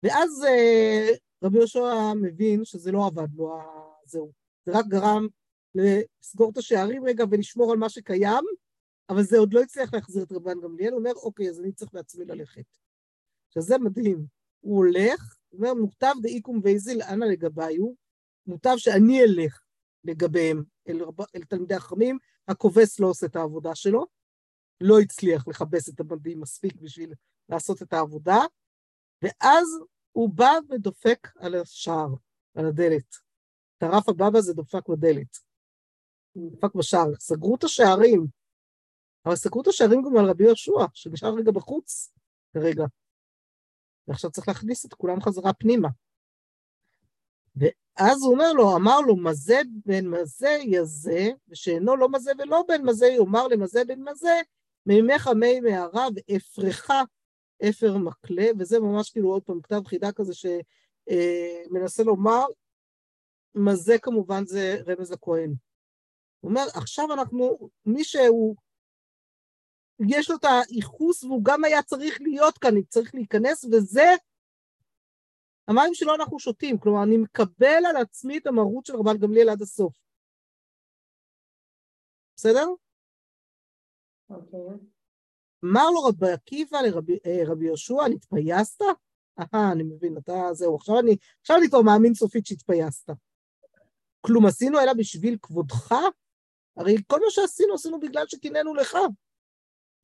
ואז 0.03 0.43
אה, 0.43 1.09
רבי 1.43 1.57
יהושע 1.57 2.13
מבין 2.21 2.65
שזה 2.65 2.91
לא 2.91 3.05
עבד 3.05 3.35
לו, 3.35 3.55
ה- 3.55 3.93
זהו. 4.05 4.31
זה 4.65 4.71
רק 4.71 4.85
גרם 4.87 5.27
לסגור 5.75 6.51
את 6.51 6.57
השערים 6.57 7.05
רגע 7.05 7.25
ולשמור 7.31 7.71
על 7.71 7.77
מה 7.77 7.89
שקיים, 7.89 8.43
אבל 9.09 9.23
זה 9.23 9.37
עוד 9.37 9.53
לא 9.53 9.61
הצליח 9.61 9.93
להחזיר 9.93 10.23
את 10.23 10.31
רבן 10.31 10.61
גמליאל, 10.61 10.91
הוא 10.91 10.99
אומר, 10.99 11.11
אוקיי, 11.15 11.49
אז 11.49 11.59
אני 11.59 11.71
צריך 11.71 11.93
בעצמי 11.93 12.25
ללכת. 12.25 12.77
עכשיו 13.47 13.63
זה 13.63 13.77
מדהים, 13.77 14.25
הוא 14.59 14.77
הולך, 14.77 15.35
הוא 15.49 15.57
אומר, 15.59 15.73
מוטב 15.73 16.13
דאיקום 16.21 16.59
וייזיל 16.63 17.01
אנא 17.01 17.25
לגביו, 17.25 17.93
מוטב 18.47 18.73
שאני 18.77 19.23
אלך 19.23 19.61
לגביהם, 20.03 20.63
אל, 20.87 21.01
אל 21.35 21.43
תלמידי 21.43 21.75
החכמים, 21.75 22.17
הכובס 22.47 22.99
לא 22.99 23.07
עושה 23.07 23.25
את 23.25 23.35
העבודה 23.35 23.75
שלו, 23.75 24.05
לא 24.81 24.99
הצליח 24.99 25.47
לכבס 25.47 25.89
את 25.89 25.99
המדים 25.99 26.41
מספיק 26.41 26.81
בשביל 26.81 27.13
לעשות 27.49 27.81
את 27.81 27.93
העבודה, 27.93 28.39
ואז 29.21 29.67
הוא 30.11 30.29
בא 30.29 30.51
ודופק 30.69 31.27
על 31.39 31.55
השער, 31.55 32.07
על 32.55 32.65
הדלת. 32.65 33.15
טרף 33.77 34.09
הבבא 34.09 34.41
זה 34.41 34.53
דופק 34.53 34.89
בדלת. 34.89 35.37
דפק 36.37 36.75
בשער. 36.75 37.15
סגרו 37.19 37.55
את 37.55 37.63
השערים, 37.63 38.27
אבל 39.25 39.35
סגרו 39.35 39.61
את 39.61 39.67
השערים 39.67 40.01
גם 40.01 40.17
על 40.17 40.29
רבי 40.29 40.43
יהושע, 40.43 40.85
שנשאר 40.93 41.35
רגע 41.35 41.51
בחוץ 41.51 42.13
כרגע. 42.53 42.83
ועכשיו 44.07 44.31
צריך 44.31 44.47
להכניס 44.47 44.85
את 44.85 44.93
כולם 44.93 45.21
חזרה 45.21 45.53
פנימה. 45.53 45.89
ואז 47.55 48.23
הוא 48.23 48.33
אומר 48.33 48.53
לו, 48.53 48.75
אמר 48.75 48.99
לו, 48.99 49.15
מזה 49.15 49.61
בן 49.85 50.07
מזה 50.07 50.57
יזה, 50.63 51.29
ושאינו 51.47 51.95
לא 51.95 52.09
מזה 52.09 52.31
ולא 52.37 52.63
בן 52.67 52.81
מזה, 52.85 53.07
יאמר 53.07 53.47
למזה 53.47 53.85
בן 53.87 53.99
מזה, 54.09 54.41
מימיך 54.85 55.27
מי 55.27 55.59
מערה 55.59 56.07
ואפרך 56.15 56.89
אפר 57.69 57.97
מקלה, 57.97 58.45
וזה 58.59 58.79
ממש 58.79 59.09
כאילו 59.09 59.29
עוד 59.29 59.43
פעם 59.43 59.61
כתב 59.61 59.81
חידה 59.85 60.11
כזה 60.11 60.33
שמנסה 60.33 62.03
לומר, 62.03 62.45
מזה 63.55 63.93
כמובן 64.01 64.45
זה 64.45 64.77
רמז 64.87 65.11
הכהן. 65.11 65.53
הוא 66.39 66.49
אומר, 66.49 66.61
עכשיו 66.75 67.13
אנחנו, 67.13 67.69
מי 67.85 68.03
שהוא, 68.03 68.55
יש 70.09 70.29
לו 70.29 70.35
את 70.35 70.45
הייחוס 70.69 71.23
והוא 71.23 71.41
גם 71.45 71.63
היה 71.63 71.83
צריך 71.83 72.21
להיות 72.21 72.57
כאן, 72.57 72.81
צריך 72.89 73.15
להיכנס, 73.15 73.65
וזה 73.65 74.05
המים 75.67 75.93
שלו 75.93 76.15
אנחנו 76.15 76.39
שותים, 76.39 76.77
כלומר, 76.77 77.03
אני 77.03 77.17
מקבל 77.17 77.83
על 77.89 77.97
עצמי 77.97 78.37
את 78.37 78.47
המרות 78.47 78.85
של 78.85 78.95
רבן 78.95 79.17
גמליאל 79.17 79.49
עד 79.49 79.61
הסוף. 79.61 79.93
בסדר? 82.35 82.67
אוקיי. 84.35 84.77
אמר 85.65 85.89
לו 85.89 86.03
רבי 86.03 86.31
עקיבא 86.31 86.77
לרבי 86.81 87.17
אה, 87.25 87.65
יהושע, 87.65 88.07
נתפייסת? 88.09 88.81
אהה, 89.39 89.71
אני 89.71 89.83
מבין, 89.83 90.17
אתה, 90.17 90.53
זהו, 90.53 90.75
עכשיו 90.75 90.99
אני, 90.99 91.17
עכשיו 91.41 91.57
אני 91.57 91.69
כבר 91.69 91.81
מאמין 91.81 92.13
סופית 92.13 92.45
שהתפייסת. 92.45 93.09
כלום 94.21 94.45
עשינו 94.45 94.79
אלא 94.79 94.93
בשביל 94.93 95.37
כבודך? 95.41 95.95
הרי 96.77 96.95
כל 97.07 97.19
מה 97.19 97.25
שעשינו, 97.29 97.73
עשינו 97.73 97.99
בגלל 97.99 98.27
שקינאנו 98.27 98.73
לך. 98.73 98.97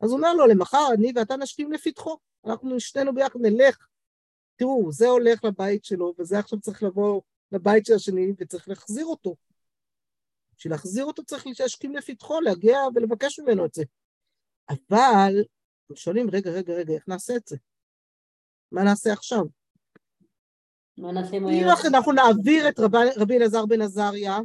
אז 0.01 0.09
הוא 0.09 0.17
אומר 0.17 0.33
לו, 0.33 0.47
למחר 0.47 0.87
אני 0.93 1.11
ואתה 1.15 1.35
נשכים 1.35 1.71
לפתחו, 1.71 2.17
אנחנו 2.45 2.79
שנינו 2.79 3.15
ביחד 3.15 3.39
נלך. 3.41 3.87
תראו, 4.55 4.91
זה 4.91 5.07
הולך 5.07 5.43
לבית 5.43 5.85
שלו, 5.85 6.13
וזה 6.19 6.39
עכשיו 6.39 6.59
צריך 6.59 6.83
לבוא 6.83 7.21
לבית 7.51 7.85
של 7.85 7.93
השני, 7.93 8.33
וצריך 8.37 8.69
להחזיר 8.69 9.05
אותו. 9.05 9.35
בשביל 10.57 10.73
להחזיר 10.73 11.05
אותו 11.05 11.23
צריך 11.23 11.47
להשכים 11.59 11.95
לפתחו, 11.95 12.41
להגיע 12.41 12.79
ולבקש 12.95 13.39
ממנו 13.39 13.65
את 13.65 13.73
זה. 13.73 13.83
אבל, 14.69 15.33
הם 15.89 15.95
שואלים, 15.95 16.29
רגע, 16.29 16.51
רגע, 16.51 16.73
רגע, 16.73 16.93
איך 16.93 17.07
נעשה 17.07 17.35
את 17.35 17.47
זה? 17.47 17.57
מה 18.71 18.83
נעשה 18.83 19.13
עכשיו? 19.13 19.43
מה 20.97 21.11
נעשה 21.11 21.37
אם 21.37 21.43
הוא 21.43 21.51
אם 21.51 21.65
אנחנו 21.95 22.11
נעביר 22.11 22.69
את 22.69 22.79
רבי- 23.17 23.37
אלעזר 23.37 23.65
בן 23.65 23.81
עזריה, 23.81 24.37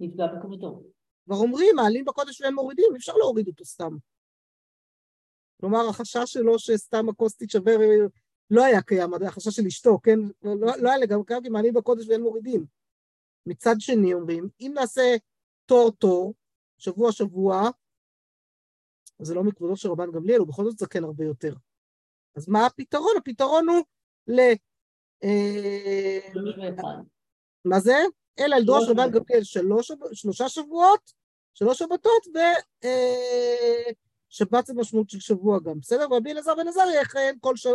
נפגע 0.00 0.26
בכבודו? 0.26 0.82
כבר 1.24 1.36
אומרים, 1.36 1.76
מעלים 1.76 2.04
בקודש 2.04 2.40
והם 2.40 2.54
מורידים, 2.54 2.86
אי 2.92 2.96
אפשר 2.96 3.12
להוריד 3.12 3.48
אותו 3.48 3.64
סתם. 3.64 3.96
כלומר, 5.60 5.88
החשש 5.88 6.24
שלו 6.32 6.58
שסתם 6.58 7.08
הכוס 7.08 7.36
תישבר 7.36 7.78
לא 8.50 8.64
היה 8.64 8.82
קיים, 8.82 9.14
החשש 9.14 9.56
של 9.56 9.66
אשתו, 9.66 9.98
כן? 10.02 10.18
לא, 10.42 10.56
לא, 10.60 10.72
לא 10.82 10.88
היה 10.88 10.98
לגמרי 10.98 11.24
קיים, 11.26 11.42
כי 11.42 11.48
מעלים 11.48 11.74
בקודש 11.74 12.08
ואין 12.08 12.22
מורידים. 12.22 12.66
מצד 13.46 13.74
שני 13.78 14.14
אומרים, 14.14 14.48
אם 14.60 14.72
נעשה 14.74 15.16
תור-תור, 15.66 16.34
שבוע-שבוע, 16.78 17.70
זה 19.18 19.34
לא 19.34 19.44
מכבודו 19.44 19.76
של 19.76 19.90
רבן 19.90 20.12
גמליאל, 20.12 20.38
הוא 20.38 20.48
בכל 20.48 20.64
זאת 20.64 20.78
זקן 20.78 21.04
הרבה 21.04 21.24
יותר. 21.24 21.54
אז 22.36 22.48
מה 22.48 22.66
הפתרון? 22.66 23.12
הפתרון 23.18 23.68
הוא 23.68 23.84
ל... 24.26 24.40
אה. 25.24 26.18
מה 27.64 27.80
זה? 27.80 27.96
אלא 28.38 28.56
לדרוש 28.56 28.88
רבן. 28.88 29.10
גמליאל 29.10 29.42
שלושה 30.12 30.48
שבועות, 30.48 31.12
שלוש 31.54 31.78
שבתות, 31.78 32.26
ושבת 34.30 34.66
זה 34.66 34.74
משמעות 34.74 35.10
של 35.10 35.20
שבוע 35.20 35.58
גם, 35.60 35.80
בסדר? 35.80 36.12
ורבי 36.12 36.32
אלעזר 36.32 36.54
בן 36.54 36.68
עזריה 36.68 37.00
יכהן 37.00 37.34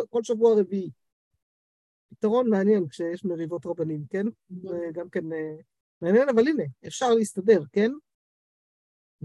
כל, 0.10 0.24
שבוע 0.24 0.60
רביעי. 0.60 0.90
פתרון 2.10 2.50
מעניין 2.50 2.88
כשיש 2.88 3.26
מריבות 3.26 3.66
רבנים, 3.66 4.04
כן? 4.10 4.26
זה 4.50 4.78
גם 4.94 5.10
כן 5.10 5.34
אה, 5.34 5.56
מעניין, 6.02 6.30
אבל 6.30 6.48
הנה, 6.48 6.64
אפשר 6.88 7.14
להסתדר, 7.14 7.62
כן? 7.72 7.92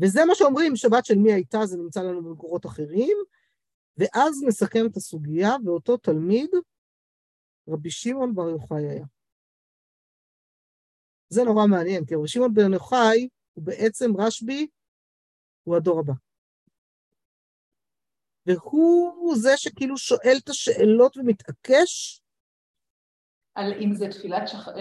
וזה 0.02 0.24
מה 0.24 0.34
שאומרים, 0.34 0.76
שבת 0.76 1.06
של 1.06 1.14
מי 1.14 1.32
הייתה, 1.32 1.66
זה 1.66 1.76
נמצא 1.76 2.02
לנו 2.02 2.24
במקורות 2.24 2.66
אחרים, 2.66 3.16
ואז 3.96 4.42
נסכם 4.46 4.86
את 4.90 4.96
הסוגיה, 4.96 5.50
ואותו 5.64 5.96
תלמיד, 5.96 6.50
רבי 7.68 7.90
שמעון 7.90 8.34
בר 8.34 8.48
יוחאי 8.48 8.88
היה. 8.88 9.04
זה 11.28 11.42
נורא 11.44 11.66
מעניין, 11.66 12.04
כי 12.06 12.14
רבי 12.14 12.28
שמעון 12.28 12.54
בן 12.54 12.72
יוחאי 12.72 13.28
הוא 13.54 13.64
בעצם 13.64 14.10
רשב"י, 14.18 14.66
הוא 15.64 15.76
הדור 15.76 16.00
הבא. 16.00 16.12
והוא 18.46 19.36
זה 19.36 19.56
שכאילו 19.56 19.98
שואל 19.98 20.36
את 20.44 20.48
השאלות 20.48 21.16
ומתעקש, 21.16 22.20
על 23.54 23.72
אם 23.80 23.94
זה 23.94 24.08
תפילת 24.08 24.48
שח... 24.48 24.68
אה, 24.68 24.74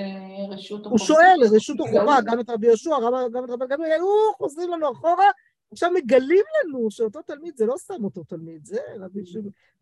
רשות 0.50 0.86
או 0.86 0.92
הוא 0.92 1.00
חובה. 1.00 1.14
שואל, 1.14 1.56
רשות 1.56 1.78
החובה, 1.80 2.18
גם 2.26 2.40
את 2.40 2.50
רבי 2.50 2.68
יהושע, 2.68 2.90
גם- 3.34 3.44
את 3.46 3.50
רבי 3.50 3.66
גמליאל, 3.70 4.00
הוא 4.00 4.34
חוזרים 4.38 4.70
לנו 4.72 4.92
אחורה, 4.92 5.26
עכשיו 5.72 5.92
מגלים 5.92 6.44
לנו 6.64 6.92
שאותו 6.92 7.22
תלמיד 7.22 7.58
זה 7.58 7.66
לא 7.66 7.76
סתם 7.78 8.04
אותו 8.04 8.24
תלמיד, 8.24 8.66
זה 8.66 8.80
רבי 9.00 9.22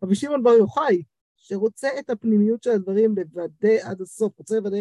רבי 0.03 0.15
שמעון 0.15 0.43
בר 0.43 0.53
יוחאי, 0.53 1.03
שרוצה 1.35 1.89
את 1.99 2.09
הפנימיות 2.09 2.63
של 2.63 2.69
הדברים 2.71 3.15
לוודא 3.17 3.73
עד 3.83 4.01
הסוף, 4.01 4.37
רוצה 4.39 4.55
לוודא 4.55 4.77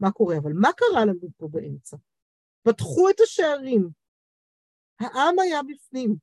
מה 0.00 0.10
קורה. 0.10 0.36
אבל 0.36 0.52
מה 0.52 0.68
קרה 0.72 1.04
לנו 1.04 1.28
פה 1.36 1.48
באמצע? 1.48 1.96
פתחו 2.62 3.10
את 3.10 3.20
השערים, 3.20 3.88
העם 5.00 5.38
היה 5.38 5.60
בפנים, 5.62 6.16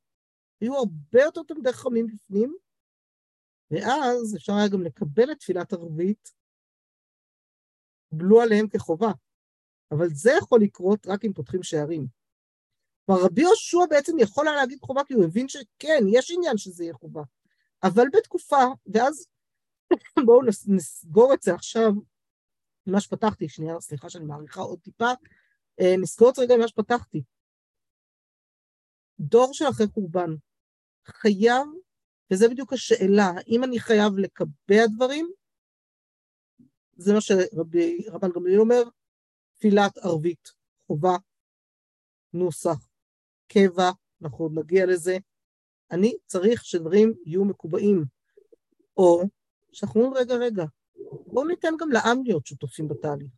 היו 0.60 0.76
הרבה 0.76 1.22
יותר 1.22 1.42
תלמידי 1.42 1.72
חכמים 1.72 2.06
בפנים, 2.06 2.54
ואז 3.70 4.36
אפשר 4.36 4.52
היה 4.52 4.68
גם 4.68 4.82
לקבל 4.82 5.32
את 5.32 5.38
תפילת 5.38 5.72
ערבית, 5.72 6.39
בלו 8.12 8.40
עליהם 8.40 8.68
כחובה. 8.68 9.10
אבל 9.90 10.08
זה 10.08 10.32
יכול 10.38 10.60
לקרות 10.62 11.06
רק 11.06 11.24
אם 11.24 11.32
פותחים 11.32 11.62
שערים. 11.62 12.06
כלומר, 13.06 13.24
רבי 13.24 13.40
יהושע 13.42 13.78
בעצם 13.90 14.18
יכול 14.18 14.48
היה 14.48 14.56
להגיד 14.56 14.78
חובה, 14.82 15.04
כי 15.04 15.14
הוא 15.14 15.24
הבין 15.24 15.48
שכן, 15.48 16.04
יש 16.08 16.30
עניין 16.30 16.58
שזה 16.58 16.84
יהיה 16.84 16.94
חובה. 16.94 17.22
אבל 17.82 18.04
בתקופה, 18.12 18.64
ואז 18.94 19.26
בואו 20.26 20.42
נס- 20.42 20.68
נסגור 20.68 21.34
את 21.34 21.42
זה 21.42 21.54
עכשיו, 21.54 21.92
מה 22.86 23.00
שפתחתי, 23.00 23.48
שנייה, 23.48 23.80
סליחה 23.80 24.10
שאני 24.10 24.24
מעריכה 24.24 24.60
עוד 24.60 24.78
טיפה, 24.80 25.10
אה, 25.80 25.94
נסגור 25.98 26.30
את 26.30 26.34
זה 26.34 26.42
רגע 26.42 26.56
ממה 26.56 26.68
שפתחתי. 26.68 27.22
דור 29.20 29.54
של 29.54 29.64
אחרי 29.68 29.86
חורבן 29.86 30.30
חייב, 31.06 31.66
וזה 32.32 32.48
בדיוק 32.48 32.72
השאלה, 32.72 33.30
האם 33.36 33.64
אני 33.64 33.80
חייב 33.80 34.18
לקבע 34.18 34.86
דברים, 34.96 35.30
זה 37.00 37.12
מה 37.14 37.20
שרבן 37.20 38.30
גמליאל 38.34 38.60
אומר, 38.60 38.82
תפילת 39.54 39.98
ערבית, 39.98 40.52
חובה, 40.86 41.16
נוסח, 42.32 42.88
קבע, 43.48 43.90
אנחנו 44.22 44.44
עוד 44.44 44.52
נגיע 44.58 44.86
לזה. 44.86 45.18
אני 45.90 46.14
צריך 46.26 46.64
שדברים 46.64 47.12
יהיו 47.24 47.44
מקובעים. 47.44 48.04
או 48.96 49.22
שאנחנו 49.72 50.00
אומרים, 50.00 50.22
רגע, 50.22 50.34
רגע, 50.34 50.64
בואו 51.26 51.46
ניתן 51.46 51.72
גם 51.78 51.92
לעם 51.92 52.22
להיות 52.24 52.46
שותפים 52.46 52.88
בתהליך. 52.88 53.30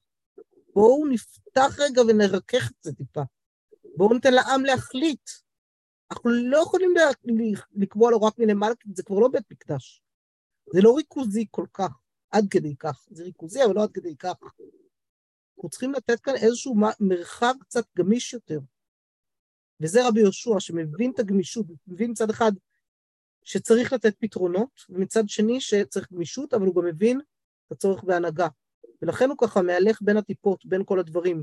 בואו 0.74 1.06
נפתח 1.06 1.76
רגע 1.78 2.02
ונרכך 2.02 2.70
את 2.70 2.82
זה 2.82 2.92
טיפה. 2.92 3.22
בואו 3.96 4.14
ניתן 4.14 4.34
לעם 4.34 4.64
להחליט. 4.64 5.30
אנחנו 6.10 6.30
לא 6.30 6.58
יכולים 6.58 6.94
לקבוע 7.72 8.10
לו 8.10 8.22
רק 8.22 8.38
מלמעלה, 8.38 8.74
כי 8.74 8.88
זה 8.94 9.02
כבר 9.02 9.18
לא 9.18 9.28
בית 9.28 9.50
מקדש. 9.50 10.02
זה 10.72 10.80
לא 10.80 10.96
ריכוזי 10.96 11.46
כל 11.50 11.66
כך, 11.74 12.01
עד 12.32 12.44
כדי 12.50 12.76
כך. 12.76 13.06
זה 13.10 13.24
ריכוזי, 13.24 13.64
אבל 13.64 13.74
לא 13.74 13.82
עד 13.82 13.90
כדי 13.92 14.16
כך. 14.16 14.36
אנחנו 15.56 15.70
צריכים 15.70 15.92
לתת 15.92 16.20
כאן 16.20 16.34
איזשהו 16.36 16.74
מרחב 17.00 17.54
קצת 17.60 17.84
גמיש 17.98 18.32
יותר. 18.32 18.60
וזה 19.80 20.08
רבי 20.08 20.20
יהושע, 20.20 20.60
שמבין 20.60 21.10
את 21.14 21.18
הגמישות, 21.18 21.66
מבין 21.86 22.10
מצד 22.10 22.30
אחד 22.30 22.52
שצריך 23.44 23.92
לתת 23.92 24.14
פתרונות, 24.18 24.70
ומצד 24.88 25.28
שני 25.28 25.60
שצריך 25.60 26.12
גמישות, 26.12 26.54
אבל 26.54 26.66
הוא 26.66 26.74
גם 26.74 26.84
מבין 26.84 27.20
את 27.66 27.72
הצורך 27.72 28.04
בהנהגה. 28.04 28.48
ולכן 29.02 29.28
הוא 29.28 29.36
ככה 29.40 29.62
מהלך 29.62 30.02
בין 30.02 30.16
הטיפות, 30.16 30.66
בין 30.66 30.84
כל 30.84 31.00
הדברים. 31.00 31.42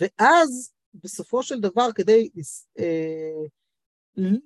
ואז, 0.00 0.72
בסופו 0.94 1.42
של 1.42 1.60
דבר, 1.60 1.92
כדי 1.94 2.30
אה, 2.78 3.46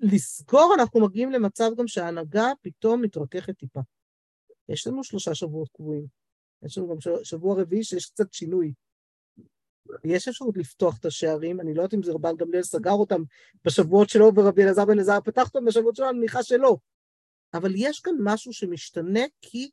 לסגור, 0.00 0.74
אנחנו 0.78 1.00
מגיעים 1.00 1.30
למצב 1.30 1.70
גם 1.78 1.86
שההנהגה 1.86 2.46
פתאום 2.62 3.02
מתרככת 3.02 3.58
טיפה. 3.58 3.80
יש 4.72 4.86
לנו 4.86 5.04
שלושה 5.04 5.34
שבועות 5.34 5.68
קבועים. 5.68 6.06
יש 6.62 6.78
לנו 6.78 6.88
גם 6.88 6.96
שבוע 7.22 7.60
רביעי 7.62 7.84
שיש 7.84 8.06
קצת 8.06 8.32
שינוי. 8.32 8.72
יש 10.04 10.28
אפשרות 10.28 10.56
לפתוח 10.56 10.98
את 10.98 11.04
השערים, 11.04 11.60
אני 11.60 11.74
לא 11.74 11.82
יודעת 11.82 11.94
אם 11.94 12.02
זה 12.02 12.12
רבן 12.12 12.36
גמליאל 12.36 12.62
סגר 12.62 12.92
אותם 12.92 13.22
בשבועות 13.64 14.08
שלו 14.08 14.34
ורבי 14.34 14.62
אלעזר 14.62 14.84
בן 14.84 14.92
אלעזר 14.92 15.20
פתח 15.24 15.46
אותם 15.46 15.64
בשבועות 15.64 15.96
שלו, 15.96 16.10
אני 16.10 16.18
מניחה 16.18 16.42
שלא. 16.42 16.76
אבל 17.54 17.72
יש 17.74 18.00
כאן 18.00 18.14
משהו 18.20 18.52
שמשתנה 18.52 19.20
כי 19.40 19.70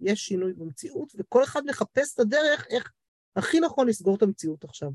יש 0.00 0.20
שינוי 0.20 0.52
במציאות, 0.52 1.12
וכל 1.18 1.44
אחד 1.44 1.62
מחפש 1.66 2.14
את 2.14 2.20
הדרך 2.20 2.66
איך 2.70 2.92
הכי 3.36 3.60
נכון 3.60 3.88
לסגור 3.88 4.16
את 4.16 4.22
המציאות 4.22 4.64
עכשיו. 4.64 4.90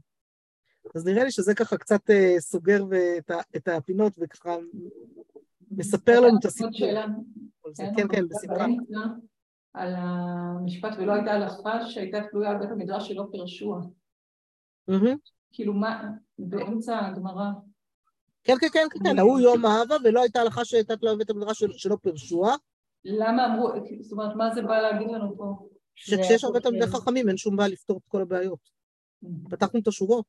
אז 0.95 1.05
נראה 1.05 1.23
לי 1.23 1.31
שזה 1.31 1.55
ככה 1.55 1.77
קצת 1.77 2.09
uh, 2.09 2.39
סוגר 2.39 2.83
את, 3.17 3.31
את 3.55 3.67
הפינות 3.67 4.13
וככה 4.17 4.57
מספר 5.71 6.19
לנו 6.19 6.39
את 6.39 6.45
הסיפור. 6.45 6.71
כן, 7.75 7.85
כן, 7.97 8.07
כן, 8.07 8.27
בשמחה. 8.27 8.65
על 9.75 9.93
המשפט 9.97 10.91
ולא 10.97 11.13
הייתה 11.13 11.31
הלכה 11.31 11.85
שהייתה 11.85 12.17
תלויה 12.31 12.51
על 12.51 12.57
בית 12.57 12.71
המדרש 12.71 13.07
שלא 13.07 13.23
פירשוה. 13.31 13.81
כאילו 15.51 15.73
מה, 15.73 16.03
באמצע 16.39 17.05
הגמרא. 17.05 17.45
כן, 18.43 18.53
כן, 18.59 18.67
כן, 18.73 18.87
כן, 19.03 19.19
ההוא 19.19 19.39
יום 19.39 19.65
אהבה 19.65 19.95
ולא 20.03 20.21
הייתה 20.21 20.41
הלכה 20.41 20.65
שהייתה 20.65 20.97
תלויה 20.97 21.15
בבית 21.15 21.29
המדרש 21.29 21.63
שלא 21.63 21.97
פירשוה. 22.01 22.55
למה 23.05 23.45
אמרו, 23.45 23.69
זאת 24.01 24.11
אומרת, 24.11 24.35
מה 24.35 24.55
זה 24.55 24.61
בא 24.61 24.81
להגיד 24.81 25.07
לנו 25.11 25.37
פה? 25.37 25.67
שכשיש 25.95 26.43
הרבה 26.43 26.59
תלמידי 26.59 26.87
חכמים 26.87 27.29
אין 27.29 27.37
שום 27.37 27.55
בעיה 27.55 27.69
לפתור 27.69 27.97
את 27.97 28.07
כל 28.07 28.21
הבעיות. 28.21 28.69
פתחנו 29.49 29.79
את 29.79 29.87
השורות, 29.87 30.25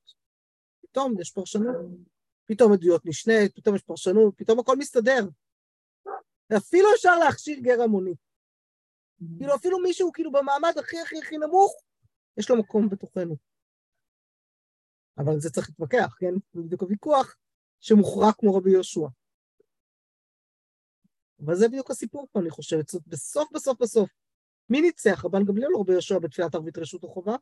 פתאום 0.82 1.20
יש 1.20 1.30
פרשנות, 1.30 1.76
פתאום 2.46 2.72
עדויות 2.72 3.06
נשנית, 3.06 3.54
פתאום 3.54 3.76
יש 3.76 3.82
פרשנות, 3.82 4.34
פתאום 4.36 4.58
הכל 4.58 4.76
מסתדר. 4.76 5.28
ואפילו 6.50 6.88
אפשר 6.94 7.18
להכשיר 7.18 7.58
גר 7.60 7.82
המוני. 7.82 8.14
כאילו 9.38 9.54
אפילו 9.54 9.78
מישהו 9.78 10.12
כאילו 10.12 10.32
במעמד 10.32 10.72
הכי 10.78 11.00
הכי 11.00 11.18
הכי 11.18 11.38
נמוך, 11.38 11.72
יש 12.36 12.50
לו 12.50 12.56
מקום 12.56 12.88
בתוכנו. 12.88 13.36
אבל 15.18 15.40
זה 15.40 15.50
צריך 15.50 15.68
להתווכח, 15.68 16.16
כן? 16.18 16.34
זה 16.52 16.62
בדיוק 16.62 16.82
הוויכוח 16.82 17.36
שמוכרע 17.80 18.32
כמו 18.38 18.54
רבי 18.54 18.70
יהושע. 18.70 19.06
אבל 21.44 21.54
זה 21.54 21.68
בדיוק 21.68 21.90
הסיפור 21.90 22.26
פה, 22.32 22.40
אני 22.40 22.50
חושבת. 22.50 22.88
זאת 22.88 23.02
בסוף 23.06 23.52
בסוף 23.52 23.80
בסוף. 23.80 24.10
מי 24.70 24.80
ניצח? 24.80 25.24
רבן 25.24 25.44
גמליאל 25.44 25.74
או 25.74 25.80
רבי 25.80 25.92
יהושע 25.92 26.18
בתפילת 26.18 26.54
ערבית 26.54 26.78
רשות 26.78 27.04
החובה? 27.04 27.36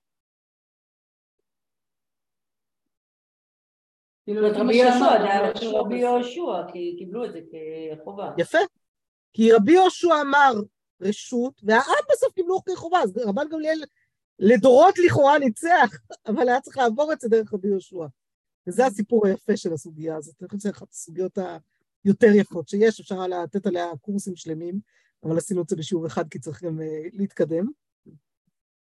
כאילו 4.25 4.41
רבי 4.53 4.75
יהושע, 4.75 4.99
זה 4.99 5.31
היה 5.31 5.53
רבי 5.81 5.97
יהושע, 5.97 6.73
כי 6.73 6.95
קיבלו 6.99 7.25
את 7.25 7.33
זה 7.33 7.41
כחובה. 8.01 8.33
יפה. 8.39 8.59
כי 9.33 9.53
רבי 9.53 9.73
יהושע 9.73 10.15
אמר 10.21 10.53
רשות, 11.05 11.61
והעם 11.63 12.05
בסוף 12.13 12.33
קיבלו 12.33 12.65
כחובה, 12.65 13.01
אז 13.03 13.13
רבן 13.17 13.49
גמליאל 13.49 13.85
לדורות 14.39 14.99
לכאורה 14.99 15.39
ניצח, 15.39 15.97
אבל 16.27 16.49
היה 16.49 16.61
צריך 16.61 16.79
לעבור 16.79 17.13
את 17.13 17.21
זה 17.21 17.29
דרך 17.29 17.55
רבי 17.55 17.69
יהושע. 17.69 18.07
וזה 18.67 18.87
הסיפור 18.87 19.27
היפה 19.27 19.57
של 19.57 19.73
הסוגיה 19.73 20.17
הזאת. 20.17 20.35
אני 20.41 20.49
חושבת 20.49 20.61
שזו 20.61 20.71
אחת 20.71 20.91
הסוגיות 20.93 21.39
היותר 22.05 22.35
יפות 22.35 22.69
שיש, 22.69 23.01
אפשר 23.01 23.27
לתת 23.27 23.67
עליה 23.67 23.87
קורסים 24.01 24.37
שלמים, 24.37 24.81
אבל 25.25 25.39
עשינו 25.39 25.63
את 25.63 25.69
זה 25.69 25.77
בשיעור 25.77 26.07
אחד 26.07 26.29
כי 26.29 26.39
צריך 26.39 26.63
גם 26.63 26.79
uh, 26.79 26.83
להתקדם. 27.13 27.67